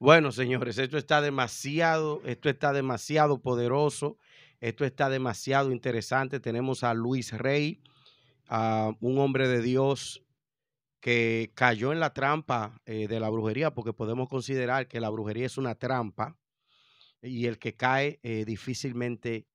Bueno, 0.00 0.32
señores, 0.32 0.78
esto 0.78 0.96
está 0.96 1.20
demasiado, 1.20 2.22
esto 2.24 2.48
está 2.48 2.72
demasiado 2.72 3.42
poderoso, 3.42 4.16
esto 4.58 4.86
está 4.86 5.10
demasiado 5.10 5.72
interesante. 5.72 6.40
Tenemos 6.40 6.84
a 6.84 6.94
Luis 6.94 7.36
Rey, 7.36 7.82
un 8.48 9.18
hombre 9.18 9.46
de 9.46 9.60
Dios 9.60 10.24
que 11.00 11.52
cayó 11.54 11.92
en 11.92 12.00
la 12.00 12.14
trampa 12.14 12.80
eh, 12.86 13.08
de 13.08 13.20
la 13.20 13.28
brujería, 13.28 13.74
porque 13.74 13.92
podemos 13.92 14.30
considerar 14.30 14.88
que 14.88 15.00
la 15.00 15.10
brujería 15.10 15.44
es 15.44 15.58
una 15.58 15.74
trampa. 15.74 16.34
y 17.20 17.44
el 17.44 17.58
que 17.58 17.76
cae 17.76 18.20
eh, 18.22 18.46
difícilmente 18.46 19.46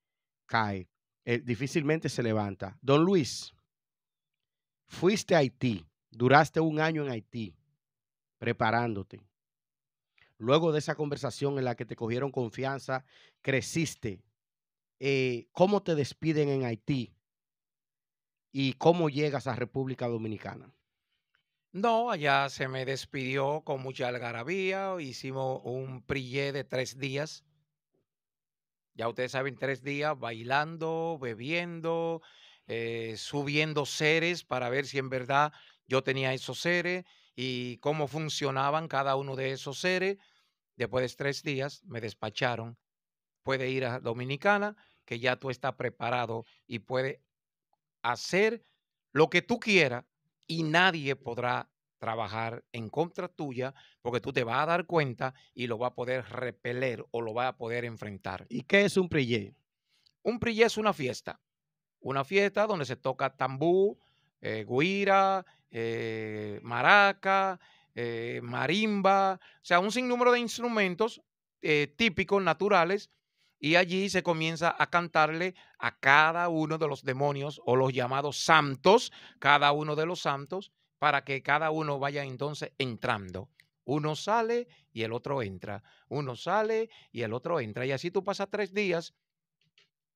cae, 0.46 0.88
eh, 1.26 1.40
difícilmente 1.40 2.08
se 2.08 2.22
levanta. 2.22 2.78
Don 2.84 3.04
Luis, 3.04 3.52
fuiste 4.86 5.34
a 5.34 5.40
Haití, 5.40 5.84
duraste 6.12 6.60
un 6.60 6.80
año 6.80 7.04
en 7.04 7.10
Haití 7.10 7.56
preparándote. 8.38 9.26
Luego 10.46 10.72
de 10.72 10.78
esa 10.78 10.94
conversación 10.94 11.58
en 11.58 11.66
la 11.66 11.74
que 11.74 11.86
te 11.86 11.96
cogieron 11.96 12.32
confianza, 12.32 13.04
creciste. 13.42 14.22
Eh, 15.00 15.48
¿Cómo 15.52 15.82
te 15.82 15.96
despiden 15.96 16.50
en 16.50 16.66
Haití? 16.66 17.16
¿Y 18.52 18.74
cómo 18.74 19.10
llegas 19.10 19.48
a 19.48 19.56
República 19.56 20.08
Dominicana? 20.08 20.72
No, 21.72 22.12
allá 22.12 22.48
se 22.50 22.68
me 22.68 22.86
despidió 22.86 23.64
con 23.66 23.82
mucha 23.82 24.08
algarabía. 24.08 24.96
Hicimos 25.00 25.62
un 25.64 26.04
prillé 26.04 26.52
de 26.52 26.64
tres 26.64 27.00
días. 27.00 27.44
Ya 28.94 29.10
ustedes 29.10 29.32
saben, 29.32 29.56
tres 29.56 29.82
días 29.82 30.14
bailando, 30.16 31.18
bebiendo, 31.20 32.22
eh, 32.68 33.16
subiendo 33.18 33.88
seres 33.88 34.44
para 34.44 34.70
ver 34.70 34.86
si 34.86 35.00
en 35.00 35.10
verdad 35.10 35.54
yo 35.88 36.04
tenía 36.04 36.36
esos 36.36 36.60
seres 36.60 37.04
y 37.36 37.78
cómo 37.78 38.08
funcionaban 38.08 38.88
cada 38.88 39.16
uno 39.16 39.36
de 39.36 39.52
esos 39.52 39.80
seres. 39.80 40.18
Después 40.76 41.10
de 41.10 41.16
tres 41.16 41.44
días 41.44 41.84
me 41.86 42.02
despacharon. 42.02 42.78
Puede 43.44 43.70
ir 43.70 43.86
a 43.86 44.00
Dominicana, 44.00 44.76
que 45.06 45.20
ya 45.20 45.38
tú 45.38 45.50
estás 45.50 45.74
preparado 45.76 46.46
y 46.68 46.80
puede 46.80 47.22
hacer 48.02 48.66
lo 49.12 49.30
que 49.30 49.42
tú 49.42 49.60
quieras 49.60 50.06
y 50.48 50.64
nadie 50.64 51.16
podrá 51.16 51.70
trabajar 51.98 52.64
en 52.72 52.90
contra 52.90 53.28
tuya 53.28 53.74
porque 54.02 54.20
tú 54.20 54.34
te 54.34 54.44
vas 54.44 54.62
a 54.62 54.66
dar 54.66 54.86
cuenta 54.86 55.34
y 55.54 55.68
lo 55.68 55.78
va 55.78 55.88
a 55.88 55.96
poder 55.96 56.26
repeler 56.30 57.06
o 57.12 57.22
lo 57.22 57.34
va 57.34 57.48
a 57.48 57.58
poder 57.58 57.86
enfrentar. 57.86 58.46
¿Y 58.50 58.64
qué 58.64 58.86
es 58.86 58.98
un 58.98 59.10
prillé? 59.10 59.56
Un 60.22 60.40
prillé 60.40 60.66
es 60.66 60.78
una 60.78 60.94
fiesta. 60.94 61.40
Una 62.00 62.24
fiesta 62.24 62.68
donde 62.68 62.86
se 62.86 62.96
toca 62.96 63.36
tambú, 63.36 63.98
eh, 64.42 64.66
guira, 64.68 65.46
eh, 65.72 66.60
maraca, 66.62 67.60
eh, 67.96 68.40
marimba, 68.44 69.40
o 69.42 69.66
sea, 69.66 69.80
un 69.80 69.92
sinnúmero 69.92 70.32
de 70.32 70.40
instrumentos 70.40 71.22
típicos, 71.98 72.44
naturales, 72.44 73.10
y 73.60 73.76
allí 73.76 74.10
se 74.10 74.22
comienza 74.22 74.76
a 74.78 74.92
cantarle 74.92 75.56
a 75.80 75.98
cada 76.00 76.50
uno 76.50 76.78
de 76.78 76.88
los 76.88 77.04
demonios 77.04 77.60
o 77.66 77.76
los 77.76 77.92
llamados 77.92 78.38
santos, 78.38 79.12
cada 79.40 79.72
uno 79.72 79.96
de 79.96 80.06
los 80.06 80.20
santos, 80.20 80.72
para 81.00 81.24
que 81.24 81.42
cada 81.42 81.72
uno 81.72 81.98
vaya 81.98 82.24
entonces 82.24 82.72
entrando. 82.78 83.50
Uno 83.84 84.16
sale 84.16 84.68
y 84.92 85.04
el 85.04 85.14
otro 85.14 85.42
entra. 85.42 85.84
Uno 86.08 86.36
sale 86.36 86.90
y 87.12 87.22
el 87.22 87.34
otro 87.34 87.60
entra. 87.60 87.86
Y 87.86 87.92
así 87.92 88.12
tú 88.12 88.24
pasas 88.24 88.50
tres 88.52 88.74
días 88.74 89.14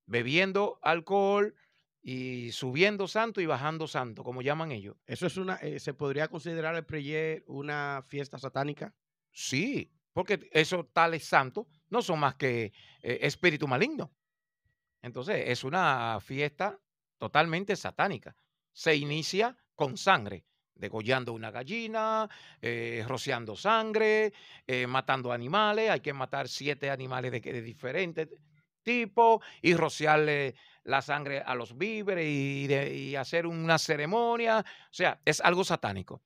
bebiendo 0.06 0.80
alcohol 0.82 1.56
y 2.02 2.52
subiendo 2.52 3.08
santo 3.08 3.42
y 3.42 3.46
bajando 3.46 3.88
santo, 3.88 4.24
como 4.24 4.42
llaman 4.42 4.72
ellos. 4.72 4.96
¿Eso 5.06 5.28
es 5.28 5.38
una, 5.38 5.56
eh, 5.56 5.80
se 5.80 5.94
podría 5.94 6.28
considerar 6.28 6.76
el 6.76 6.86
Preye 6.86 7.44
una 7.48 8.04
fiesta 8.08 8.38
satánica? 8.38 8.94
Sí, 9.32 9.92
porque 10.14 10.50
esos 10.52 10.92
tales 10.94 11.26
santos 11.26 11.68
no 11.90 12.02
son 12.02 12.20
más 12.20 12.36
que 12.36 12.72
eh, 13.02 13.20
espíritu 13.22 13.68
maligno. 13.68 14.12
Entonces, 15.02 15.44
es 15.48 15.64
una 15.64 16.20
fiesta 16.22 16.80
totalmente 17.18 17.76
satánica. 17.76 18.36
Se 18.72 18.96
inicia 18.96 19.56
con 19.76 19.98
sangre 19.98 20.46
degollando 20.76 21.34
una 21.34 21.52
gallina, 21.52 22.30
eh, 22.62 23.04
rociando 23.06 23.54
sangre, 23.58 24.32
matando 24.88 25.34
animales. 25.34 25.90
Hay 25.90 26.00
que 26.00 26.14
matar 26.14 26.48
siete 26.48 26.90
animales 26.90 27.34
de, 27.34 27.62
diferentes 27.62 28.30
y 29.62 29.74
rociarle 29.76 30.56
la 30.84 31.02
sangre 31.02 31.42
a 31.46 31.56
los 31.56 31.78
víveres 31.78 32.26
y, 32.28 33.16
hacer 33.16 33.46
una 33.46 33.78
ceremonia. 33.78 34.60
O 34.60 34.94
sea, 34.94 35.20
es 35.26 35.42
algo 35.42 35.64
satánico. 35.64 36.22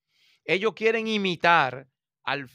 Ellos 0.45 0.73
quieren 0.73 1.07
imitar 1.07 1.87
al, 2.23 2.49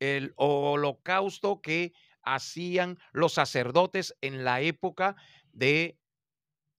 el 0.00 0.32
holocausto 0.36 1.60
que 1.60 1.92
hacían 2.22 2.98
los 3.12 3.34
sacerdotes 3.34 4.16
en 4.20 4.44
la 4.44 4.60
época 4.60 5.16
de, 5.52 5.98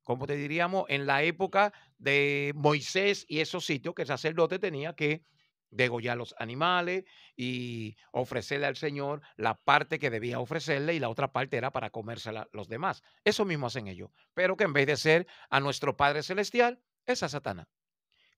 ¿cómo 0.04 0.26
te 0.26 0.36
diríamos? 0.36 0.86
En 0.90 1.06
la 1.06 1.24
época 1.24 1.74
de 1.98 2.52
Moisés 2.56 3.26
y 3.28 3.40
esos 3.40 3.66
sitios 3.66 3.96
que 3.96 4.04
el 4.04 4.08
sacerdote 4.08 4.60
tenía 4.60 4.96
que 4.96 5.24
degollar 5.70 6.18
los 6.18 6.36
animales 6.38 7.06
y 7.36 7.98
ofrecerle 8.12 8.66
al 8.66 8.76
Señor 8.76 9.22
la 9.36 9.56
parte 9.56 10.00
que 10.00 10.10
debía 10.10 10.40
ofrecerle 10.40 10.94
y 10.94 11.00
la 11.00 11.10
otra 11.10 11.32
parte 11.32 11.58
era 11.58 11.72
para 11.72 11.90
comérsela 11.90 12.48
los 12.52 12.68
demás. 12.68 13.04
Eso 13.24 13.46
mismo 13.46 13.68
hacen 13.68 13.88
ellos, 13.88 14.12
pero 14.34 14.58
que 14.58 14.64
en 14.64 14.74
vez 14.74 14.88
de 14.88 14.98
ser 14.98 15.28
a 15.50 15.60
nuestro 15.60 15.98
Padre 15.98 16.24
Celestial, 16.24 16.82
es 17.06 17.24
a 17.24 17.30
Satanás. 17.30 17.68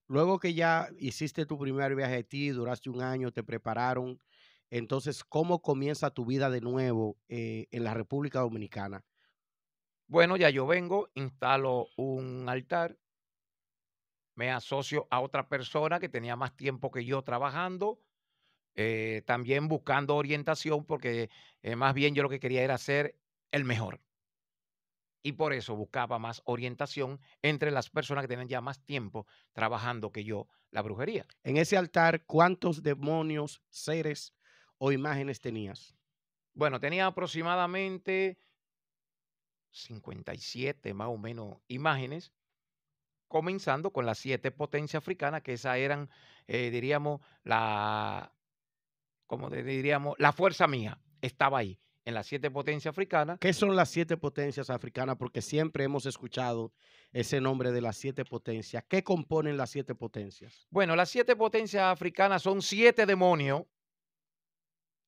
Luego 0.07 0.39
que 0.39 0.53
ya 0.53 0.89
hiciste 0.97 1.45
tu 1.45 1.57
primer 1.57 1.95
viaje 1.95 2.17
a 2.17 2.23
ti, 2.23 2.49
duraste 2.49 2.89
un 2.89 3.01
año, 3.01 3.31
te 3.31 3.43
prepararon, 3.43 4.19
entonces, 4.69 5.23
¿cómo 5.23 5.61
comienza 5.61 6.11
tu 6.11 6.25
vida 6.25 6.49
de 6.49 6.61
nuevo 6.61 7.17
eh, 7.29 7.67
en 7.71 7.83
la 7.83 7.93
República 7.93 8.39
Dominicana? 8.39 9.05
Bueno, 10.07 10.37
ya 10.37 10.49
yo 10.49 10.67
vengo, 10.67 11.09
instalo 11.15 11.87
un 11.97 12.47
altar, 12.47 12.97
me 14.37 14.51
asocio 14.51 15.07
a 15.09 15.19
otra 15.19 15.49
persona 15.49 15.99
que 15.99 16.09
tenía 16.09 16.35
más 16.35 16.55
tiempo 16.55 16.91
que 16.91 17.03
yo 17.03 17.23
trabajando, 17.23 17.99
eh, 18.75 19.23
también 19.25 19.67
buscando 19.67 20.15
orientación, 20.15 20.85
porque 20.85 21.31
eh, 21.63 21.75
más 21.75 21.95
bien 21.95 22.13
yo 22.13 22.21
lo 22.21 22.29
que 22.29 22.39
quería 22.39 22.61
era 22.61 22.77
ser 22.77 23.19
el 23.51 23.65
mejor. 23.65 23.99
Y 25.23 25.33
por 25.33 25.53
eso 25.53 25.75
buscaba 25.75 26.19
más 26.19 26.43
orientación 26.45 27.19
entre 27.41 27.71
las 27.71 27.89
personas 27.89 28.23
que 28.23 28.27
tenían 28.27 28.47
ya 28.47 28.61
más 28.61 28.79
tiempo 28.85 29.25
trabajando 29.53 30.11
que 30.11 30.23
yo 30.23 30.47
la 30.69 30.83
brujería. 30.83 31.25
En 31.43 31.57
ese 31.57 31.75
altar, 31.75 32.23
¿cuántos 32.25 32.83
demonios, 32.83 33.63
seres 33.69 34.35
o 34.77 34.91
imágenes 34.91 35.41
tenías? 35.41 35.95
Bueno, 36.53 36.79
tenía 36.79 37.07
aproximadamente 37.07 38.37
57 39.71 40.93
más 40.93 41.07
o 41.07 41.17
menos 41.17 41.57
imágenes 41.67 42.31
comenzando 43.27 43.91
con 43.91 44.05
las 44.05 44.17
siete 44.17 44.51
potencias 44.51 45.01
africanas, 45.01 45.41
que 45.41 45.53
esas 45.53 45.77
eran, 45.77 46.09
eh, 46.47 46.69
diríamos, 46.71 47.21
la, 47.43 48.33
como 49.25 49.49
diríamos, 49.49 50.15
la 50.17 50.31
fuerza 50.31 50.67
mía 50.67 50.99
estaba 51.21 51.59
ahí, 51.59 51.79
en 52.05 52.13
las 52.13 52.25
siete 52.25 52.49
potencias 52.49 52.93
africanas. 52.93 53.37
¿Qué 53.39 53.51
son 53.51 53.75
las 53.75 53.89
siete 53.89 54.15
potencias 54.15 54.69
africanas? 54.69 55.17
Porque 55.17 55.41
siempre 55.41 55.83
hemos 55.83 56.05
escuchado 56.05 56.71
ese 57.11 57.41
nombre 57.41 57.73
de 57.73 57.81
las 57.81 57.97
siete 57.97 58.23
potencias. 58.23 58.85
¿Qué 58.87 59.03
componen 59.03 59.57
las 59.57 59.71
siete 59.71 59.93
potencias? 59.93 60.67
Bueno, 60.69 60.95
las 60.95 61.09
siete 61.09 61.35
potencias 61.35 61.83
africanas 61.83 62.41
son 62.41 62.61
siete 62.61 63.05
demonios 63.05 63.63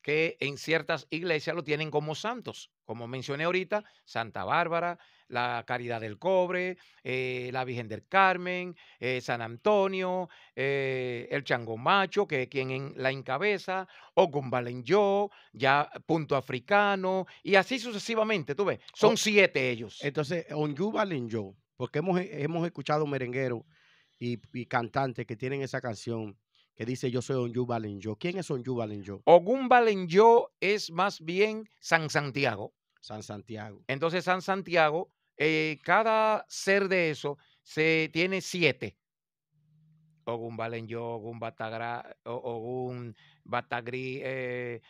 que 0.01 0.35
en 0.41 0.57
ciertas 0.57 1.07
iglesias 1.09 1.55
lo 1.55 1.63
tienen 1.63 1.89
como 1.89 2.15
santos. 2.15 2.69
Como 2.89 3.07
mencioné 3.07 3.43
ahorita, 3.43 3.83
Santa 4.03 4.43
Bárbara, 4.45 4.97
la 5.27 5.63
Caridad 5.67 6.01
del 6.01 6.17
Cobre, 6.17 6.79
eh, 7.03 7.51
la 7.53 7.63
Virgen 7.63 7.87
del 7.87 8.07
Carmen, 8.07 8.75
eh, 8.99 9.21
San 9.21 9.43
Antonio, 9.43 10.27
eh, 10.55 11.27
el 11.29 11.43
Chango 11.43 11.77
Macho, 11.77 12.27
que 12.27 12.41
es 12.41 12.49
quien 12.49 12.95
la 12.97 13.11
encabeza, 13.11 13.87
Ogun 14.15 14.49
Balenyo, 14.49 15.29
ya 15.53 15.87
Punto 16.07 16.35
Africano, 16.35 17.27
y 17.43 17.53
así 17.53 17.77
sucesivamente, 17.77 18.55
tú 18.55 18.65
ves, 18.65 18.79
son 18.95 19.17
siete 19.17 19.69
ellos. 19.69 19.99
Entonces, 20.01 20.47
Onyu 20.51 20.91
Balenyo, 20.91 21.53
porque 21.77 21.99
hemos, 21.99 22.19
hemos 22.19 22.65
escuchado 22.65 23.05
merengueros 23.05 23.61
y, 24.17 24.39
y 24.51 24.65
cantantes 24.65 25.27
que 25.27 25.35
tienen 25.35 25.61
esa 25.61 25.79
canción 25.79 26.35
que 26.79 26.85
dice 26.85 27.11
yo 27.11 27.21
soy 27.21 27.35
Onyu 27.35 27.65
Balenyo. 27.65 28.15
¿Quién 28.15 28.39
es 28.39 28.49
Onyu 28.49 28.73
Balenyo? 28.73 29.21
Ogun 29.25 29.67
Balenyo 29.67 30.53
es 30.59 30.91
más 30.91 31.19
bien 31.19 31.69
San 31.81 32.09
Santiago. 32.09 32.73
San 32.99 33.23
Santiago. 33.23 33.83
Entonces, 33.87 34.23
San 34.23 34.41
Santiago, 34.41 35.11
eh, 35.37 35.79
cada 35.83 36.45
ser 36.47 36.87
de 36.87 37.09
eso 37.11 37.37
se 37.61 38.09
tiene 38.11 38.41
siete. 38.41 38.97
Ogun 40.25 40.57
Balenyo, 40.57 41.15
Ogun 41.15 41.39
Batagra, 41.39 42.17
Ogun 42.23 43.15
Batagri. 43.43 44.21
Eh, 44.23 44.81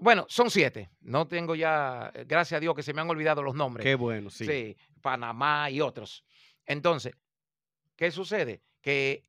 bueno, 0.00 0.26
son 0.28 0.50
siete. 0.50 0.90
No 1.00 1.26
tengo 1.26 1.54
ya, 1.54 2.12
gracias 2.26 2.58
a 2.58 2.60
Dios 2.60 2.74
que 2.74 2.82
se 2.82 2.92
me 2.92 3.00
han 3.00 3.10
olvidado 3.10 3.42
los 3.42 3.54
nombres. 3.54 3.84
Qué 3.84 3.94
bueno, 3.94 4.28
sí. 4.28 4.44
Sí, 4.44 4.76
Panamá 5.00 5.70
y 5.70 5.80
otros. 5.80 6.24
Entonces, 6.66 7.14
¿qué 7.96 8.10
sucede? 8.10 8.62
Que 8.80 9.24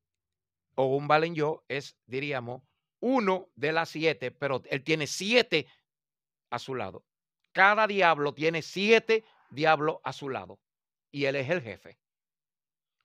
o 0.76 0.98
un 0.98 1.08
yo 1.34 1.64
es, 1.68 1.98
diríamos, 2.06 2.64
uno 3.00 3.50
de 3.56 3.72
las 3.72 3.90
siete, 3.90 4.32
pero 4.32 4.62
él 4.70 4.84
tiene 4.84 5.08
siete 5.08 5.68
a 6.50 6.60
su 6.60 6.76
lado. 6.76 7.06
Cada 7.54 7.88
diablo 7.88 8.34
tiene 8.34 8.62
siete 8.62 9.24
diablos 9.52 9.98
a 10.04 10.12
su 10.12 10.30
lado 10.30 10.60
y 11.12 11.26
él 11.26 11.36
es 11.36 11.50
el 11.50 11.62
jefe. 11.62 11.98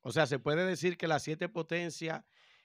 O 0.01 0.11
sea, 0.11 0.27
se 0.27 0.39
puede 0.39 0.65
decir 0.65 0.97
que 0.97 1.07
las 1.07 1.23
siete 1.23 1.49
potencias 1.49 2.25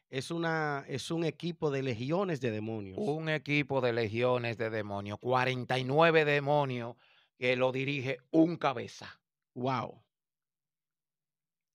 es, 0.10 0.32
una, 0.32 0.86
es 0.88 1.12
un 1.12 1.26
equipo 1.26 1.72
de 1.72 1.84
legiones 1.84 2.39
de 2.39 2.52
demonios. 2.52 2.98
Un 3.00 3.30
equipo 3.30 3.82
de 3.82 3.91
legiones 3.91 4.58
de 4.58 4.69
demonios, 4.69 5.19
49 5.19 6.24
demonios 6.24 6.96
que 7.38 7.56
lo 7.58 7.72
dirige 7.72 8.19
un 8.32 8.56
cabeza. 8.56 9.19
Wow. 9.56 10.02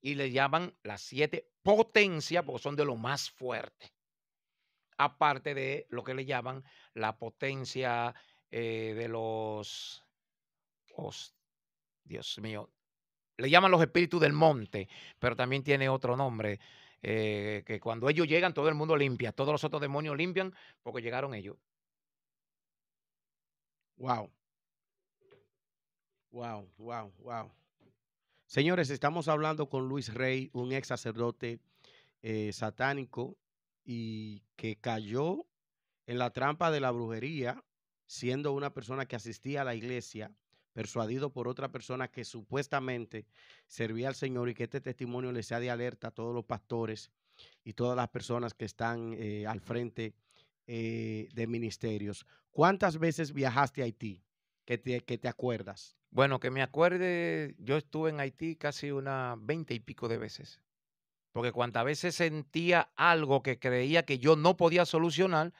Y 0.00 0.14
le 0.14 0.30
llaman 0.30 0.74
las 0.82 1.02
siete 1.02 1.50
potencias 1.62 2.44
porque 2.44 2.62
son 2.62 2.76
de 2.76 2.84
lo 2.84 2.96
más 2.96 3.30
fuerte. 3.30 3.92
Aparte 4.96 5.54
de 5.54 5.86
lo 5.90 6.02
que 6.02 6.14
le 6.14 6.24
llaman 6.24 6.64
la 6.94 7.18
potencia 7.18 8.14
eh, 8.50 8.94
de 8.96 9.08
los, 9.08 10.04
os- 10.96 11.34
Dios 12.04 12.38
mío, 12.40 12.70
le 13.38 13.50
llaman 13.50 13.70
los 13.72 13.82
espíritus 13.82 14.20
del 14.20 14.32
monte, 14.34 14.88
pero 15.18 15.36
también 15.36 15.64
tiene 15.64 15.88
otro 15.88 16.16
nombre, 16.16 16.60
eh, 17.02 17.64
que 17.66 17.80
cuando 17.80 18.08
ellos 18.10 18.28
llegan 18.28 18.54
todo 18.54 18.68
el 18.68 18.74
mundo 18.76 18.96
limpia, 18.96 19.32
todos 19.32 19.52
los 19.52 19.64
otros 19.64 19.82
demonios 19.82 20.16
limpian 20.16 20.54
porque 20.82 21.02
llegaron 21.02 21.34
ellos. 21.34 21.56
Wow. 23.98 24.30
Wow, 26.30 26.68
wow, 26.78 27.12
wow. 27.18 27.50
Señores, 28.46 28.90
estamos 28.90 29.28
hablando 29.28 29.68
con 29.68 29.88
Luis 29.88 30.14
Rey, 30.14 30.50
un 30.52 30.72
ex 30.72 30.88
sacerdote 30.88 31.60
eh, 32.22 32.52
satánico 32.52 33.38
y 33.84 34.42
que 34.56 34.76
cayó 34.76 35.46
en 36.06 36.18
la 36.18 36.32
trampa 36.32 36.70
de 36.70 36.80
la 36.80 36.90
brujería, 36.92 37.64
siendo 38.08 38.52
una 38.52 38.74
persona 38.74 39.06
que 39.06 39.14
asistía 39.14 39.60
a 39.60 39.64
la 39.64 39.76
iglesia, 39.76 40.32
persuadido 40.72 41.30
por 41.30 41.46
otra 41.46 41.70
persona 41.70 42.08
que 42.08 42.24
supuestamente 42.24 43.26
servía 43.66 44.08
al 44.08 44.14
Señor 44.14 44.48
y 44.48 44.54
que 44.54 44.64
este 44.64 44.80
testimonio 44.80 45.30
le 45.30 45.42
sea 45.42 45.60
de 45.60 45.70
alerta 45.70 46.08
a 46.08 46.10
todos 46.10 46.34
los 46.34 46.44
pastores 46.44 47.10
y 47.64 47.74
todas 47.74 47.96
las 47.96 48.08
personas 48.08 48.54
que 48.54 48.64
están 48.64 49.14
eh, 49.18 49.46
al 49.46 49.60
frente 49.60 50.14
eh, 50.66 51.28
de 51.34 51.46
ministerios. 51.46 52.26
¿Cuántas 52.50 52.98
veces 52.98 53.32
viajaste 53.32 53.82
a 53.82 53.84
Haití? 53.84 54.24
Que 54.64 54.78
te, 54.78 55.00
que 55.00 55.18
te 55.18 55.28
acuerdas. 55.28 55.96
Bueno, 56.10 56.40
que 56.40 56.50
me 56.50 56.62
acuerde, 56.62 57.54
yo 57.58 57.76
estuve 57.76 58.10
en 58.10 58.20
Haití 58.20 58.56
casi 58.56 58.90
unas 58.90 59.36
veinte 59.40 59.74
y 59.74 59.80
pico 59.80 60.08
de 60.08 60.18
veces. 60.18 60.60
Porque 61.32 61.52
cuantas 61.52 61.84
veces 61.84 62.14
sentía 62.14 62.90
algo 62.96 63.42
que 63.42 63.58
creía 63.58 64.04
que 64.04 64.18
yo 64.18 64.34
no 64.34 64.56
podía 64.56 64.86
solucionar, 64.86 65.52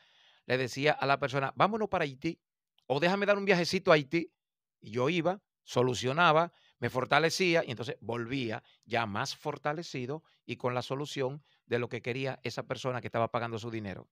le 0.49 0.57
decía 0.57 0.93
a 0.93 1.05
la 1.05 1.21
persona, 1.21 1.53
vámonos 1.57 1.91
para 1.91 2.05
Haití, 2.05 2.41
o 2.87 3.01
déjame 3.01 3.27
dar 3.27 3.37
un 3.37 3.45
viajecito 3.45 3.93
a 3.93 3.97
Haití. 3.97 4.33
Y 4.81 4.93
yo 4.93 5.11
iba, 5.11 5.43
solucionaba, 5.63 6.55
me 6.79 6.89
fortalecía 6.89 7.63
y 7.67 7.71
entonces 7.71 7.99
volvía 8.01 8.63
ya 8.87 9.05
más 9.05 9.37
fortalecido 9.37 10.25
y 10.47 10.57
con 10.57 10.73
la 10.73 10.81
solución 10.81 11.45
de 11.67 11.79
lo 11.79 11.91
que 11.91 12.01
quería 12.01 12.41
esa 12.45 12.63
persona 12.63 13.03
que 13.03 13.09
estaba 13.09 13.31
pagando 13.31 13.59
su 13.59 13.71
dinero. 13.71 14.09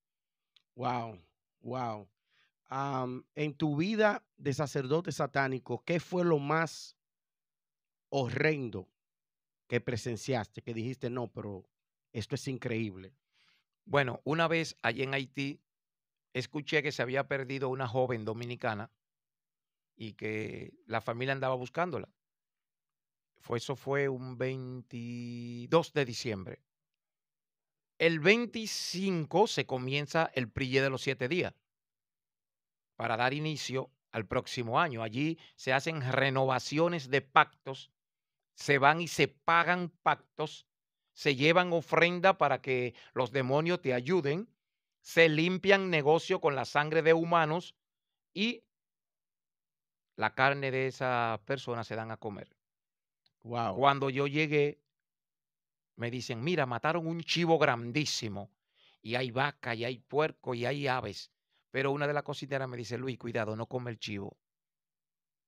Wow, 0.75 1.19
wow. 1.61 2.07
En 3.35 3.55
tu 3.55 3.77
vida 3.77 4.23
de 4.37 4.53
sacerdote 4.53 5.13
satánico, 5.13 5.85
¿qué 5.87 6.01
fue 6.01 6.23
lo 6.23 6.39
más 6.39 6.99
horrendo 8.11 8.91
que 9.69 9.81
presenciaste? 9.81 10.61
Que 10.61 10.75
dijiste, 10.75 11.09
no, 11.09 11.29
pero 11.29 11.65
esto 12.13 12.35
es 12.35 12.47
increíble. 12.47 13.15
Bueno, 13.87 14.21
una 14.25 14.49
vez 14.49 14.77
allí 14.83 15.03
en 15.03 15.15
Haití, 15.15 15.63
escuché 16.39 16.83
que 16.83 16.93
se 16.93 17.03
había 17.03 17.29
perdido 17.29 17.71
una 17.71 17.89
joven 17.89 18.25
dominicana 18.25 18.91
y 19.97 20.13
que 20.13 20.75
la 20.87 21.01
familia 21.01 21.33
andaba 21.33 21.55
buscándola. 21.55 22.11
Eso 23.55 23.77
fue 23.77 24.09
un 24.09 24.37
22 24.37 25.93
de 25.93 26.05
diciembre. 26.05 26.63
El 27.99 28.21
25 28.21 29.47
se 29.47 29.65
comienza 29.65 30.31
el 30.35 30.51
prille 30.51 30.83
de 30.83 30.91
los 30.91 31.01
siete 31.01 31.29
días 31.29 31.55
para 32.97 33.17
dar 33.17 33.33
inicio 33.33 33.91
al 34.11 34.27
próximo 34.27 34.79
año. 34.79 35.03
Allí 35.03 35.39
se 35.55 35.73
hacen 35.73 36.03
renovaciones 36.03 37.09
de 37.09 37.23
pactos, 37.23 37.91
se 38.55 38.79
van 38.79 39.01
y 39.01 39.09
se 39.09 39.29
pagan 39.29 39.91
pactos, 40.03 40.67
se 41.15 41.35
llevan 41.35 41.73
ofrenda 41.73 42.37
para 42.37 42.61
que 42.61 42.95
los 43.15 43.31
demonios 43.31 43.81
te 43.81 43.95
ayuden, 43.95 44.51
se 45.07 45.29
limpian 45.29 45.89
negocio 45.89 46.41
con 46.41 46.57
la 46.57 46.65
sangre 46.65 47.01
de 47.01 47.15
humanos 47.15 47.77
y 48.35 48.65
la 50.17 50.35
carne 50.35 50.73
de 50.73 50.89
esa 50.89 51.41
persona 51.45 51.85
se 51.85 51.95
dan 51.95 52.11
a 52.11 52.17
comer. 52.17 52.57
Wow. 53.45 53.77
Cuando 53.77 54.11
yo 54.11 54.27
llegué, 54.27 54.83
me 55.95 56.11
dicen, 56.11 56.43
mira, 56.43 56.67
mataron 56.67 57.07
un 57.07 57.21
chivo 57.21 57.57
grandísimo 57.57 58.51
y 59.01 59.15
hay 59.15 59.31
vaca 59.31 59.77
y 59.77 59.85
hay 59.85 59.99
puerco 59.99 60.57
y 60.57 60.67
hay 60.67 60.89
aves. 60.89 61.31
Pero 61.71 61.93
una 61.93 62.09
de 62.09 62.13
las 62.13 62.25
cocineras 62.25 62.69
me 62.69 62.77
dice, 62.77 62.99
Luis, 62.99 63.17
cuidado, 63.17 63.55
no 63.55 63.67
come 63.67 63.93
el 63.93 64.01
chivo. 64.01 64.37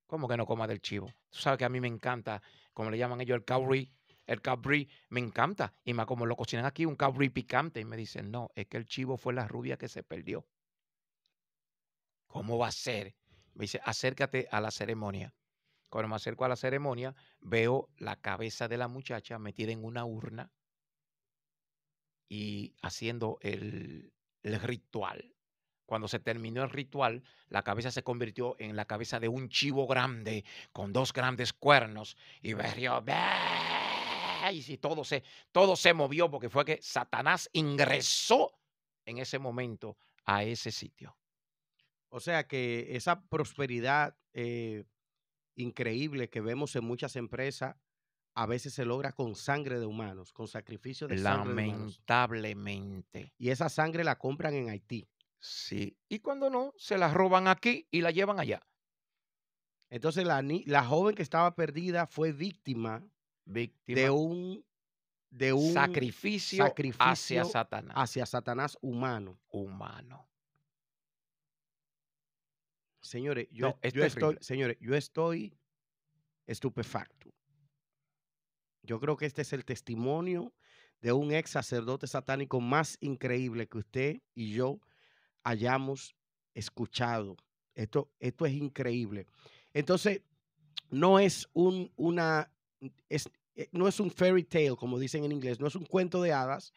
¿Cómo 0.06 0.28
que 0.28 0.36
no 0.36 0.46
coma 0.46 0.68
del 0.68 0.80
chivo? 0.80 1.06
Tú 1.30 1.38
sabes 1.40 1.58
que 1.58 1.64
a 1.64 1.68
mí 1.68 1.80
me 1.80 1.88
encanta, 1.88 2.40
como 2.72 2.92
le 2.92 2.98
llaman 2.98 3.20
ellos, 3.22 3.34
el 3.34 3.44
cabri. 3.44 3.92
El 4.28 4.42
cabri 4.42 4.88
me 5.08 5.20
encanta. 5.20 5.74
Y 5.84 5.94
más 5.94 6.06
como 6.06 6.26
lo 6.26 6.36
cocinan 6.36 6.66
aquí, 6.66 6.84
un 6.84 6.96
cabri 6.96 7.30
picante. 7.30 7.80
Y 7.80 7.84
me 7.86 7.96
dicen, 7.96 8.30
no, 8.30 8.50
es 8.54 8.66
que 8.66 8.76
el 8.76 8.86
chivo 8.86 9.16
fue 9.16 9.32
la 9.32 9.48
rubia 9.48 9.78
que 9.78 9.88
se 9.88 10.02
perdió. 10.02 10.46
¿Cómo 12.26 12.58
va 12.58 12.68
a 12.68 12.72
ser? 12.72 13.16
Me 13.54 13.62
dice, 13.62 13.80
acércate 13.82 14.46
a 14.50 14.60
la 14.60 14.70
ceremonia. 14.70 15.34
Cuando 15.88 16.08
me 16.08 16.16
acerco 16.16 16.44
a 16.44 16.48
la 16.48 16.56
ceremonia, 16.56 17.14
veo 17.40 17.88
la 17.96 18.16
cabeza 18.16 18.68
de 18.68 18.76
la 18.76 18.86
muchacha 18.86 19.38
metida 19.38 19.72
en 19.72 19.82
una 19.82 20.04
urna 20.04 20.52
y 22.28 22.74
haciendo 22.82 23.38
el, 23.40 24.12
el 24.42 24.60
ritual. 24.60 25.34
Cuando 25.86 26.06
se 26.06 26.18
terminó 26.18 26.62
el 26.62 26.68
ritual, 26.68 27.22
la 27.48 27.62
cabeza 27.62 27.90
se 27.90 28.02
convirtió 28.02 28.56
en 28.58 28.76
la 28.76 28.84
cabeza 28.84 29.20
de 29.20 29.28
un 29.28 29.48
chivo 29.48 29.86
grande 29.86 30.44
con 30.70 30.92
dos 30.92 31.14
grandes 31.14 31.54
cuernos 31.54 32.18
y 32.42 32.52
berrió, 32.52 33.02
y 34.52 34.62
si 34.62 34.78
todo 34.78 35.04
se, 35.04 35.22
todo 35.52 35.76
se 35.76 35.94
movió 35.94 36.30
porque 36.30 36.48
fue 36.48 36.64
que 36.64 36.78
Satanás 36.82 37.48
ingresó 37.52 38.52
en 39.04 39.18
ese 39.18 39.38
momento 39.38 39.96
a 40.24 40.44
ese 40.44 40.70
sitio. 40.70 41.16
O 42.10 42.20
sea 42.20 42.46
que 42.46 42.96
esa 42.96 43.22
prosperidad 43.28 44.16
eh, 44.32 44.84
increíble 45.56 46.30
que 46.30 46.40
vemos 46.40 46.74
en 46.76 46.84
muchas 46.84 47.16
empresas 47.16 47.76
a 48.34 48.46
veces 48.46 48.72
se 48.72 48.84
logra 48.84 49.10
con 49.12 49.34
sangre 49.34 49.80
de 49.80 49.86
humanos, 49.86 50.32
con 50.32 50.46
sacrificio 50.46 51.08
de. 51.08 51.16
Lamentablemente. 51.16 53.34
Y 53.36 53.50
esa 53.50 53.68
sangre 53.68 54.04
la 54.04 54.16
compran 54.16 54.54
en 54.54 54.70
Haití. 54.70 55.08
Sí. 55.40 55.98
Y 56.08 56.20
cuando 56.20 56.48
no, 56.48 56.72
se 56.76 56.98
la 56.98 57.12
roban 57.12 57.48
aquí 57.48 57.88
y 57.90 58.00
la 58.00 58.12
llevan 58.12 58.38
allá. 58.38 58.62
Entonces 59.90 60.24
la, 60.24 60.40
la 60.66 60.84
joven 60.84 61.16
que 61.16 61.22
estaba 61.22 61.56
perdida 61.56 62.06
fue 62.06 62.30
víctima 62.32 63.04
Víctima. 63.48 64.00
de 64.00 64.10
un, 64.10 64.64
de 65.30 65.52
un 65.54 65.72
sacrificio, 65.72 66.64
hacia 66.98 67.44
Satanás 67.44 67.94
hacia 67.96 68.26
Satanás 68.26 68.76
humano. 68.82 69.38
humano. 69.48 70.28
Señores, 73.00 73.48
yo, 73.50 73.68
No, 73.68 73.78
es 73.80 73.94
yo 73.94 74.04
estoy, 74.04 74.36
señores, 74.40 74.76
yo 74.80 74.94
estoy 74.94 75.58
estupefacto. 76.46 77.30
Yo 78.82 79.00
creo 79.00 79.16
que 79.16 79.24
este 79.26 79.42
es 79.42 79.52
el 79.54 79.64
testimonio 79.64 80.52
de 81.00 81.12
un 81.12 81.32
ex 81.32 81.50
sacerdote 81.50 82.06
satánico 82.06 82.60
más 82.60 82.98
increíble 83.00 83.66
que 83.66 83.78
usted 83.78 84.22
y 84.34 84.52
yo 84.52 84.78
hayamos 85.42 86.14
escuchado. 86.54 87.36
Esto, 87.74 88.10
esto 88.18 88.44
es 88.44 88.52
increíble. 88.52 89.26
Entonces, 89.72 90.22
no 90.90 91.18
es 91.18 91.48
un, 91.52 91.92
una, 91.96 92.52
es, 93.08 93.30
no 93.72 93.88
es 93.88 94.00
un 94.00 94.10
fairy 94.10 94.44
tale, 94.44 94.76
como 94.76 94.98
dicen 94.98 95.24
en 95.24 95.32
inglés, 95.32 95.60
no 95.60 95.66
es 95.66 95.74
un 95.74 95.84
cuento 95.84 96.22
de 96.22 96.32
hadas 96.32 96.72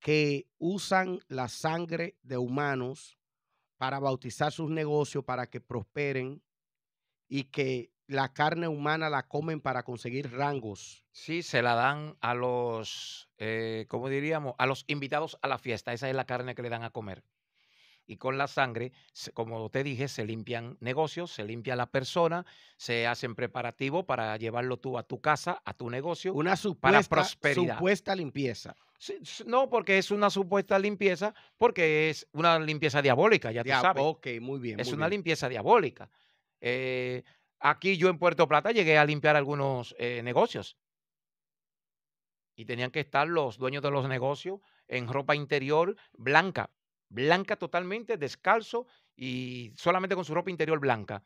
que 0.00 0.48
usan 0.58 1.20
la 1.28 1.48
sangre 1.48 2.16
de 2.22 2.38
humanos 2.38 3.18
para 3.76 3.98
bautizar 3.98 4.52
sus 4.52 4.70
negocios, 4.70 5.24
para 5.24 5.46
que 5.46 5.60
prosperen 5.60 6.42
y 7.28 7.44
que 7.44 7.92
la 8.06 8.32
carne 8.32 8.66
humana 8.66 9.08
la 9.08 9.28
comen 9.28 9.60
para 9.60 9.84
conseguir 9.84 10.32
rangos. 10.32 11.06
Sí, 11.12 11.42
se 11.42 11.62
la 11.62 11.74
dan 11.74 12.16
a 12.20 12.34
los, 12.34 13.30
eh, 13.38 13.86
¿cómo 13.88 14.08
diríamos? 14.08 14.54
A 14.58 14.66
los 14.66 14.84
invitados 14.88 15.38
a 15.42 15.48
la 15.48 15.58
fiesta. 15.58 15.92
Esa 15.92 16.10
es 16.10 16.16
la 16.16 16.26
carne 16.26 16.54
que 16.54 16.62
le 16.62 16.70
dan 16.70 16.82
a 16.82 16.90
comer. 16.90 17.22
Y 18.10 18.16
con 18.16 18.36
la 18.38 18.48
sangre, 18.48 18.90
como 19.34 19.70
te 19.70 19.84
dije, 19.84 20.08
se 20.08 20.24
limpian 20.24 20.76
negocios, 20.80 21.30
se 21.30 21.44
limpia 21.44 21.76
la 21.76 21.86
persona, 21.86 22.44
se 22.76 23.06
hacen 23.06 23.36
preparativos 23.36 24.04
para 24.04 24.36
llevarlo 24.36 24.78
tú 24.78 24.98
a 24.98 25.04
tu 25.04 25.20
casa, 25.20 25.62
a 25.64 25.74
tu 25.74 25.88
negocio. 25.88 26.34
Una 26.34 26.56
supuesta, 26.56 27.08
prosperidad. 27.08 27.76
supuesta 27.76 28.16
limpieza. 28.16 28.74
No, 29.46 29.70
porque 29.70 29.98
es 29.98 30.10
una 30.10 30.28
supuesta 30.28 30.76
limpieza, 30.76 31.32
porque 31.56 32.10
es 32.10 32.26
una 32.32 32.58
limpieza 32.58 33.00
diabólica, 33.00 33.52
ya 33.52 33.62
tú 33.62 33.68
Dia- 33.68 33.80
sabes. 33.80 34.02
ok, 34.04 34.26
muy 34.40 34.58
bien. 34.58 34.80
Es 34.80 34.88
muy 34.88 34.96
una 34.96 35.06
bien. 35.06 35.18
limpieza 35.18 35.48
diabólica. 35.48 36.10
Eh, 36.60 37.22
aquí 37.60 37.96
yo 37.96 38.08
en 38.08 38.18
Puerto 38.18 38.48
Plata 38.48 38.72
llegué 38.72 38.98
a 38.98 39.04
limpiar 39.04 39.36
algunos 39.36 39.94
eh, 40.00 40.20
negocios. 40.24 40.76
Y 42.56 42.64
tenían 42.64 42.90
que 42.90 42.98
estar 42.98 43.28
los 43.28 43.56
dueños 43.56 43.84
de 43.84 43.92
los 43.92 44.08
negocios 44.08 44.58
en 44.88 45.06
ropa 45.06 45.36
interior 45.36 45.96
blanca, 46.12 46.70
blanca 47.10 47.56
totalmente, 47.56 48.16
descalzo 48.16 48.86
y 49.14 49.72
solamente 49.76 50.14
con 50.14 50.24
su 50.24 50.34
ropa 50.34 50.50
interior 50.50 50.78
blanca. 50.80 51.22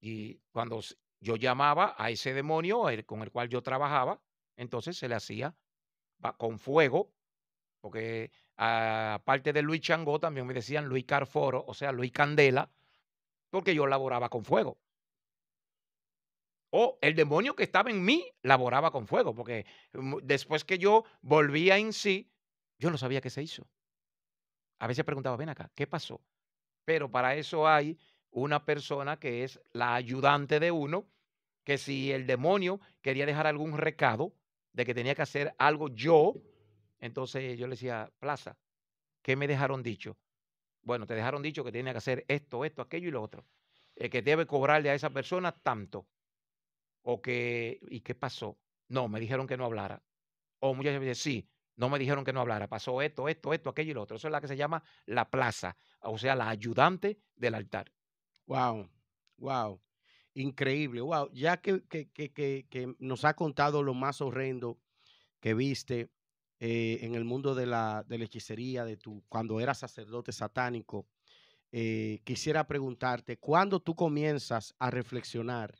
Y 0.00 0.40
cuando 0.50 0.80
yo 1.20 1.36
llamaba 1.36 1.94
a 1.98 2.10
ese 2.10 2.32
demonio 2.32 2.84
con 3.04 3.22
el 3.22 3.30
cual 3.30 3.48
yo 3.48 3.62
trabajaba, 3.62 4.22
entonces 4.56 4.96
se 4.96 5.08
le 5.08 5.16
hacía 5.16 5.54
con 6.38 6.58
fuego, 6.58 7.12
porque 7.80 8.30
aparte 8.56 9.52
de 9.52 9.62
Luis 9.62 9.80
Changó 9.80 10.18
también 10.18 10.46
me 10.46 10.54
decían 10.54 10.86
Luis 10.86 11.04
Carforo, 11.04 11.64
o 11.66 11.74
sea, 11.74 11.92
Luis 11.92 12.12
Candela, 12.12 12.70
porque 13.50 13.74
yo 13.74 13.86
laboraba 13.86 14.28
con 14.28 14.44
fuego. 14.44 14.78
O 16.72 16.98
el 17.00 17.16
demonio 17.16 17.56
que 17.56 17.64
estaba 17.64 17.90
en 17.90 18.04
mí 18.04 18.30
laboraba 18.42 18.92
con 18.92 19.06
fuego, 19.06 19.34
porque 19.34 19.66
mm, 19.92 20.18
después 20.22 20.64
que 20.64 20.78
yo 20.78 21.04
volvía 21.20 21.78
en 21.78 21.92
sí, 21.92 22.30
yo 22.78 22.90
no 22.90 22.98
sabía 22.98 23.20
qué 23.20 23.30
se 23.30 23.42
hizo. 23.42 23.68
A 24.80 24.86
veces 24.86 25.04
preguntaba, 25.04 25.36
ven 25.36 25.50
acá, 25.50 25.70
¿qué 25.74 25.86
pasó? 25.86 26.20
Pero 26.84 27.10
para 27.10 27.36
eso 27.36 27.68
hay 27.68 27.98
una 28.30 28.64
persona 28.64 29.18
que 29.18 29.44
es 29.44 29.60
la 29.72 29.94
ayudante 29.94 30.58
de 30.58 30.70
uno, 30.70 31.06
que 31.64 31.76
si 31.76 32.10
el 32.12 32.26
demonio 32.26 32.80
quería 33.02 33.26
dejar 33.26 33.46
algún 33.46 33.76
recado 33.76 34.34
de 34.72 34.86
que 34.86 34.94
tenía 34.94 35.14
que 35.14 35.22
hacer 35.22 35.54
algo 35.58 35.88
yo, 35.88 36.34
entonces 36.98 37.58
yo 37.58 37.66
le 37.66 37.72
decía, 37.72 38.10
Plaza, 38.18 38.56
¿qué 39.22 39.36
me 39.36 39.46
dejaron 39.46 39.82
dicho? 39.82 40.16
Bueno, 40.82 41.06
te 41.06 41.14
dejaron 41.14 41.42
dicho 41.42 41.62
que 41.62 41.72
tenía 41.72 41.92
que 41.92 41.98
hacer 41.98 42.24
esto, 42.26 42.64
esto, 42.64 42.80
aquello 42.80 43.08
y 43.08 43.12
lo 43.12 43.22
otro. 43.22 43.44
que 43.94 44.22
debe 44.22 44.46
cobrarle 44.46 44.88
a 44.88 44.94
esa 44.94 45.10
persona 45.10 45.52
tanto. 45.52 46.06
O 47.02 47.20
que, 47.20 47.80
¿y 47.90 48.00
qué 48.00 48.14
pasó? 48.14 48.58
No, 48.88 49.08
me 49.08 49.20
dijeron 49.20 49.46
que 49.46 49.58
no 49.58 49.66
hablara. 49.66 50.02
O 50.60 50.74
muchas 50.74 50.98
veces, 50.98 51.18
sí, 51.18 51.50
no 51.80 51.88
me 51.88 51.98
dijeron 51.98 52.24
que 52.26 52.32
no 52.32 52.42
hablara. 52.42 52.68
Pasó 52.68 53.00
esto, 53.00 53.26
esto, 53.26 53.54
esto, 53.54 53.70
aquello 53.70 53.92
y 53.92 53.94
lo 53.94 54.02
otro. 54.02 54.18
Eso 54.18 54.28
es 54.28 54.32
la 54.32 54.40
que 54.42 54.48
se 54.48 54.56
llama 54.56 54.82
la 55.06 55.30
plaza, 55.30 55.78
o 56.00 56.18
sea, 56.18 56.36
la 56.36 56.50
ayudante 56.50 57.18
del 57.36 57.54
altar. 57.54 57.90
Wow, 58.46 58.90
wow. 59.38 59.80
Increíble, 60.34 61.00
wow. 61.00 61.30
Ya 61.32 61.56
que, 61.62 61.82
que, 61.88 62.94
nos 62.98 63.24
ha 63.24 63.34
contado 63.34 63.82
lo 63.82 63.94
más 63.94 64.20
horrendo 64.20 64.78
que 65.40 65.54
viste 65.54 66.10
eh, 66.60 66.98
en 67.00 67.14
el 67.14 67.24
mundo 67.24 67.54
de 67.54 67.64
la, 67.64 68.04
de 68.06 68.18
la 68.18 68.24
hechicería, 68.24 68.84
de 68.84 68.98
tu, 68.98 69.24
cuando 69.30 69.58
eras 69.58 69.78
sacerdote 69.78 70.32
satánico, 70.32 71.06
eh, 71.72 72.20
quisiera 72.24 72.66
preguntarte, 72.66 73.38
¿cuándo 73.38 73.80
tú 73.80 73.94
comienzas 73.94 74.74
a 74.78 74.90
reflexionar 74.90 75.78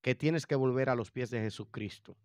que 0.00 0.14
tienes 0.14 0.46
que 0.46 0.54
volver 0.54 0.90
a 0.90 0.94
los 0.94 1.10
pies 1.10 1.28
de 1.30 1.40
Jesucristo? 1.40 2.16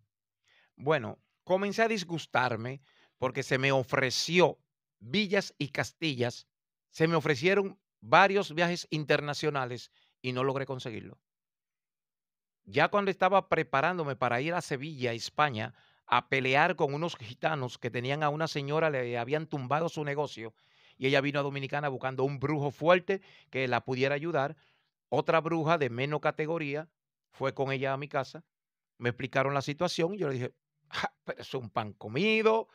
Bueno, 0.75 1.17
comencé 1.45 1.83
a 1.83 1.87
disgustarme 1.87 2.81
porque 3.17 3.43
se 3.43 3.57
me 3.57 3.71
ofreció 3.71 4.59
villas 4.99 5.53
y 5.57 5.69
castillas, 5.69 6.47
se 6.89 7.07
me 7.07 7.15
ofrecieron 7.15 7.79
varios 8.01 8.53
viajes 8.53 8.87
internacionales 8.89 9.91
y 10.21 10.33
no 10.33 10.43
logré 10.43 10.65
conseguirlo. 10.65 11.17
Ya 12.65 12.89
cuando 12.89 13.11
estaba 13.11 13.47
preparándome 13.47 14.15
para 14.15 14.41
ir 14.41 14.53
a 14.53 14.61
Sevilla, 14.61 15.13
España, 15.13 15.73
a 16.07 16.29
pelear 16.29 16.75
con 16.75 16.93
unos 16.93 17.15
gitanos 17.15 17.77
que 17.77 17.91
tenían 17.91 18.23
a 18.23 18.29
una 18.29 18.47
señora, 18.47 18.89
le 18.89 19.17
habían 19.17 19.47
tumbado 19.47 19.87
su 19.87 20.03
negocio 20.03 20.53
y 20.97 21.07
ella 21.07 21.21
vino 21.21 21.39
a 21.39 21.43
Dominicana 21.43 21.89
buscando 21.89 22.23
un 22.23 22.39
brujo 22.39 22.71
fuerte 22.71 23.21
que 23.49 23.67
la 23.67 23.85
pudiera 23.85 24.15
ayudar. 24.15 24.55
Otra 25.09 25.41
bruja 25.41 25.77
de 25.77 25.89
menos 25.89 26.21
categoría 26.21 26.89
fue 27.29 27.53
con 27.53 27.71
ella 27.71 27.93
a 27.93 27.97
mi 27.97 28.07
casa, 28.07 28.43
me 28.97 29.09
explicaron 29.09 29.53
la 29.53 29.61
situación 29.61 30.13
y 30.13 30.17
yo 30.17 30.27
le 30.27 30.33
dije, 30.35 30.53
pero 31.23 31.41
es 31.41 31.53
un 31.53 31.69
pan 31.69 31.93
comido, 31.93 32.67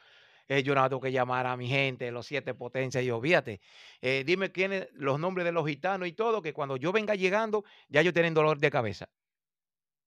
eh, 0.49 0.65
yo 0.65 0.75
no 0.75 0.89
tengo 0.89 1.01
que 1.01 1.13
llamar 1.13 1.47
a 1.47 1.57
mi 1.57 1.69
gente, 1.69 2.11
los 2.11 2.27
siete 2.27 2.55
potencias, 2.55 3.05
y 3.05 3.07
yo, 3.07 3.21
fíjate, 3.21 3.61
eh, 4.01 4.25
dime 4.27 4.51
quiénes, 4.51 4.89
los 4.93 5.21
nombres 5.21 5.45
de 5.45 5.53
los 5.53 5.67
gitanos 5.67 6.09
y 6.09 6.13
todo, 6.13 6.43
que 6.43 6.53
cuando 6.53 6.77
yo 6.77 6.91
venga 6.91 7.15
llegando, 7.15 7.65
ya 7.89 8.03
yo 8.03 8.13
tienen 8.13 8.35
dolor 8.35 8.59
de 8.59 8.71
cabeza. 8.71 9.09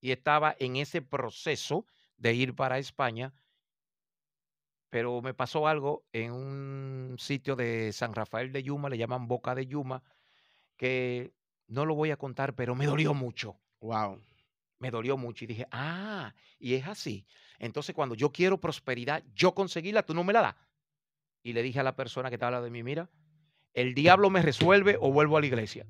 Y 0.02 0.12
estaba 0.12 0.54
en 0.60 0.76
ese 0.76 1.02
proceso 1.02 1.86
de 2.18 2.34
ir 2.34 2.56
para 2.56 2.78
España, 2.78 3.34
pero 4.90 5.22
me 5.22 5.34
pasó 5.34 5.66
algo 5.66 6.06
en 6.12 6.34
un 6.34 7.16
sitio 7.18 7.56
de 7.56 7.94
San 7.94 8.14
Rafael 8.14 8.52
de 8.52 8.64
Yuma, 8.64 8.90
le 8.90 8.98
llaman 8.98 9.28
Boca 9.30 9.56
de 9.56 9.66
Yuma, 9.66 10.04
que 10.76 11.34
no 11.68 11.86
lo 11.86 11.96
voy 11.96 12.12
a 12.12 12.18
contar, 12.18 12.54
pero 12.54 12.76
me 12.76 12.86
dolió 12.86 13.14
mucho. 13.14 13.58
Wow. 13.80 14.22
Me 14.84 14.92
dolió 14.92 15.16
mucho 15.16 15.46
y 15.46 15.48
dije, 15.48 15.66
ah, 15.72 16.34
y 16.60 16.74
es 16.74 16.86
así. 16.86 17.26
Entonces, 17.58 17.96
cuando 17.96 18.16
yo 18.16 18.34
quiero 18.34 18.60
prosperidad, 18.60 19.24
yo 19.34 19.56
conseguirla, 19.56 20.04
tú 20.04 20.14
no 20.14 20.26
me 20.26 20.34
la 20.34 20.42
das. 20.42 20.56
Y 21.42 21.54
le 21.54 21.64
dije 21.64 21.80
a 21.80 21.84
la 21.84 21.96
persona 21.96 22.28
que 22.28 22.36
estaba 22.36 22.48
hablando 22.50 22.66
de 22.66 22.72
mí, 22.72 22.84
mira, 22.84 23.10
el 23.74 23.94
diablo 23.94 24.30
me 24.30 24.42
resuelve 24.42 24.98
o 25.00 25.10
vuelvo 25.14 25.38
a 25.38 25.40
la 25.40 25.46
iglesia. 25.46 25.88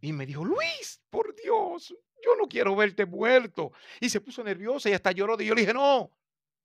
Y 0.00 0.12
me 0.12 0.26
dijo, 0.26 0.44
Luis, 0.44 1.00
por 1.08 1.32
Dios, 1.36 1.90
yo 2.24 2.34
no 2.36 2.48
quiero 2.48 2.74
verte 2.74 3.06
muerto. 3.06 3.70
Y 4.00 4.08
se 4.08 4.20
puso 4.20 4.42
nerviosa 4.42 4.90
y 4.90 4.94
hasta 4.94 5.12
lloró. 5.12 5.40
Y 5.40 5.46
yo 5.46 5.54
le 5.54 5.60
dije, 5.60 5.74
no, 5.74 6.10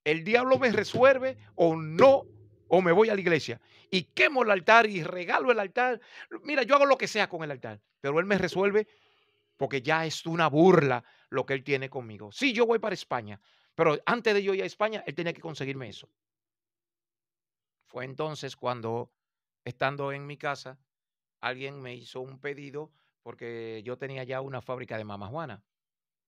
el 0.03 0.23
diablo 0.23 0.57
me 0.57 0.71
resuelve 0.71 1.37
o 1.53 1.75
no, 1.75 2.25
o 2.67 2.81
me 2.81 2.91
voy 2.91 3.09
a 3.09 3.13
la 3.13 3.21
iglesia. 3.21 3.61
Y 3.91 4.05
quemo 4.05 4.41
el 4.41 4.49
altar 4.49 4.87
y 4.87 5.03
regalo 5.03 5.51
el 5.51 5.59
altar. 5.59 6.01
Mira, 6.41 6.63
yo 6.63 6.73
hago 6.73 6.87
lo 6.87 6.97
que 6.97 7.07
sea 7.07 7.29
con 7.29 7.43
el 7.43 7.51
altar, 7.51 7.79
pero 7.99 8.19
él 8.19 8.25
me 8.25 8.39
resuelve 8.39 8.87
porque 9.61 9.83
ya 9.83 10.07
es 10.07 10.25
una 10.25 10.47
burla 10.47 11.03
lo 11.29 11.45
que 11.45 11.53
él 11.53 11.63
tiene 11.63 11.87
conmigo. 11.87 12.31
Sí, 12.31 12.51
yo 12.51 12.65
voy 12.65 12.79
para 12.79 12.95
España, 12.95 13.39
pero 13.75 13.95
antes 14.07 14.33
de 14.33 14.41
yo 14.41 14.55
ir 14.55 14.63
a 14.63 14.65
España, 14.65 15.03
él 15.05 15.13
tenía 15.13 15.33
que 15.33 15.39
conseguirme 15.39 15.87
eso. 15.87 16.09
Fue 17.85 18.05
entonces 18.05 18.55
cuando, 18.55 19.13
estando 19.63 20.13
en 20.13 20.25
mi 20.25 20.35
casa, 20.35 20.79
alguien 21.41 21.79
me 21.79 21.93
hizo 21.93 22.21
un 22.21 22.39
pedido 22.39 22.91
porque 23.21 23.83
yo 23.85 23.99
tenía 23.99 24.23
ya 24.23 24.41
una 24.41 24.63
fábrica 24.63 24.97
de 24.97 25.03
mama 25.03 25.27
juana, 25.27 25.63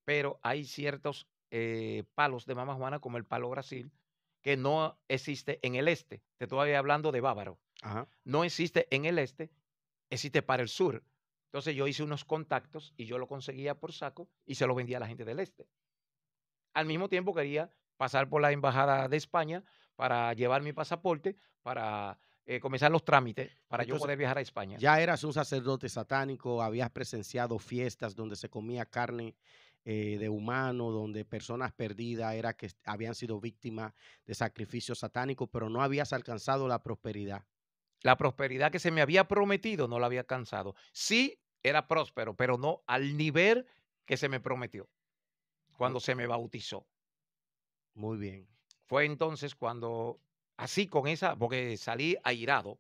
pero 0.06 0.40
hay 0.44 0.64
ciertos 0.64 1.28
eh, 1.50 2.04
palos 2.14 2.46
de 2.46 2.54
mama 2.54 2.76
juana, 2.76 3.00
como 3.00 3.18
el 3.18 3.26
palo 3.26 3.50
Brasil, 3.50 3.92
que 4.44 4.58
no 4.58 5.00
existe 5.08 5.58
en 5.64 5.74
el 5.74 5.88
este. 5.88 6.22
Te 6.38 6.46
estoy 6.46 6.74
hablando 6.74 7.12
de 7.12 7.22
bávaro. 7.22 7.60
No 8.26 8.44
existe 8.44 8.88
en 8.92 9.06
el 9.06 9.18
este, 9.18 9.50
existe 10.12 10.44
para 10.44 10.62
el 10.62 10.70
sur. 10.70 11.04
Entonces 11.54 11.76
yo 11.76 11.86
hice 11.86 12.02
unos 12.02 12.26
contactos 12.26 12.96
y 12.98 13.06
yo 13.06 13.20
lo 13.20 13.28
conseguía 13.28 13.76
por 13.76 13.94
saco 13.94 14.28
y 14.44 14.56
se 14.56 14.66
lo 14.66 14.74
vendía 14.74 14.98
a 14.98 15.00
la 15.00 15.06
gente 15.08 15.24
del 15.24 15.40
este. 15.40 15.68
Al 16.74 16.88
mismo 16.88 17.10
tiempo 17.10 17.32
quería 17.32 17.70
pasar 17.96 18.28
por 18.28 18.42
la 18.42 18.52
embajada 18.52 19.08
de 19.08 19.18
España 19.18 19.64
para 19.96 20.34
llevar 20.34 20.64
mi 20.64 20.74
pasaporte 20.74 21.36
para 21.62 22.18
eh, 22.48 22.60
comenzar 22.60 22.90
los 22.90 23.06
trámites 23.06 23.56
para 23.68 23.84
yo 23.84 24.00
poder 24.00 24.18
viajar 24.18 24.40
a 24.40 24.42
España. 24.42 24.80
Ya 24.80 25.00
eras 25.00 25.24
un 25.24 25.32
sacerdote 25.32 25.90
satánico, 25.90 26.64
habías 26.64 26.90
presenciado 26.90 27.60
fiestas 27.60 28.16
donde 28.16 28.36
se 28.36 28.50
comía 28.50 28.88
carne 28.88 29.36
eh, 29.86 30.18
de 30.20 30.30
humano, 30.30 30.90
donde 30.90 31.24
personas 31.24 31.72
perdidas 31.72 32.34
era 32.34 32.56
que 32.56 32.72
habían 32.84 33.14
sido 33.14 33.40
víctimas 33.40 33.94
de 34.26 34.34
sacrificios 34.34 34.98
satánicos, 34.98 35.50
pero 35.52 35.70
no 35.70 35.84
habías 35.84 36.14
alcanzado 36.14 36.68
la 36.68 36.82
prosperidad. 36.82 37.46
La 38.02 38.18
prosperidad 38.18 38.72
que 38.72 38.80
se 38.80 38.90
me 38.90 39.02
había 39.02 39.28
prometido 39.28 39.88
no 39.88 40.00
la 40.00 40.08
había 40.08 40.22
alcanzado. 40.22 40.76
Sí 40.92 41.40
era 41.64 41.88
próspero, 41.88 42.36
pero 42.36 42.58
no 42.58 42.84
al 42.86 43.18
nivel 43.18 43.66
que 44.06 44.18
se 44.18 44.30
me 44.30 44.40
prometió 44.40 44.90
cuando 45.78 46.00
se 46.00 46.16
me 46.16 46.28
bautizó. 46.28 46.88
Muy 47.96 48.18
bien. 48.18 48.48
Fue 48.86 49.06
entonces 49.06 49.56
cuando 49.56 50.20
Así 50.58 50.88
con 50.88 51.08
esa, 51.08 51.36
porque 51.36 51.78
salí 51.78 52.16
airado 52.24 52.80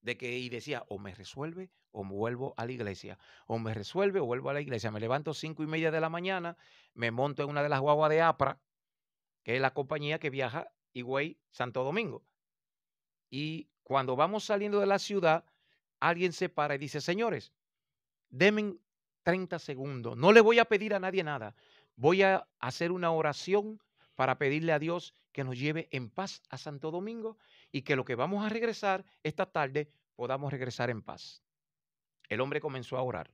de 0.00 0.16
que 0.16 0.38
y 0.38 0.48
decía, 0.48 0.84
o 0.88 0.98
me 0.98 1.14
resuelve 1.14 1.70
o 1.90 2.04
me 2.04 2.12
vuelvo 2.12 2.52
a 2.58 2.66
la 2.66 2.72
iglesia, 2.72 3.18
o 3.46 3.58
me 3.58 3.72
resuelve 3.72 4.20
o 4.20 4.26
vuelvo 4.26 4.50
a 4.50 4.52
la 4.52 4.60
iglesia. 4.60 4.90
Me 4.90 5.00
levanto 5.00 5.32
cinco 5.32 5.62
y 5.62 5.66
media 5.66 5.90
de 5.90 6.00
la 6.00 6.10
mañana, 6.10 6.58
me 6.92 7.10
monto 7.10 7.42
en 7.42 7.48
una 7.48 7.62
de 7.62 7.70
las 7.70 7.80
guaguas 7.80 8.10
de 8.10 8.20
APRA, 8.20 8.60
que 9.42 9.56
es 9.56 9.62
la 9.62 9.72
compañía 9.72 10.18
que 10.18 10.28
viaja 10.28 10.70
Higüey 10.92 11.40
Santo 11.50 11.84
Domingo. 11.84 12.22
Y 13.30 13.70
cuando 13.82 14.14
vamos 14.14 14.44
saliendo 14.44 14.78
de 14.78 14.86
la 14.86 14.98
ciudad, 14.98 15.46
alguien 16.00 16.34
se 16.34 16.50
para 16.50 16.74
y 16.74 16.78
dice, 16.78 17.00
señores, 17.00 17.54
denme 18.30 18.76
30 19.22 19.58
segundos, 19.58 20.16
no 20.16 20.32
le 20.32 20.40
voy 20.40 20.58
a 20.58 20.64
pedir 20.64 20.94
a 20.94 21.00
nadie 21.00 21.24
nada, 21.24 21.54
voy 21.96 22.22
a 22.22 22.46
hacer 22.60 22.92
una 22.92 23.10
oración 23.10 23.80
para 24.14 24.38
pedirle 24.38 24.72
a 24.72 24.78
Dios 24.78 25.14
que 25.32 25.44
nos 25.44 25.58
lleve 25.58 25.88
en 25.90 26.10
paz 26.10 26.42
a 26.48 26.58
Santo 26.58 26.90
Domingo 26.90 27.38
y 27.70 27.82
que 27.82 27.96
lo 27.96 28.04
que 28.04 28.14
vamos 28.14 28.44
a 28.44 28.48
regresar 28.48 29.04
esta 29.22 29.46
tarde 29.46 29.90
podamos 30.14 30.50
regresar 30.50 30.90
en 30.90 31.02
paz. 31.02 31.42
El 32.28 32.40
hombre 32.40 32.60
comenzó 32.60 32.96
a 32.96 33.02
orar. 33.02 33.30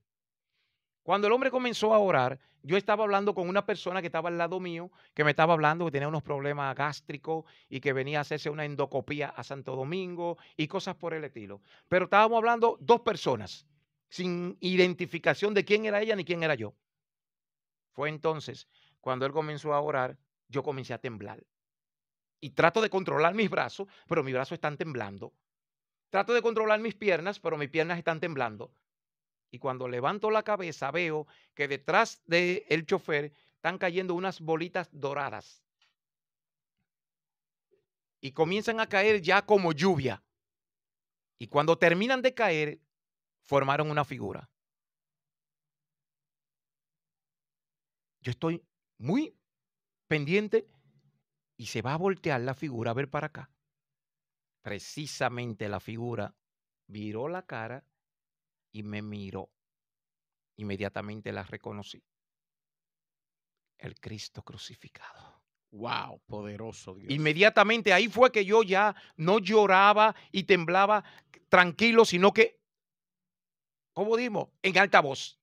Cuando 1.02 1.26
el 1.26 1.32
hombre 1.32 1.50
comenzó 1.50 1.94
a 1.94 1.98
orar, 1.98 2.38
yo 2.62 2.76
estaba 2.76 3.02
hablando 3.02 3.34
con 3.34 3.48
una 3.48 3.66
persona 3.66 4.00
que 4.00 4.06
estaba 4.06 4.28
al 4.28 4.38
lado 4.38 4.60
mío, 4.60 4.90
que 5.14 5.24
me 5.24 5.30
estaba 5.30 5.52
hablando 5.52 5.84
que 5.84 5.90
tenía 5.90 6.06
unos 6.06 6.22
problemas 6.22 6.76
gástricos 6.76 7.44
y 7.68 7.80
que 7.80 7.92
venía 7.92 8.18
a 8.18 8.20
hacerse 8.22 8.50
una 8.50 8.64
endocopía 8.64 9.28
a 9.28 9.42
Santo 9.42 9.74
Domingo 9.74 10.38
y 10.56 10.68
cosas 10.68 10.94
por 10.94 11.12
el 11.14 11.24
estilo. 11.24 11.60
Pero 11.88 12.04
estábamos 12.04 12.36
hablando 12.36 12.78
dos 12.80 13.00
personas, 13.00 13.66
sin 14.12 14.58
identificación 14.60 15.54
de 15.54 15.64
quién 15.64 15.86
era 15.86 16.02
ella 16.02 16.14
ni 16.14 16.26
quién 16.26 16.42
era 16.42 16.54
yo. 16.54 16.74
Fue 17.92 18.10
entonces 18.10 18.68
cuando 19.00 19.24
él 19.24 19.32
comenzó 19.32 19.72
a 19.72 19.80
orar 19.80 20.18
yo 20.48 20.62
comencé 20.62 20.92
a 20.92 20.98
temblar. 20.98 21.42
y 22.44 22.50
trato 22.50 22.82
de 22.82 22.90
controlar 22.90 23.34
mis 23.34 23.48
brazos, 23.48 23.86
pero 24.08 24.22
mis 24.24 24.34
brazos 24.34 24.56
están 24.56 24.76
temblando. 24.76 25.32
Trato 26.10 26.34
de 26.34 26.42
controlar 26.42 26.80
mis 26.80 26.94
piernas, 26.94 27.38
pero 27.38 27.56
mis 27.56 27.70
piernas 27.70 27.98
están 27.98 28.18
temblando. 28.20 28.74
Y 29.50 29.58
cuando 29.58 29.88
levanto 29.88 30.28
la 30.30 30.42
cabeza 30.42 30.90
veo 30.90 31.26
que 31.54 31.68
detrás 31.68 32.20
del 32.26 32.64
el 32.68 32.84
chofer 32.84 33.32
están 33.54 33.78
cayendo 33.78 34.14
unas 34.14 34.40
bolitas 34.40 34.88
doradas. 34.92 35.62
Y 38.20 38.32
comienzan 38.32 38.80
a 38.80 38.88
caer 38.88 39.22
ya 39.22 39.42
como 39.42 39.72
lluvia. 39.72 40.22
Y 41.38 41.46
cuando 41.46 41.78
terminan 41.78 42.22
de 42.22 42.34
caer, 42.34 42.80
formaron 43.44 43.90
una 43.90 44.04
figura. 44.04 44.48
Yo 48.20 48.30
estoy 48.30 48.64
muy 48.98 49.36
pendiente 50.06 50.68
y 51.56 51.66
se 51.66 51.82
va 51.82 51.94
a 51.94 51.98
voltear 51.98 52.40
la 52.40 52.54
figura 52.54 52.92
a 52.92 52.94
ver 52.94 53.10
para 53.10 53.28
acá. 53.28 53.50
Precisamente 54.62 55.68
la 55.68 55.80
figura 55.80 56.34
viró 56.86 57.28
la 57.28 57.42
cara 57.42 57.84
y 58.72 58.84
me 58.84 59.02
miró. 59.02 59.50
Inmediatamente 60.56 61.32
la 61.32 61.42
reconocí. 61.42 62.02
El 63.78 63.98
Cristo 63.98 64.42
crucificado. 64.42 65.42
Wow, 65.72 66.20
poderoso 66.26 66.94
Dios. 66.94 67.10
Inmediatamente 67.10 67.92
ahí 67.92 68.06
fue 68.06 68.30
que 68.30 68.44
yo 68.44 68.62
ya 68.62 68.94
no 69.16 69.38
lloraba 69.38 70.14
y 70.30 70.44
temblaba 70.44 71.02
tranquilo, 71.48 72.04
sino 72.04 72.32
que, 72.32 72.61
como 73.92 74.16
dimos, 74.16 74.48
en 74.62 74.78
alta 74.78 75.00
voz. 75.00 75.38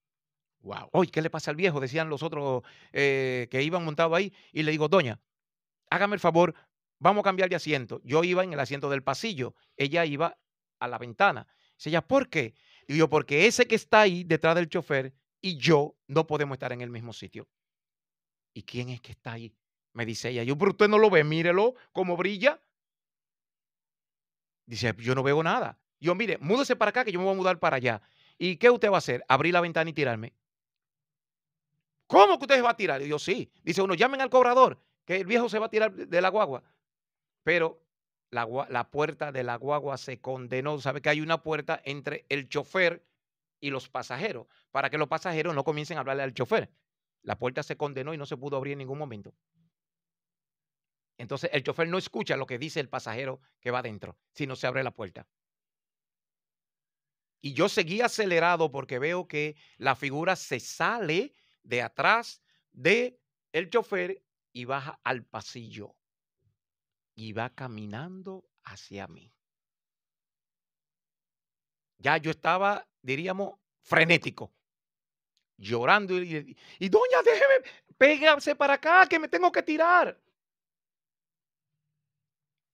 Wow. 0.61 0.89
Oye, 0.91 1.11
¿qué 1.11 1.21
le 1.21 1.29
pasa 1.29 1.51
al 1.51 1.57
viejo? 1.57 1.79
Decían 1.79 2.09
los 2.09 2.21
otros 2.23 2.63
eh, 2.91 3.47
que 3.49 3.63
iban 3.63 3.85
montados 3.85 4.15
ahí. 4.17 4.33
Y 4.51 4.63
le 4.63 4.71
digo, 4.71 4.87
doña, 4.89 5.21
hágame 5.89 6.15
el 6.15 6.19
favor, 6.19 6.53
vamos 6.99 7.21
a 7.21 7.23
cambiar 7.23 7.49
de 7.49 7.55
asiento. 7.55 8.01
Yo 8.03 8.23
iba 8.23 8.43
en 8.43 8.53
el 8.53 8.59
asiento 8.59 8.89
del 8.89 9.03
pasillo, 9.03 9.55
ella 9.77 10.05
iba 10.05 10.37
a 10.79 10.87
la 10.87 10.97
ventana. 10.97 11.47
Dice 11.77 11.89
ella, 11.89 12.01
¿por 12.01 12.29
qué? 12.29 12.53
Digo 12.87 12.99
yo, 12.99 13.09
porque 13.09 13.47
ese 13.47 13.67
que 13.67 13.75
está 13.75 14.01
ahí 14.01 14.23
detrás 14.23 14.55
del 14.55 14.67
chofer 14.67 15.13
y 15.41 15.57
yo 15.57 15.95
no 16.07 16.27
podemos 16.27 16.55
estar 16.55 16.73
en 16.73 16.81
el 16.81 16.89
mismo 16.89 17.13
sitio. 17.13 17.47
¿Y 18.53 18.63
quién 18.63 18.89
es 18.89 18.99
que 18.99 19.11
está 19.11 19.33
ahí? 19.33 19.55
Me 19.93 20.05
dice 20.05 20.29
ella, 20.29 20.43
yo, 20.43 20.57
pero 20.57 20.71
usted 20.71 20.87
no 20.87 20.97
lo 20.97 21.09
ve, 21.09 21.23
mírelo, 21.23 21.75
cómo 21.93 22.17
brilla. 22.17 22.61
Dice, 24.65 24.93
yo 24.99 25.15
no 25.15 25.23
veo 25.23 25.41
nada. 25.41 25.79
Yo, 25.99 26.15
mire, 26.15 26.37
múdese 26.39 26.75
para 26.75 26.89
acá 26.89 27.05
que 27.05 27.11
yo 27.11 27.19
me 27.19 27.25
voy 27.25 27.33
a 27.33 27.37
mudar 27.37 27.59
para 27.59 27.77
allá. 27.77 28.01
¿Y 28.39 28.55
qué 28.55 28.69
usted 28.69 28.89
va 28.89 28.95
a 28.95 28.99
hacer? 28.99 29.23
Abrir 29.27 29.53
la 29.53 29.61
ventana 29.61 29.89
y 29.89 29.93
tirarme. 29.93 30.33
¿Cómo 32.07 32.39
que 32.39 32.45
usted 32.45 32.55
se 32.55 32.61
va 32.61 32.71
a 32.71 32.77
tirar? 32.77 33.01
Y 33.03 33.09
yo, 33.09 33.19
sí. 33.19 33.51
Dice 33.61 33.81
uno, 33.83 33.93
llamen 33.93 34.21
al 34.21 34.31
cobrador 34.31 34.81
que 35.05 35.17
el 35.17 35.27
viejo 35.27 35.49
se 35.49 35.59
va 35.59 35.67
a 35.67 35.69
tirar 35.69 35.93
de 35.93 36.21
la 36.21 36.29
guagua. 36.29 36.63
Pero 37.43 37.83
la, 38.31 38.89
puerta 38.89 39.31
de 39.31 39.43
la 39.43 39.57
guagua 39.57 39.97
se 39.97 40.21
condenó. 40.21 40.79
¿Sabe 40.79 41.01
que 41.01 41.09
hay 41.09 41.21
una 41.21 41.43
puerta 41.43 41.81
entre 41.83 42.25
el 42.29 42.47
chofer 42.47 43.05
y 43.59 43.71
los 43.71 43.89
pasajeros? 43.89 44.47
Para 44.71 44.89
que 44.89 44.97
los 44.97 45.09
pasajeros 45.09 45.53
no 45.53 45.63
comiencen 45.63 45.97
a 45.97 45.99
hablarle 45.99 46.23
al 46.23 46.33
chofer. 46.33 46.71
La 47.23 47.37
puerta 47.37 47.61
se 47.61 47.75
condenó 47.75 48.13
y 48.13 48.17
no 48.17 48.25
se 48.25 48.37
pudo 48.37 48.55
abrir 48.55 48.73
en 48.73 48.79
ningún 48.79 48.97
momento. 48.97 49.33
Entonces 51.17 51.49
el 51.51 51.63
chofer 51.63 51.89
no 51.89 51.97
escucha 51.97 52.37
lo 52.37 52.45
que 52.45 52.57
dice 52.57 52.79
el 52.79 52.87
pasajero 52.87 53.41
que 53.59 53.71
va 53.71 53.79
adentro, 53.79 54.17
si 54.31 54.47
no 54.47 54.55
se 54.55 54.67
abre 54.67 54.83
la 54.83 54.91
puerta. 54.91 55.27
Y 57.41 57.53
yo 57.53 57.69
seguí 57.69 58.01
acelerado 58.01 58.71
porque 58.71 58.99
veo 58.99 59.27
que 59.27 59.55
la 59.77 59.95
figura 59.95 60.35
se 60.35 60.59
sale 60.59 61.33
de 61.63 61.81
atrás 61.81 62.41
de 62.71 63.19
el 63.53 63.69
chofer 63.69 64.21
y 64.51 64.65
baja 64.65 64.99
al 65.03 65.23
pasillo 65.23 65.95
y 67.15 67.33
va 67.33 67.49
caminando 67.49 68.49
hacia 68.63 69.07
mí. 69.07 69.33
Ya 71.97 72.17
yo 72.17 72.31
estaba, 72.31 72.87
diríamos, 73.01 73.59
frenético, 73.81 74.53
llorando 75.57 76.21
y, 76.21 76.57
y 76.79 76.89
doña, 76.89 77.21
déjeme, 77.23 77.69
pégase 77.97 78.55
para 78.55 78.75
acá, 78.75 79.05
que 79.07 79.19
me 79.19 79.27
tengo 79.27 79.51
que 79.51 79.63
tirar. 79.63 80.17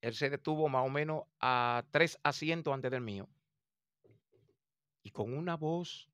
Él 0.01 0.13
se 0.13 0.29
detuvo 0.29 0.69
más 0.69 0.85
o 0.85 0.89
menos 0.89 1.23
a 1.39 1.83
tres 1.89 2.19
asientos 2.21 2.71
antes 2.71 2.91
del 2.91 3.01
mío. 3.01 3.27
Y 5.05 5.11
con 5.11 5.37
una 5.37 5.55
voz, 5.55 6.09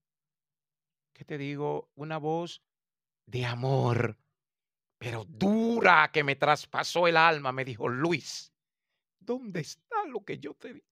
¿qué 1.14 1.24
te 1.24 1.40
digo? 1.40 1.90
Una 1.96 2.18
voz 2.18 2.62
de 3.26 3.46
amor 3.46 4.18
pero 5.02 5.26
dura 5.26 6.12
que 6.14 6.24
me 6.24 6.36
traspasó 6.36 7.08
el 7.08 7.18
alma, 7.18 7.52
me 7.52 7.66
dijo, 7.66 7.90
Luis, 7.90 8.54
¿dónde 9.18 9.62
está 9.62 10.06
lo 10.06 10.24
que 10.24 10.38
yo 10.38 10.54
te 10.54 10.76
di? 10.76 10.84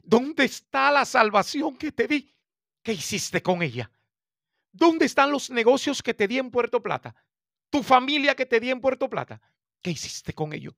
¿Dónde 0.00 0.44
está 0.44 0.92
la 0.92 1.04
salvación 1.04 1.76
que 1.76 1.90
te 1.90 2.06
di? 2.06 2.32
¿Qué 2.80 2.92
hiciste 2.92 3.42
con 3.42 3.60
ella? 3.60 3.90
¿Dónde 4.70 5.06
están 5.06 5.32
los 5.32 5.50
negocios 5.50 6.00
que 6.00 6.14
te 6.14 6.28
di 6.28 6.38
en 6.38 6.52
Puerto 6.52 6.80
Plata? 6.80 7.12
¿Tu 7.70 7.82
familia 7.82 8.36
que 8.36 8.46
te 8.46 8.60
di 8.60 8.70
en 8.70 8.80
Puerto 8.80 9.10
Plata? 9.10 9.42
¿Qué 9.82 9.90
hiciste 9.90 10.32
con 10.32 10.52
ello? 10.52 10.76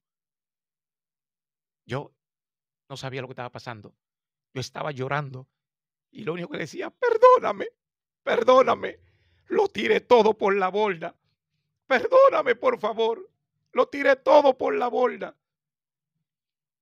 Yo 1.84 2.10
no 2.88 2.96
sabía 2.96 3.20
lo 3.20 3.28
que 3.28 3.32
estaba 3.32 3.52
pasando. 3.52 3.94
Yo 4.54 4.60
estaba 4.60 4.90
llorando 4.90 5.48
y 6.10 6.24
lo 6.24 6.34
único 6.34 6.50
que 6.50 6.58
decía, 6.58 6.90
perdóname, 6.90 7.68
perdóname 8.22 8.98
lo 9.52 9.68
tiré 9.68 10.00
todo 10.00 10.36
por 10.36 10.56
la 10.56 10.68
borda. 10.68 11.14
Perdóname, 11.86 12.56
por 12.56 12.78
favor. 12.78 13.30
Lo 13.72 13.86
tiré 13.86 14.16
todo 14.16 14.56
por 14.56 14.74
la 14.74 14.88
borda. 14.88 15.36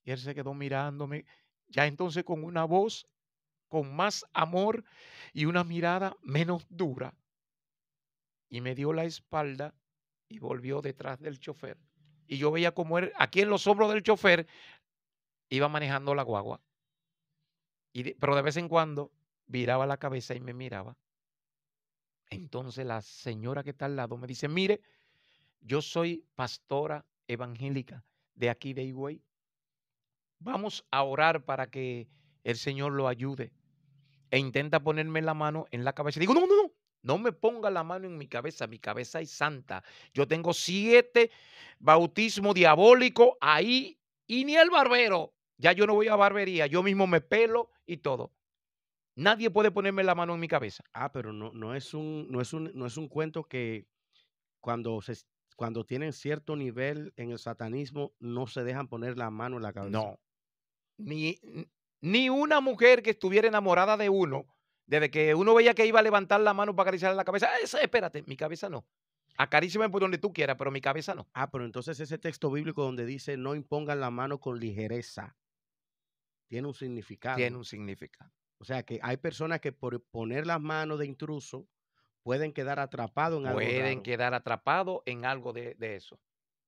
Y 0.04 0.12
él 0.12 0.18
se 0.18 0.34
quedó 0.34 0.54
mirándome, 0.54 1.26
ya 1.68 1.86
entonces 1.86 2.24
con 2.24 2.44
una 2.44 2.64
voz 2.64 3.06
con 3.68 3.94
más 3.94 4.24
amor 4.32 4.84
y 5.32 5.44
una 5.44 5.64
mirada 5.64 6.16
menos 6.22 6.66
dura. 6.68 7.14
Y 8.48 8.60
me 8.60 8.74
dio 8.74 8.92
la 8.92 9.04
espalda 9.04 9.74
y 10.28 10.38
volvió 10.38 10.80
detrás 10.80 11.20
del 11.20 11.38
chofer. 11.38 11.76
Y 12.26 12.38
yo 12.38 12.52
veía 12.52 12.72
como 12.72 12.98
él, 12.98 13.12
aquí 13.16 13.40
en 13.40 13.50
los 13.50 13.66
hombros 13.66 13.92
del 13.92 14.02
chofer, 14.02 14.46
iba 15.48 15.68
manejando 15.68 16.14
la 16.14 16.22
guagua. 16.22 16.60
Pero 17.92 18.36
de 18.36 18.42
vez 18.42 18.56
en 18.56 18.68
cuando 18.68 19.12
viraba 19.46 19.86
la 19.86 19.96
cabeza 19.96 20.34
y 20.34 20.40
me 20.40 20.54
miraba. 20.54 20.96
Entonces 22.30 22.86
la 22.86 23.02
señora 23.02 23.64
que 23.64 23.70
está 23.70 23.86
al 23.86 23.96
lado 23.96 24.16
me 24.16 24.26
dice, 24.26 24.48
mire, 24.48 24.80
yo 25.60 25.82
soy 25.82 26.24
pastora 26.36 27.04
evangélica 27.26 28.04
de 28.34 28.50
aquí 28.50 28.72
de 28.72 28.84
Higüey. 28.84 29.22
Vamos 30.38 30.86
a 30.90 31.02
orar 31.02 31.44
para 31.44 31.70
que 31.70 32.08
el 32.44 32.56
Señor 32.56 32.92
lo 32.92 33.08
ayude. 33.08 33.52
E 34.30 34.38
intenta 34.38 34.80
ponerme 34.80 35.20
la 35.20 35.34
mano 35.34 35.66
en 35.70 35.84
la 35.84 35.92
cabeza. 35.92 36.20
Digo, 36.20 36.32
no, 36.32 36.46
no, 36.46 36.56
no, 36.62 36.72
no 37.02 37.18
me 37.18 37.32
ponga 37.32 37.70
la 37.70 37.82
mano 37.82 38.06
en 38.06 38.16
mi 38.16 38.28
cabeza, 38.28 38.66
mi 38.66 38.78
cabeza 38.78 39.20
es 39.20 39.30
santa. 39.30 39.82
Yo 40.14 40.28
tengo 40.28 40.54
siete 40.54 41.30
bautismos 41.78 42.54
diabólicos 42.54 43.30
ahí 43.40 43.98
y 44.26 44.44
ni 44.44 44.56
el 44.56 44.70
barbero. 44.70 45.34
Ya 45.60 45.72
yo 45.72 45.86
no 45.86 45.94
voy 45.94 46.08
a 46.08 46.16
barbería, 46.16 46.66
yo 46.66 46.82
mismo 46.82 47.06
me 47.06 47.20
pelo 47.20 47.70
y 47.84 47.98
todo. 47.98 48.32
Nadie 49.14 49.50
puede 49.50 49.70
ponerme 49.70 50.02
la 50.02 50.14
mano 50.14 50.32
en 50.32 50.40
mi 50.40 50.48
cabeza. 50.48 50.84
Ah, 50.94 51.12
pero 51.12 51.34
no, 51.34 51.52
no, 51.52 51.74
es, 51.74 51.92
un, 51.92 52.26
no, 52.30 52.40
es, 52.40 52.54
un, 52.54 52.70
no 52.74 52.86
es 52.86 52.96
un 52.96 53.08
cuento 53.08 53.44
que 53.44 53.86
cuando, 54.60 55.02
se, 55.02 55.14
cuando 55.56 55.84
tienen 55.84 56.14
cierto 56.14 56.56
nivel 56.56 57.12
en 57.16 57.30
el 57.30 57.38
satanismo 57.38 58.14
no 58.20 58.46
se 58.46 58.64
dejan 58.64 58.88
poner 58.88 59.18
la 59.18 59.30
mano 59.30 59.56
en 59.56 59.62
la 59.62 59.74
cabeza. 59.74 59.98
No. 59.98 60.18
Ni, 60.96 61.38
ni 62.00 62.30
una 62.30 62.62
mujer 62.62 63.02
que 63.02 63.10
estuviera 63.10 63.46
enamorada 63.46 63.98
de 63.98 64.08
uno, 64.08 64.46
desde 64.86 65.10
que 65.10 65.34
uno 65.34 65.54
veía 65.54 65.74
que 65.74 65.84
iba 65.84 66.00
a 66.00 66.02
levantar 66.02 66.40
la 66.40 66.54
mano 66.54 66.74
para 66.74 66.88
acariciarle 66.88 67.16
la 67.16 67.24
cabeza, 67.24 67.50
espérate, 67.82 68.22
mi 68.22 68.36
cabeza 68.36 68.70
no. 68.70 68.86
Acaríciame 69.36 69.90
por 69.90 70.00
donde 70.00 70.18
tú 70.18 70.32
quieras, 70.32 70.56
pero 70.58 70.70
mi 70.70 70.80
cabeza 70.80 71.14
no. 71.14 71.28
Ah, 71.34 71.50
pero 71.50 71.66
entonces 71.66 72.00
ese 72.00 72.16
texto 72.16 72.50
bíblico 72.50 72.82
donde 72.82 73.04
dice 73.04 73.36
no 73.36 73.54
impongan 73.54 74.00
la 74.00 74.10
mano 74.10 74.40
con 74.40 74.58
ligereza, 74.58 75.36
tiene 76.50 76.66
un 76.66 76.74
significado. 76.74 77.36
Tiene 77.36 77.56
un 77.56 77.64
significado. 77.64 78.32
O 78.58 78.64
sea 78.64 78.82
que 78.82 78.98
hay 79.02 79.16
personas 79.18 79.60
que 79.60 79.70
por 79.70 80.02
poner 80.06 80.48
las 80.48 80.60
manos 80.60 80.98
de 80.98 81.06
intruso 81.06 81.68
pueden 82.24 82.52
quedar 82.52 82.80
atrapados 82.80 83.38
en 83.38 83.46
algo. 83.46 83.60
Pueden 83.60 84.02
quedar 84.02 84.34
atrapados 84.34 85.00
en 85.06 85.24
algo 85.24 85.52
de, 85.52 85.76
eso. 85.80 86.20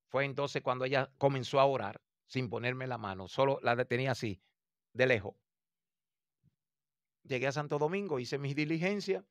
Fue 0.09 0.25
entonces 0.25 0.63
cuando 0.63 0.85
ella 0.85 1.11
comenzó 1.19 1.59
a 1.59 1.65
orar 1.65 2.01
sin 2.27 2.49
ponerme 2.49 2.87
la 2.87 2.97
mano, 2.97 3.27
solo 3.27 3.59
la 3.63 3.75
detenía 3.75 4.13
así, 4.13 4.41
de 4.93 5.07
lejos. 5.07 5.35
Llegué 7.25 7.49
a 7.49 7.53
Santo 7.53 7.81
Domingo, 7.81 8.21
hice 8.21 8.39
mis 8.39 8.55
diligencias, 8.55 9.25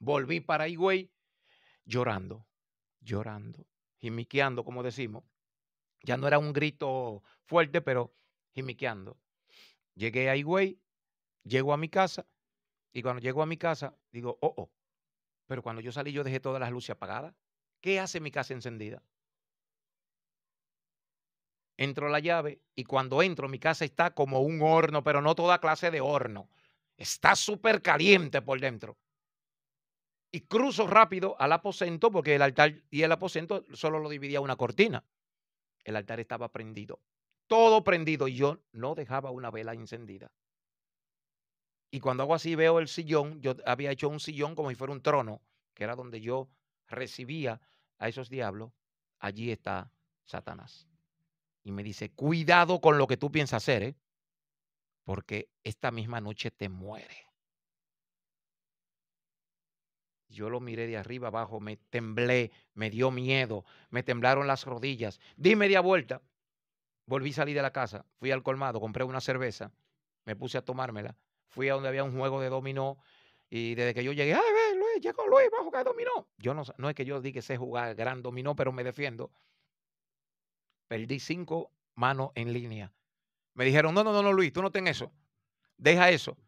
volví 0.00 0.40
para 0.40 0.66
Higüey 0.66 1.12
llorando, 1.84 2.48
llorando, 3.00 3.64
jimiqueando, 3.98 4.64
como 4.64 4.82
decimos. 4.82 5.22
Ya 6.02 6.16
no 6.16 6.26
era 6.26 6.40
un 6.40 6.52
grito 6.52 7.22
fuerte, 7.44 7.80
pero 7.80 8.12
jimiqueando. 8.54 9.22
Llegué 9.94 10.30
a 10.30 10.36
Higüey, 10.36 10.78
Llego 11.44 11.72
a 11.72 11.76
mi 11.76 11.88
casa 11.88 12.24
y 12.92 13.02
cuando 13.02 13.20
llego 13.20 13.42
a 13.42 13.46
mi 13.46 13.56
casa 13.56 13.96
digo, 14.12 14.38
oh, 14.40 14.54
oh, 14.56 14.70
pero 15.48 15.60
cuando 15.60 15.82
yo 15.82 15.90
salí 15.90 16.12
yo 16.12 16.22
dejé 16.22 16.38
todas 16.38 16.60
las 16.60 16.70
luces 16.70 16.90
apagadas. 16.90 17.34
¿Qué 17.80 17.98
hace 17.98 18.20
mi 18.20 18.30
casa 18.30 18.54
encendida? 18.54 19.02
entro 21.76 22.08
la 22.08 22.20
llave 22.20 22.60
y 22.74 22.84
cuando 22.84 23.22
entro 23.22 23.48
mi 23.48 23.58
casa 23.58 23.84
está 23.84 24.14
como 24.14 24.40
un 24.40 24.62
horno, 24.62 25.02
pero 25.02 25.20
no 25.20 25.34
toda 25.34 25.58
clase 25.58 25.90
de 25.90 26.00
horno. 26.00 26.48
Está 26.96 27.34
súper 27.34 27.82
caliente 27.82 28.42
por 28.42 28.60
dentro. 28.60 28.96
Y 30.30 30.42
cruzo 30.42 30.86
rápido 30.86 31.36
al 31.40 31.52
aposento 31.52 32.10
porque 32.10 32.36
el 32.36 32.42
altar 32.42 32.82
y 32.90 33.02
el 33.02 33.12
aposento 33.12 33.64
solo 33.72 33.98
lo 33.98 34.08
dividía 34.08 34.40
una 34.40 34.56
cortina. 34.56 35.04
El 35.84 35.96
altar 35.96 36.20
estaba 36.20 36.50
prendido, 36.50 37.00
todo 37.52 37.84
prendido 37.84 38.28
y 38.28 38.34
yo 38.34 38.62
no 38.72 38.94
dejaba 38.94 39.30
una 39.30 39.50
vela 39.50 39.74
encendida. 39.74 40.32
Y 41.90 42.00
cuando 42.00 42.22
hago 42.22 42.34
así 42.34 42.54
veo 42.54 42.78
el 42.78 42.88
sillón, 42.88 43.42
yo 43.42 43.56
había 43.66 43.90
hecho 43.90 44.08
un 44.08 44.20
sillón 44.20 44.54
como 44.54 44.70
si 44.70 44.74
fuera 44.74 44.94
un 44.94 45.02
trono, 45.02 45.42
que 45.74 45.84
era 45.84 45.94
donde 45.94 46.22
yo 46.22 46.48
recibía 46.88 47.60
a 47.98 48.08
esos 48.08 48.30
diablos. 48.30 48.72
Allí 49.18 49.50
está 49.50 49.92
Satanás. 50.24 50.88
Y 51.62 51.72
me 51.72 51.82
dice, 51.82 52.10
cuidado 52.10 52.80
con 52.80 52.96
lo 52.96 53.06
que 53.06 53.18
tú 53.18 53.30
piensas 53.30 53.62
hacer, 53.62 53.82
¿eh? 53.82 53.96
porque 55.04 55.50
esta 55.62 55.90
misma 55.90 56.22
noche 56.22 56.50
te 56.50 56.70
muere. 56.70 57.26
Yo 60.30 60.48
lo 60.48 60.58
miré 60.58 60.86
de 60.86 60.96
arriba 60.96 61.28
abajo, 61.28 61.60
me 61.60 61.76
temblé, 61.76 62.50
me 62.72 62.88
dio 62.88 63.10
miedo, 63.10 63.66
me 63.90 64.02
temblaron 64.02 64.46
las 64.46 64.64
rodillas. 64.64 65.20
Di 65.36 65.54
media 65.54 65.82
vuelta, 65.82 66.22
volví 67.06 67.30
a 67.30 67.34
salir 67.34 67.56
de 67.56 67.62
la 67.62 67.72
casa, 67.72 68.04
fui 68.18 68.30
al 68.30 68.42
colmado, 68.42 68.80
compré 68.80 69.04
una 69.04 69.20
cerveza, 69.20 69.72
me 70.24 70.36
puse 70.36 70.58
a 70.58 70.64
tomármela, 70.64 71.16
fui 71.48 71.68
a 71.68 71.74
donde 71.74 71.88
había 71.88 72.04
un 72.04 72.16
juego 72.16 72.40
de 72.40 72.48
dominó 72.48 72.98
y 73.50 73.74
desde 73.74 73.92
que 73.92 74.04
yo 74.04 74.12
llegué, 74.12 74.34
ay, 74.34 74.40
ve, 74.40 74.78
Luis, 74.78 75.02
llegó 75.02 75.26
Luis, 75.26 75.48
va 75.52 75.60
a 75.60 75.64
jugar 75.64 75.84
dominó. 75.84 76.26
Yo 76.38 76.54
no, 76.54 76.62
no 76.78 76.88
es 76.88 76.94
que 76.94 77.04
yo 77.04 77.20
diga 77.20 77.34
que 77.34 77.42
sé 77.42 77.58
jugar 77.58 77.94
gran 77.94 78.22
dominó, 78.22 78.56
pero 78.56 78.72
me 78.72 78.82
defiendo. 78.82 79.30
Perdí 80.88 81.20
cinco 81.20 81.70
manos 81.94 82.30
en 82.34 82.52
línea. 82.52 82.94
Me 83.54 83.66
dijeron, 83.66 83.94
no, 83.94 84.04
no, 84.04 84.12
no, 84.12 84.22
no, 84.22 84.32
Luis, 84.32 84.52
tú 84.52 84.62
no 84.62 84.70
ten 84.70 84.86
eso. 84.86 85.12
Deja 85.76 86.08
eso. 86.08 86.38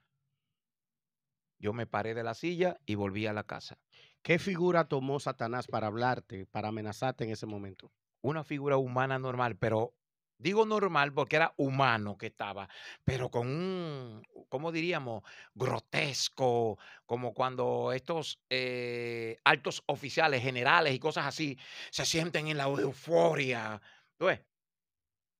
Yo 1.58 1.72
me 1.72 1.86
paré 1.86 2.14
de 2.14 2.22
la 2.22 2.34
silla 2.34 2.78
y 2.86 2.94
volví 2.94 3.26
a 3.26 3.32
la 3.32 3.44
casa. 3.44 3.78
¿Qué 4.22 4.38
figura 4.38 4.88
tomó 4.88 5.20
Satanás 5.20 5.66
para 5.66 5.88
hablarte, 5.88 6.46
para 6.46 6.68
amenazarte 6.68 7.24
en 7.24 7.30
ese 7.30 7.44
momento? 7.44 7.92
Una 8.22 8.44
figura 8.44 8.78
humana 8.78 9.18
normal, 9.18 9.56
pero 9.56 9.92
digo 10.38 10.66
normal 10.66 11.12
porque 11.12 11.36
era 11.36 11.54
humano 11.56 12.16
que 12.18 12.26
estaba, 12.26 12.68
pero 13.04 13.30
con 13.30 13.48
un, 13.48 14.22
¿cómo 14.48 14.72
diríamos? 14.72 15.22
Grotesco, 15.54 16.78
como 17.06 17.34
cuando 17.34 17.92
estos 17.92 18.40
eh, 18.50 19.38
altos 19.44 19.82
oficiales, 19.86 20.42
generales 20.42 20.94
y 20.94 20.98
cosas 20.98 21.26
así, 21.26 21.58
se 21.90 22.04
sienten 22.04 22.48
en 22.48 22.58
la 22.58 22.64
euforia. 22.64 23.80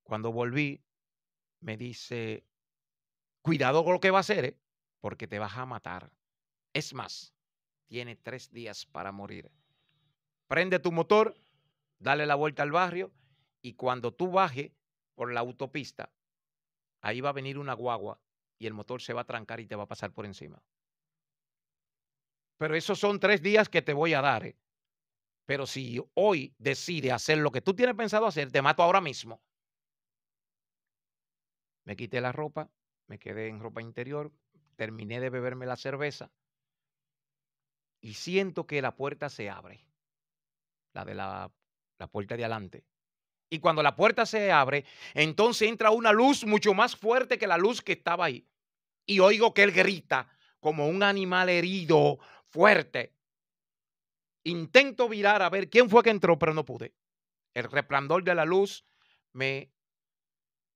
Cuando 0.02 0.32
volví, 0.32 0.82
me 1.60 1.76
dice, 1.76 2.44
cuidado 3.40 3.84
con 3.84 3.94
lo 3.94 4.00
que 4.00 4.10
va 4.10 4.18
a 4.18 4.20
hacer, 4.20 4.44
¿eh? 4.44 4.58
porque 5.00 5.26
te 5.26 5.38
vas 5.38 5.56
a 5.56 5.66
matar. 5.66 6.12
Es 6.72 6.92
más, 6.92 7.34
tiene 7.86 8.16
tres 8.16 8.50
días 8.50 8.86
para 8.86 9.12
morir. 9.12 9.50
Prende 10.46 10.78
tu 10.78 10.92
motor, 10.92 11.34
dale 11.98 12.26
la 12.26 12.34
vuelta 12.34 12.62
al 12.62 12.72
barrio 12.72 13.12
y 13.62 13.74
cuando 13.74 14.12
tú 14.12 14.30
bajes 14.30 14.72
por 15.14 15.32
la 15.32 15.40
autopista, 15.40 16.12
ahí 17.00 17.20
va 17.20 17.30
a 17.30 17.34
venir 17.34 17.58
una 17.58 17.74
guagua 17.74 18.20
y 18.58 18.66
el 18.66 18.74
motor 18.74 19.02
se 19.02 19.12
va 19.12 19.22
a 19.22 19.26
trancar 19.26 19.60
y 19.60 19.66
te 19.66 19.76
va 19.76 19.84
a 19.84 19.88
pasar 19.88 20.12
por 20.12 20.26
encima. 20.26 20.62
Pero 22.56 22.74
esos 22.74 22.98
son 22.98 23.20
tres 23.20 23.42
días 23.42 23.68
que 23.68 23.82
te 23.82 23.92
voy 23.92 24.14
a 24.14 24.20
dar. 24.20 24.46
¿eh? 24.46 24.56
Pero 25.44 25.66
si 25.66 26.00
hoy 26.14 26.54
decide 26.58 27.12
hacer 27.12 27.38
lo 27.38 27.50
que 27.50 27.60
tú 27.60 27.74
tienes 27.74 27.96
pensado 27.96 28.26
hacer, 28.26 28.50
te 28.50 28.62
mato 28.62 28.82
ahora 28.82 29.00
mismo. 29.00 29.42
Me 31.84 31.96
quité 31.96 32.20
la 32.20 32.32
ropa, 32.32 32.70
me 33.06 33.18
quedé 33.18 33.48
en 33.48 33.60
ropa 33.60 33.82
interior, 33.82 34.32
terminé 34.76 35.20
de 35.20 35.30
beberme 35.30 35.66
la 35.66 35.76
cerveza 35.76 36.32
y 38.00 38.14
siento 38.14 38.66
que 38.66 38.82
la 38.82 38.96
puerta 38.96 39.28
se 39.28 39.48
abre, 39.50 39.86
la 40.92 41.04
de 41.04 41.14
la, 41.14 41.52
la 41.98 42.06
puerta 42.06 42.36
de 42.36 42.44
adelante. 42.44 42.84
Y 43.50 43.58
cuando 43.60 43.82
la 43.82 43.94
puerta 43.94 44.26
se 44.26 44.50
abre, 44.50 44.84
entonces 45.14 45.68
entra 45.68 45.90
una 45.90 46.12
luz 46.12 46.44
mucho 46.44 46.74
más 46.74 46.96
fuerte 46.96 47.38
que 47.38 47.46
la 47.46 47.58
luz 47.58 47.82
que 47.82 47.92
estaba 47.92 48.24
ahí. 48.24 48.46
Y 49.06 49.20
oigo 49.20 49.54
que 49.54 49.62
él 49.62 49.72
grita 49.72 50.28
como 50.60 50.88
un 50.88 51.02
animal 51.02 51.48
herido, 51.48 52.18
fuerte. 52.48 53.14
Intento 54.44 55.08
virar 55.08 55.42
a 55.42 55.50
ver 55.50 55.68
quién 55.68 55.88
fue 55.88 56.02
que 56.02 56.10
entró, 56.10 56.38
pero 56.38 56.54
no 56.54 56.64
pude. 56.64 56.94
El 57.52 57.70
resplandor 57.70 58.24
de 58.24 58.34
la 58.34 58.44
luz 58.44 58.84
me 59.32 59.70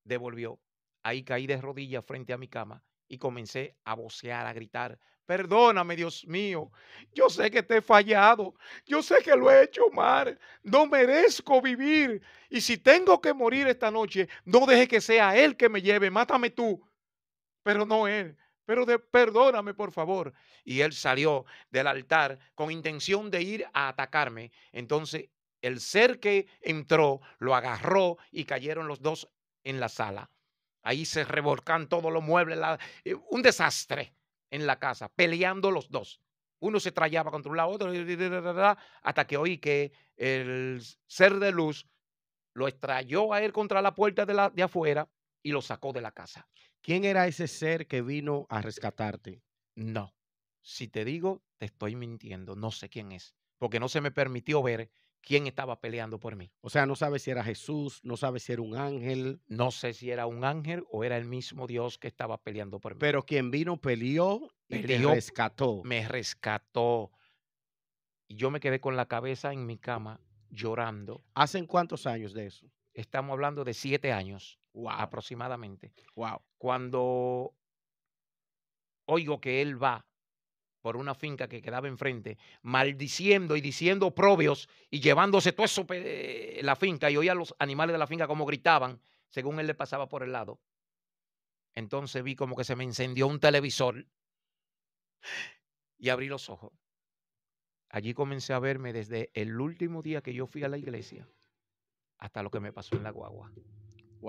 devolvió. 0.05 0.61
Ahí 1.03 1.25
caí 1.25 1.47
de 1.47 1.61
rodillas 1.61 2.05
frente 2.05 2.33
a 2.33 2.39
mi 2.39 2.49
cama 2.49 2.85
y 3.09 3.19
comencé 3.19 3.77
a 3.85 3.95
vocear, 3.95 4.47
a 4.47 4.53
gritar, 4.53 4.99
perdóname 5.27 5.97
Dios 5.97 6.27
mío, 6.27 6.71
yo 7.13 7.29
sé 7.29 7.51
que 7.51 7.63
te 7.63 7.79
he 7.79 7.83
fallado, 7.83 8.55
yo 8.87 9.03
sé 9.03 9.17
que 9.25 9.37
lo 9.37 9.51
he 9.51 9.65
hecho 9.65 9.89
mal, 9.91 10.39
no 10.63 10.87
merezco 10.87 11.61
vivir 11.61 12.23
y 12.49 12.61
si 12.61 12.79
tengo 12.79 13.21
que 13.21 13.35
morir 13.35 13.67
esta 13.67 13.91
noche, 13.91 14.29
no 14.45 14.67
deje 14.67 14.89
que 14.89 15.01
sea 15.01 15.37
Él 15.37 15.57
que 15.57 15.69
me 15.69 15.83
lleve, 15.83 16.11
mátame 16.11 16.51
tú, 16.51 16.81
pero 17.63 17.85
no 17.85 18.07
Él. 18.09 18.37
Pero 18.69 18.85
de, 18.85 18.99
perdóname, 18.99 19.73
por 19.73 19.93
favor. 19.93 20.35
Y 20.63 20.83
él 20.83 20.93
salió 20.93 21.47
del 21.71 21.87
altar 21.87 22.39
con 22.55 22.71
intención 22.71 23.31
de 23.31 23.41
ir 23.41 23.67
a 23.73 23.89
atacarme. 23.89 24.53
Entonces 24.73 25.31
el 25.63 25.81
ser 25.81 26.21
que 26.21 26.47
entró 26.61 27.23
lo 27.39 27.55
agarró 27.55 28.19
y 28.31 28.45
cayeron 28.45 28.87
los 28.87 29.01
dos 29.01 29.27
en 29.65 29.81
la 29.81 29.89
sala. 29.89 30.31
Ahí 30.89 31.05
se 31.05 31.23
revolcan 31.23 31.87
todos 31.87 32.11
los 32.11 32.23
muebles, 32.23 32.59
eh, 33.05 33.15
un 33.29 33.43
desastre 33.43 34.15
en 34.51 34.67
la 34.67 34.79
casa, 34.79 35.11
peleando 35.11 35.71
los 35.71 35.91
dos. 35.91 36.23
Uno 36.61 36.81
se 36.81 36.93
trayaba 36.93 37.31
contra 37.31 37.51
un 37.51 37.59
lado, 37.59 37.69
otro, 37.69 37.93
hasta 39.03 39.27
que 39.27 39.37
oí 39.37 39.59
que 39.59 39.93
el 40.17 40.81
ser 41.07 41.35
de 41.41 41.53
luz 41.53 41.87
lo 42.55 42.69
extrayó 42.69 43.35
a 43.35 43.43
él 43.43 43.53
contra 43.53 43.83
la 43.83 43.95
puerta 43.95 44.25
de, 44.25 44.33
la, 44.33 44.49
de 44.49 44.63
afuera 44.63 45.07
y 45.43 45.53
lo 45.53 45.61
sacó 45.61 45.93
de 45.93 46.01
la 46.01 46.13
casa. 46.13 46.49
¿Quién 46.81 47.05
era 47.05 47.27
ese 47.27 47.49
ser 47.49 47.87
que 47.87 48.01
vino 48.01 48.47
a 48.49 48.63
rescatarte? 48.63 49.43
No. 49.75 50.17
Si 50.63 50.89
te 50.89 51.05
digo, 51.05 51.43
te 51.59 51.67
estoy 51.67 51.97
mintiendo. 51.97 52.57
No 52.57 52.71
sé 52.71 52.89
quién 52.89 53.13
es. 53.13 53.35
Porque 53.59 53.79
no 53.79 53.91
se 53.91 54.01
me 54.01 54.11
permitió 54.11 54.63
ver 54.63 54.91
quién 55.29 55.47
estaba 55.47 55.79
peleando 55.79 56.19
por 56.19 56.37
mí. 56.37 56.51
O 56.63 56.71
sea, 56.71 56.87
no 56.87 56.97
sabes 56.97 57.23
si 57.23 57.31
era 57.31 57.45
Jesús, 57.45 58.01
no 58.03 58.17
sabes 58.17 58.45
si 58.45 58.53
era 58.55 58.63
un 58.63 58.75
ángel. 58.75 59.43
No 59.47 59.71
sé 59.71 59.93
si 59.93 60.11
era 60.11 60.25
un 60.25 60.43
ángel 60.43 60.87
o 60.91 61.05
era 61.05 61.19
el 61.19 61.27
mismo 61.27 61.67
Dios 61.67 61.99
que 61.99 62.09
estaba 62.09 62.43
peleando 62.43 62.81
por 62.81 62.95
mí. 62.95 62.99
Pero 62.99 63.27
quien 63.27 63.51
vino 63.51 63.77
peleó 63.77 64.51
y 64.69 64.81
te 64.81 64.99
rescató. 64.99 65.83
Me 65.85 66.09
rescató. 66.09 67.13
Y 68.27 68.37
yo 68.37 68.51
me 68.51 68.59
quedé 68.59 68.81
con 68.81 68.97
la 68.97 69.07
cabeza 69.07 69.53
en 69.53 69.67
mi 69.67 69.77
cama 69.77 70.19
llorando. 70.49 71.23
¿Hacen 71.35 71.67
cuántos 71.67 72.07
años 72.07 72.33
de 72.33 72.47
eso? 72.47 72.67
Estamos 72.95 73.35
hablando 73.35 73.65
de 73.65 73.75
siete 73.75 74.13
años 74.13 74.59
aproximadamente. 74.89 75.93
Wow. 76.15 76.41
Cuando 76.57 77.55
oigo 79.05 79.43
que 79.43 79.61
él 79.61 79.83
va 79.83 80.08
por 80.89 80.97
una 80.97 81.15
finca 81.15 81.49
que 81.49 81.61
quedaba 81.61 81.87
enfrente, 81.87 82.39
maldiciendo 82.63 83.57
y 83.57 83.61
diciendo 83.61 84.15
probios 84.15 84.71
y 84.89 85.01
llevándose 85.01 85.53
todo 85.53 85.67
eso 85.67 85.87
la 86.63 86.77
finca 86.77 87.11
y 87.11 87.19
oía 87.19 87.33
a 87.33 87.35
los 87.35 87.55
animales 87.59 87.93
de 87.93 87.99
la 87.99 88.07
finca 88.07 88.27
como 88.27 88.47
gritaban 88.47 88.99
según 89.29 89.61
él 89.61 89.67
le 89.67 89.75
pasaba 89.75 90.09
por 90.09 90.23
el 90.23 90.33
lado. 90.33 90.63
Entonces 91.75 92.23
vi 92.23 92.37
como 92.37 92.57
que 92.57 92.65
se 92.65 92.75
me 92.75 92.85
encendió 92.85 93.27
un 93.27 93.39
televisor 93.39 94.07
y 95.99 96.09
abrí 96.09 96.27
los 96.27 96.49
ojos. 96.49 96.73
Allí 97.91 98.15
comencé 98.15 98.55
a 98.55 98.59
verme 98.59 98.95
desde 98.95 99.31
el 99.35 99.61
último 99.61 100.01
día 100.01 100.23
que 100.23 100.33
yo 100.33 100.47
fui 100.47 100.65
a 100.65 100.69
la 100.69 100.79
iglesia 100.79 101.29
hasta 102.17 102.43
lo 102.43 102.51
que 102.51 102.61
me 102.61 102.73
pasó 102.73 102.97
en 102.97 103.03
la 103.03 103.11
guagua. 103.11 103.53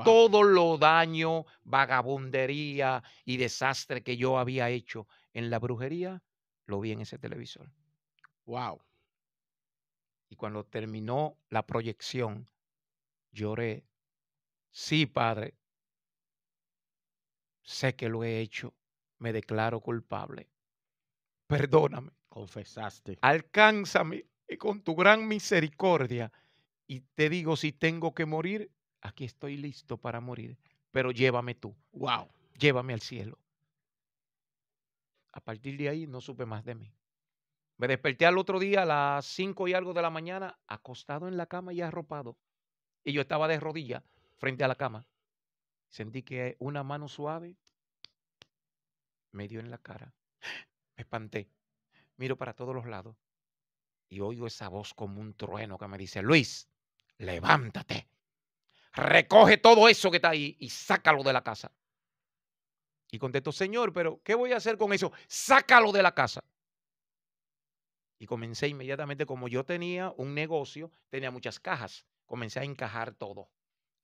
Todo 0.03 0.43
lo 0.43 0.78
daño, 0.78 1.45
vagabundería 1.64 3.01
y 3.24 3.38
desastre 3.38 4.03
que 4.03 4.18
yo 4.18 4.38
había 4.38 4.70
hecho 4.70 5.07
en 5.34 5.49
la 5.49 5.60
brujería, 5.60 6.22
lo 6.70 6.80
vi 6.80 6.92
en 6.92 7.02
ese 7.02 7.18
televisor. 7.18 7.70
Wow. 8.46 8.80
Y 10.30 10.36
cuando 10.36 10.64
terminó 10.64 11.38
la 11.50 11.66
proyección, 11.66 12.50
lloré. 13.32 13.86
Sí, 14.72 15.06
Padre, 15.06 15.56
sé 17.64 17.96
que 17.96 18.08
lo 18.08 18.24
he 18.24 18.40
hecho, 18.40 18.74
me 19.18 19.34
declaro 19.34 19.82
culpable. 19.82 20.50
Perdóname. 21.48 22.12
Confesaste. 22.30 23.18
Alcánzame 23.22 24.26
con 24.60 24.84
tu 24.84 24.96
gran 24.96 25.28
misericordia. 25.28 26.32
Y 26.86 27.02
te 27.02 27.30
digo, 27.30 27.56
si 27.56 27.72
tengo 27.72 28.14
que 28.14 28.26
morir, 28.26 28.72
aquí 29.02 29.26
estoy 29.26 29.58
listo 29.58 29.98
para 29.98 30.20
morir, 30.22 30.58
pero 30.92 31.12
llévame 31.12 31.56
tú. 31.56 31.76
Wow. 31.92 32.28
Llévame 32.60 32.94
al 32.94 33.02
cielo. 33.02 33.40
A 35.32 35.42
partir 35.42 35.78
de 35.78 35.90
ahí 35.90 36.08
no 36.08 36.22
supe 36.22 36.46
más 36.46 36.64
de 36.66 36.76
mí. 36.76 36.94
Me 37.78 37.88
desperté 37.88 38.26
al 38.26 38.38
otro 38.38 38.60
día 38.60 38.84
a 38.84 38.86
las 38.86 39.26
cinco 39.26 39.68
y 39.68 39.74
algo 39.74 39.94
de 39.94 40.02
la 40.02 40.10
mañana, 40.10 40.60
acostado 40.68 41.28
en 41.28 41.38
la 41.38 41.46
cama 41.46 41.72
y 41.74 41.82
arropado. 41.82 42.38
Y 43.04 43.14
yo 43.14 43.22
estaba 43.22 43.48
de 43.48 43.60
rodillas, 43.60 44.04
frente 44.38 44.64
a 44.64 44.68
la 44.68 44.76
cama. 44.76 45.08
Sentí 45.88 46.24
que 46.24 46.56
una 46.60 46.84
mano 46.84 47.08
suave 47.08 47.56
me 49.32 49.48
dio 49.48 49.60
en 49.60 49.72
la 49.72 49.78
cara. 49.78 50.14
Me 50.98 51.04
espanté. 51.04 51.50
Miro 52.18 52.38
para 52.38 52.54
todos 52.54 52.76
los 52.76 52.86
lados 52.86 53.16
y 54.10 54.20
oigo 54.20 54.48
esa 54.48 54.68
voz 54.68 54.94
como 54.94 55.22
un 55.22 55.36
trueno 55.36 55.78
que 55.78 55.88
me 55.88 55.98
dice, 55.98 56.22
Luis, 56.22 56.68
levántate, 57.20 58.10
recoge 58.94 59.58
todo 59.58 59.88
eso 59.88 60.10
que 60.10 60.18
está 60.18 60.30
ahí 60.30 60.58
y 60.60 60.70
sácalo 60.70 61.24
de 61.24 61.34
la 61.34 61.44
casa. 61.44 61.72
Y 63.12 63.18
contesto, 63.18 63.51
Señor, 63.51 63.91
pero 63.91 64.22
¿qué 64.24 64.36
voy 64.36 64.51
a 64.51 64.57
hacer 64.57 64.78
con 64.78 64.93
eso? 64.93 65.12
Sácalo 65.28 65.91
de 65.91 66.03
la 66.03 66.14
casa. 66.14 66.41
Y 68.20 68.26
comencé 68.26 68.68
inmediatamente, 68.68 69.26
como 69.26 69.47
yo 69.47 69.64
tenía 69.66 70.14
un 70.18 70.36
negocio, 70.36 70.91
tenía 71.10 71.32
muchas 71.32 71.60
cajas, 71.60 72.05
comencé 72.26 72.60
a 72.60 72.64
encajar 72.64 73.14
todo, 73.14 73.49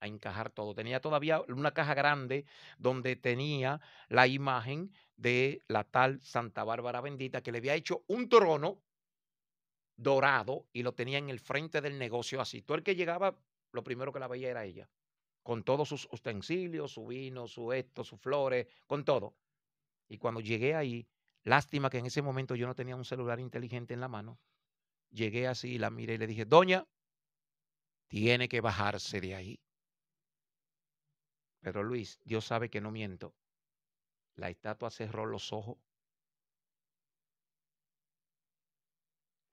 a 0.00 0.06
encajar 0.06 0.50
todo. 0.50 0.74
Tenía 0.74 1.00
todavía 1.00 1.42
una 1.48 1.72
caja 1.72 1.94
grande 1.94 2.46
donde 2.78 3.14
tenía 3.14 3.80
la 4.08 4.26
imagen 4.26 4.90
de 5.16 5.62
la 5.68 5.84
tal 5.84 6.20
Santa 6.22 6.64
Bárbara 6.64 7.00
bendita 7.00 7.42
que 7.42 7.52
le 7.52 7.58
había 7.58 7.74
hecho 7.74 8.04
un 8.08 8.28
trono 8.28 8.82
dorado 9.96 10.66
y 10.72 10.82
lo 10.82 10.94
tenía 10.94 11.18
en 11.18 11.28
el 11.28 11.38
frente 11.38 11.80
del 11.80 11.98
negocio 11.98 12.40
así. 12.40 12.62
Todo 12.62 12.78
el 12.78 12.82
que 12.82 12.96
llegaba, 12.96 13.38
lo 13.72 13.84
primero 13.84 14.12
que 14.12 14.20
la 14.20 14.28
veía 14.28 14.50
era 14.50 14.64
ella 14.64 14.88
con 15.46 15.62
todos 15.62 15.88
sus 15.88 16.08
utensilios, 16.10 16.90
su 16.90 17.06
vino, 17.06 17.46
su 17.46 17.72
esto, 17.72 18.02
sus 18.02 18.20
flores, 18.20 18.66
con 18.84 19.04
todo. 19.04 19.36
Y 20.08 20.18
cuando 20.18 20.40
llegué 20.40 20.74
ahí, 20.74 21.06
lástima 21.44 21.88
que 21.88 21.98
en 21.98 22.06
ese 22.06 22.20
momento 22.20 22.56
yo 22.56 22.66
no 22.66 22.74
tenía 22.74 22.96
un 22.96 23.04
celular 23.04 23.38
inteligente 23.38 23.94
en 23.94 24.00
la 24.00 24.08
mano, 24.08 24.40
llegué 25.08 25.46
así 25.46 25.78
la 25.78 25.90
miré 25.90 26.14
y 26.14 26.18
le 26.18 26.26
dije, 26.26 26.46
doña, 26.46 26.84
tiene 28.08 28.48
que 28.48 28.60
bajarse 28.60 29.20
de 29.20 29.36
ahí. 29.36 29.60
Pero 31.60 31.84
Luis, 31.84 32.18
Dios 32.24 32.44
sabe 32.44 32.68
que 32.68 32.80
no 32.80 32.90
miento. 32.90 33.32
La 34.34 34.50
estatua 34.50 34.90
cerró 34.90 35.26
los 35.26 35.52
ojos 35.52 35.78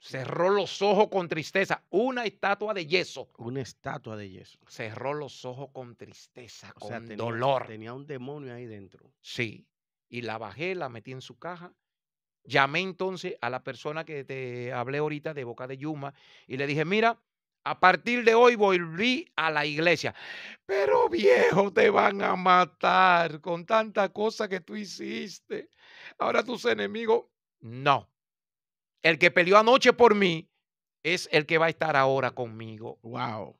Cerró 0.06 0.50
los 0.50 0.82
ojos 0.82 1.08
con 1.08 1.30
tristeza. 1.30 1.82
Una 1.90 2.26
estatua 2.26 2.74
de 2.74 2.86
yeso. 2.86 3.30
Una 3.38 3.62
estatua 3.62 4.18
de 4.18 4.30
yeso. 4.30 4.60
Cerró 4.68 5.14
los 5.14 5.46
ojos 5.46 5.70
con 5.72 5.96
tristeza, 5.96 6.74
con 6.74 6.90
tenía, 6.90 7.16
dolor. 7.16 7.68
Tenía 7.68 7.94
un 7.94 8.06
demonio 8.06 8.54
ahí 8.54 8.66
dentro. 8.66 9.14
Sí. 9.22 9.66
Y 10.10 10.24
la 10.24 10.38
bajé, 10.38 10.76
la 10.76 10.90
metí 10.90 11.14
en 11.14 11.22
su 11.22 11.40
caja. 11.40 11.74
Llamé 12.44 12.82
entonces 12.82 13.38
a 13.40 13.50
la 13.50 13.64
persona 13.64 14.04
que 14.04 14.26
te 14.26 14.74
hablé 14.74 14.98
ahorita 14.98 15.34
de 15.34 15.46
Boca 15.46 15.68
de 15.68 15.78
Yuma 15.78 16.14
y 16.48 16.58
le 16.58 16.68
dije, 16.68 16.84
mira, 16.84 17.18
a 17.64 17.80
partir 17.80 18.26
de 18.26 18.36
hoy 18.36 18.58
volví 18.58 19.32
a 19.38 19.52
la 19.52 19.66
iglesia. 19.66 20.14
Pero 20.66 21.08
viejo, 21.08 21.72
te 21.72 21.90
van 21.90 22.22
a 22.22 22.36
matar 22.36 23.40
con 23.40 23.66
tanta 23.66 24.10
cosa 24.10 24.50
que 24.50 24.60
tú 24.60 24.76
hiciste. 24.76 25.70
Ahora 26.18 26.44
tus 26.44 26.66
enemigos, 26.66 27.28
no. 27.62 28.13
El 29.04 29.20
que 29.20 29.32
peleó 29.32 29.58
anoche 29.58 29.94
por 29.94 30.16
mí 30.16 30.50
es 31.04 31.28
el 31.32 31.46
que 31.46 31.58
va 31.58 31.66
a 31.68 31.70
estar 31.70 31.96
ahora 31.96 32.32
conmigo. 32.32 33.00
Wow. 33.04 33.60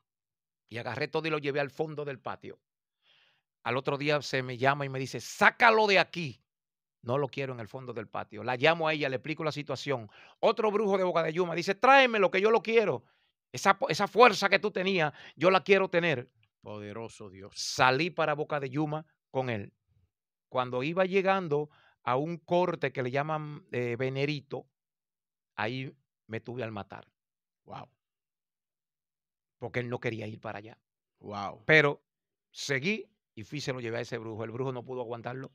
Y 0.70 0.78
agarré 0.78 1.10
todo 1.10 1.28
y 1.28 1.32
lo 1.32 1.38
llevé 1.38 1.60
al 1.60 1.70
fondo 1.70 2.06
del 2.06 2.20
patio. 2.20 2.60
Al 3.64 3.78
otro 3.78 3.98
día 3.98 4.22
se 4.22 4.42
me 4.42 4.58
llama 4.58 4.86
y 4.86 4.90
me 4.90 5.00
dice, 5.00 5.20
sácalo 5.20 5.86
de 5.86 6.00
aquí. 6.00 6.42
No 7.02 7.18
lo 7.18 7.28
quiero 7.28 7.54
en 7.54 7.60
el 7.60 7.68
fondo 7.68 7.94
del 7.94 8.08
patio. 8.08 8.44
La 8.44 8.56
llamo 8.56 8.88
a 8.88 8.94
ella, 8.94 9.10
le 9.10 9.18
explico 9.18 9.44
la 9.44 9.52
situación. 9.52 10.10
Otro 10.40 10.72
brujo 10.72 10.98
de 10.98 11.04
Boca 11.04 11.22
de 11.22 11.34
Yuma 11.34 11.54
dice, 11.54 11.76
tráeme 11.76 12.20
lo 12.20 12.32
que 12.32 12.40
yo 12.40 12.50
lo 12.50 12.62
quiero. 12.62 13.04
Esa, 13.52 13.78
esa 13.90 14.08
fuerza 14.08 14.48
que 14.48 14.60
tú 14.60 14.72
tenías, 14.72 15.14
yo 15.36 15.52
la 15.52 15.62
quiero 15.64 15.90
tener. 15.90 16.32
Poderoso 16.62 17.30
Dios. 17.30 17.54
Salí 17.56 18.10
para 18.10 18.34
Boca 18.34 18.62
de 18.62 18.70
Yuma 18.70 19.06
con 19.30 19.50
él. 19.50 19.74
Cuando 20.48 20.82
iba 20.82 21.04
llegando 21.06 21.70
a 22.04 22.16
un 22.16 22.38
corte 22.38 22.94
que 22.94 23.04
le 23.04 23.12
llaman 23.12 23.66
eh, 23.72 23.98
Venerito, 23.98 24.68
ahí 25.56 25.96
me 26.28 26.40
tuve 26.40 26.64
al 26.64 26.72
matar. 26.72 27.08
Wow. 27.66 27.90
Porque 29.58 29.80
él 29.80 29.90
no 29.90 30.00
quería 30.00 30.28
ir 30.28 30.40
para 30.40 30.60
allá. 30.60 30.80
Wow. 31.20 31.64
Pero 31.66 32.04
seguí 32.52 33.10
y 33.36 33.44
fui 33.44 33.62
se 33.62 33.74
lo 33.74 33.80
llevé 33.80 33.98
a 33.98 34.02
ese 34.02 34.18
brujo. 34.18 34.44
El 34.44 34.52
brujo 34.52 34.72
no 34.72 34.84
pudo 34.84 35.02
aguantarlo. 35.02 35.52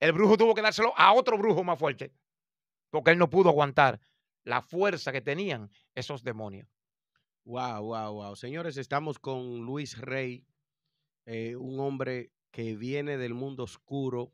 El 0.00 0.12
brujo 0.12 0.36
tuvo 0.36 0.54
que 0.54 0.62
dárselo 0.62 0.92
a 0.96 1.12
otro 1.12 1.38
brujo 1.38 1.62
más 1.62 1.78
fuerte. 1.78 2.12
Porque 2.90 3.12
él 3.12 3.18
no 3.18 3.30
pudo 3.30 3.50
aguantar 3.50 4.00
la 4.44 4.62
fuerza 4.62 5.12
que 5.12 5.20
tenían 5.20 5.70
esos 5.94 6.22
demonios. 6.22 6.68
Wow, 7.44 7.84
wow, 7.84 8.12
wow. 8.14 8.36
Señores, 8.36 8.76
estamos 8.76 9.18
con 9.18 9.64
Luis 9.64 9.98
Rey, 9.98 10.44
eh, 11.26 11.56
un 11.56 11.78
hombre 11.80 12.32
que 12.50 12.76
viene 12.76 13.16
del 13.16 13.34
mundo 13.34 13.64
oscuro, 13.64 14.32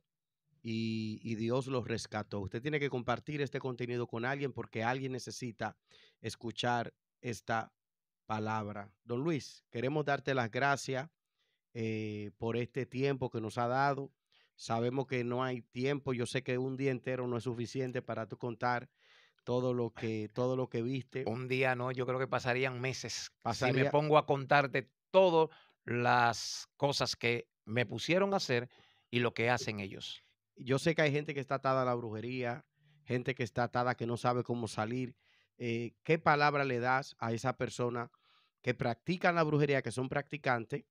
y, 0.69 1.37
Dios 1.37 1.69
los 1.69 1.87
rescató. 1.87 2.41
Usted 2.41 2.61
tiene 2.61 2.81
que 2.81 2.91
compartir 2.91 3.41
este 3.41 3.61
contenido 3.61 4.09
con 4.09 4.25
alguien 4.25 4.53
porque 4.53 4.83
alguien 4.83 5.13
necesita 5.13 5.77
escuchar 6.21 6.93
esta 7.21 7.73
palabra. 8.27 8.91
Don 9.05 9.21
Luis, 9.21 9.65
queremos 9.71 10.05
darte 10.05 10.35
las 10.35 10.51
gracias 10.51 11.09
eh, 11.73 12.33
por 12.39 12.57
este 12.57 12.85
tiempo 12.85 13.31
que 13.31 13.41
nos 13.41 13.59
ha 13.59 13.69
dado. 13.69 14.11
Sabemos 14.57 15.07
que 15.07 15.23
no 15.23 15.45
hay 15.45 15.63
tiempo. 15.63 16.13
Yo 16.13 16.27
sé 16.27 16.43
que 16.43 16.59
un 16.59 16.77
día 16.77 16.91
entero 16.91 17.29
no 17.29 17.37
es 17.37 17.45
suficiente 17.45 18.03
para 18.03 18.27
tú 18.27 18.37
contar 18.37 18.89
todo 19.45 19.73
lo 19.73 19.93
que 19.93 20.29
todo 20.33 20.57
lo 20.57 20.69
que 20.69 20.83
viste. 20.83 21.23
Un 21.29 21.47
día 21.47 21.77
no, 21.77 21.93
yo 21.93 22.07
creo 22.07 22.19
que 22.19 22.27
pasarían 22.27 22.81
meses. 22.81 23.31
Si 23.53 23.73
me 23.73 23.89
pongo 23.91 24.19
a 24.19 24.27
contarte 24.27 24.91
todas 25.13 25.57
las 25.85 26.69
cosas 26.77 27.15
que 27.15 27.47
me 27.65 27.87
pusieron 27.87 28.35
a 28.35 28.39
hacer 28.39 28.69
y 29.13 29.21
lo 29.21 29.33
que 29.33 29.49
hacen 29.49 29.79
ellos 29.79 30.26
yo 30.57 30.79
sé 30.79 30.95
que 30.95 31.03
hay 31.03 31.13
gente 31.13 31.35
que 31.35 31.41
está 31.41 31.57
atada 31.57 31.83
a 31.83 31.85
la 31.85 31.95
brujería, 31.95 32.65
gente 33.05 33.35
que 33.35 33.43
está 33.43 33.65
atada 33.65 33.95
que 33.95 34.07
no 34.07 34.17
sabe 34.17 34.43
cómo 34.43 34.69
salir. 34.69 35.15
Eh, 35.59 35.95
¿Qué 36.03 36.19
palabra 36.19 36.65
le 36.65 36.81
das 36.81 37.17
a 37.19 37.33
esa 37.33 37.57
persona 37.57 38.11
que 38.63 38.75
practican 38.75 39.35
la 39.35 39.43
brujería, 39.43 39.83
que 39.83 39.93
son 39.93 40.09
practicantes? 40.09 40.85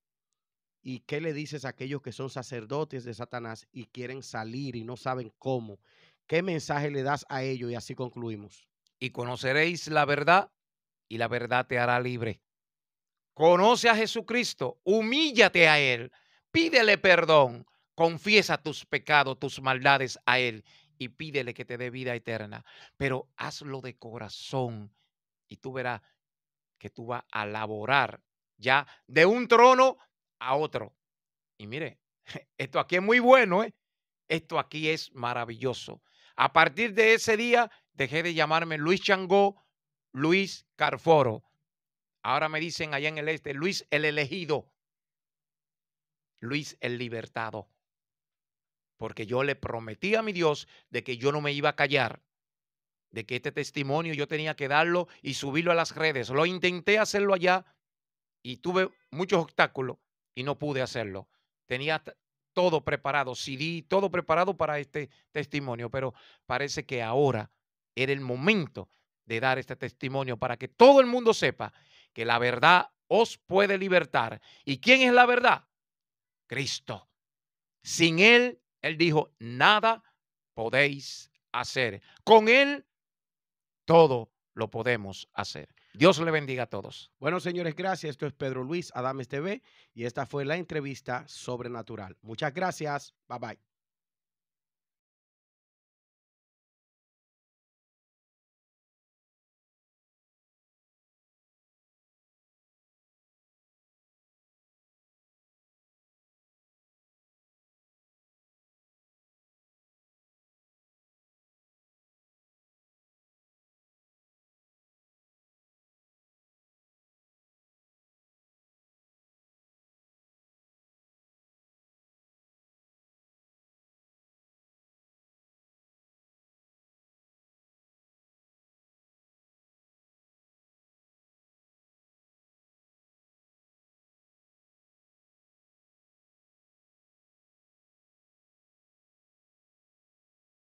¿Y 0.82 0.99
qué 0.99 1.20
le 1.20 1.34
dices 1.34 1.66
a 1.66 1.70
aquellos 1.70 2.01
que 2.01 2.11
son 2.11 2.30
sacerdotes 2.30 3.03
de 3.03 3.13
Satanás 3.13 3.68
y 3.72 3.86
quieren 3.88 4.22
salir 4.22 4.76
y 4.76 4.84
no 4.84 4.97
saben 4.97 5.34
cómo? 5.39 5.80
¿Qué 6.28 6.41
mensaje 6.41 6.91
le 6.91 7.03
das 7.03 7.26
a 7.28 7.43
ellos? 7.43 7.72
Y 7.72 7.76
así 7.76 7.95
concluimos. 7.95 8.68
Y 8.99 9.09
conoceréis 9.09 9.88
la 9.88 10.05
verdad 10.05 10.51
y 11.07 11.18
la 11.18 11.28
verdad 11.28 11.68
te 11.68 11.80
hará 11.80 11.99
libre. 11.99 12.41
Conoce 13.34 13.89
a 13.89 13.95
Jesucristo, 13.95 14.80
humíllate 14.84 15.68
a 15.68 15.80
Él, 15.80 16.11
pídele 16.51 16.97
perdón 16.97 17.66
Confiesa 17.95 18.57
tus 18.57 18.85
pecados, 18.85 19.39
tus 19.39 19.61
maldades 19.61 20.19
a 20.25 20.37
Él 20.37 20.65
y 20.97 21.09
pídele 21.09 21.53
que 21.53 21.63
te 21.63 21.77
dé 21.77 21.89
vida 21.89 22.13
eterna. 22.13 22.65
Pero 22.97 23.29
hazlo 23.37 23.79
de 23.79 23.97
corazón 23.97 24.93
y 25.47 25.57
tú 25.57 25.71
verás 25.71 26.01
que 26.77 26.89
tú 26.89 27.07
vas 27.07 27.23
a 27.31 27.45
laborar 27.45 28.21
ya 28.57 28.85
de 29.07 29.25
un 29.25 29.47
trono 29.47 29.97
a 30.39 30.55
otro. 30.55 30.93
Y 31.57 31.67
mire, 31.67 31.99
esto 32.57 32.79
aquí 32.79 32.97
es 32.97 33.01
muy 33.01 33.19
bueno, 33.19 33.63
¿eh? 33.63 33.73
Esto 34.27 34.59
aquí 34.59 34.89
es 34.89 35.13
maravilloso. 35.13 36.01
A 36.35 36.51
partir 36.51 36.93
de 36.93 37.13
ese 37.13 37.37
día 37.37 37.71
dejé 37.93 38.23
de 38.23 38.33
llamarme 38.33 38.77
Luis 38.77 39.01
Changó, 39.01 39.63
Luis 40.11 40.65
Carforo. 40.75 41.43
Ahora 42.23 42.49
me 42.49 42.59
dicen 42.59 42.93
allá 42.93 43.07
en 43.07 43.19
el 43.19 43.29
este, 43.29 43.53
Luis 43.53 43.87
el 43.91 44.03
elegido, 44.03 44.69
Luis 46.39 46.75
el 46.81 46.97
libertado 46.97 47.69
porque 48.97 49.25
yo 49.25 49.43
le 49.43 49.55
prometí 49.55 50.15
a 50.15 50.21
mi 50.21 50.33
Dios 50.33 50.67
de 50.89 51.03
que 51.03 51.17
yo 51.17 51.31
no 51.31 51.41
me 51.41 51.51
iba 51.51 51.69
a 51.69 51.75
callar, 51.75 52.21
de 53.11 53.25
que 53.25 53.37
este 53.37 53.51
testimonio 53.51 54.13
yo 54.13 54.27
tenía 54.27 54.55
que 54.55 54.67
darlo 54.67 55.07
y 55.21 55.35
subirlo 55.35 55.71
a 55.71 55.75
las 55.75 55.95
redes. 55.95 56.29
Lo 56.29 56.45
intenté 56.45 56.99
hacerlo 56.99 57.33
allá 57.33 57.65
y 58.43 58.57
tuve 58.57 58.89
muchos 59.11 59.41
obstáculos 59.41 59.97
y 60.33 60.43
no 60.43 60.59
pude 60.59 60.81
hacerlo. 60.81 61.29
Tenía 61.65 62.03
todo 62.53 62.83
preparado, 62.83 63.35
CD, 63.35 63.83
todo 63.87 64.09
preparado 64.09 64.55
para 64.55 64.79
este 64.79 65.09
testimonio, 65.31 65.89
pero 65.89 66.13
parece 66.45 66.85
que 66.85 67.01
ahora 67.03 67.51
era 67.95 68.11
el 68.11 68.21
momento 68.21 68.89
de 69.25 69.39
dar 69.39 69.57
este 69.57 69.75
testimonio 69.75 70.37
para 70.37 70.57
que 70.57 70.67
todo 70.67 70.99
el 70.99 71.07
mundo 71.07 71.33
sepa 71.33 71.73
que 72.13 72.25
la 72.25 72.39
verdad 72.39 72.91
os 73.07 73.37
puede 73.37 73.77
libertar. 73.77 74.41
¿Y 74.63 74.79
quién 74.79 75.01
es 75.01 75.13
la 75.13 75.25
verdad? 75.25 75.67
Cristo. 76.47 77.09
Sin 77.83 78.19
Él 78.19 78.61
él 78.86 78.97
dijo, 78.99 79.33
nada 79.39 80.03
podéis 80.53 81.31
hacer. 81.51 82.03
Con 82.23 82.47
Él 82.47 82.86
todo 83.86 84.31
lo 84.53 84.69
podemos 84.69 85.27
hacer. 85.33 85.69
Dios 85.95 86.19
le 86.19 86.29
bendiga 86.29 86.63
a 86.63 86.69
todos. 86.69 87.11
Bueno, 87.19 87.39
señores, 87.39 87.75
gracias. 87.75 88.11
Esto 88.11 88.27
es 88.27 88.33
Pedro 88.33 88.63
Luis 88.63 88.91
Adames 88.93 89.27
TV 89.27 89.63
y 89.95 90.05
esta 90.05 90.27
fue 90.27 90.45
la 90.45 90.57
entrevista 90.57 91.23
sobrenatural. 91.27 92.15
Muchas 92.21 92.53
gracias. 92.53 93.15
Bye 93.27 93.39
bye. 93.39 93.74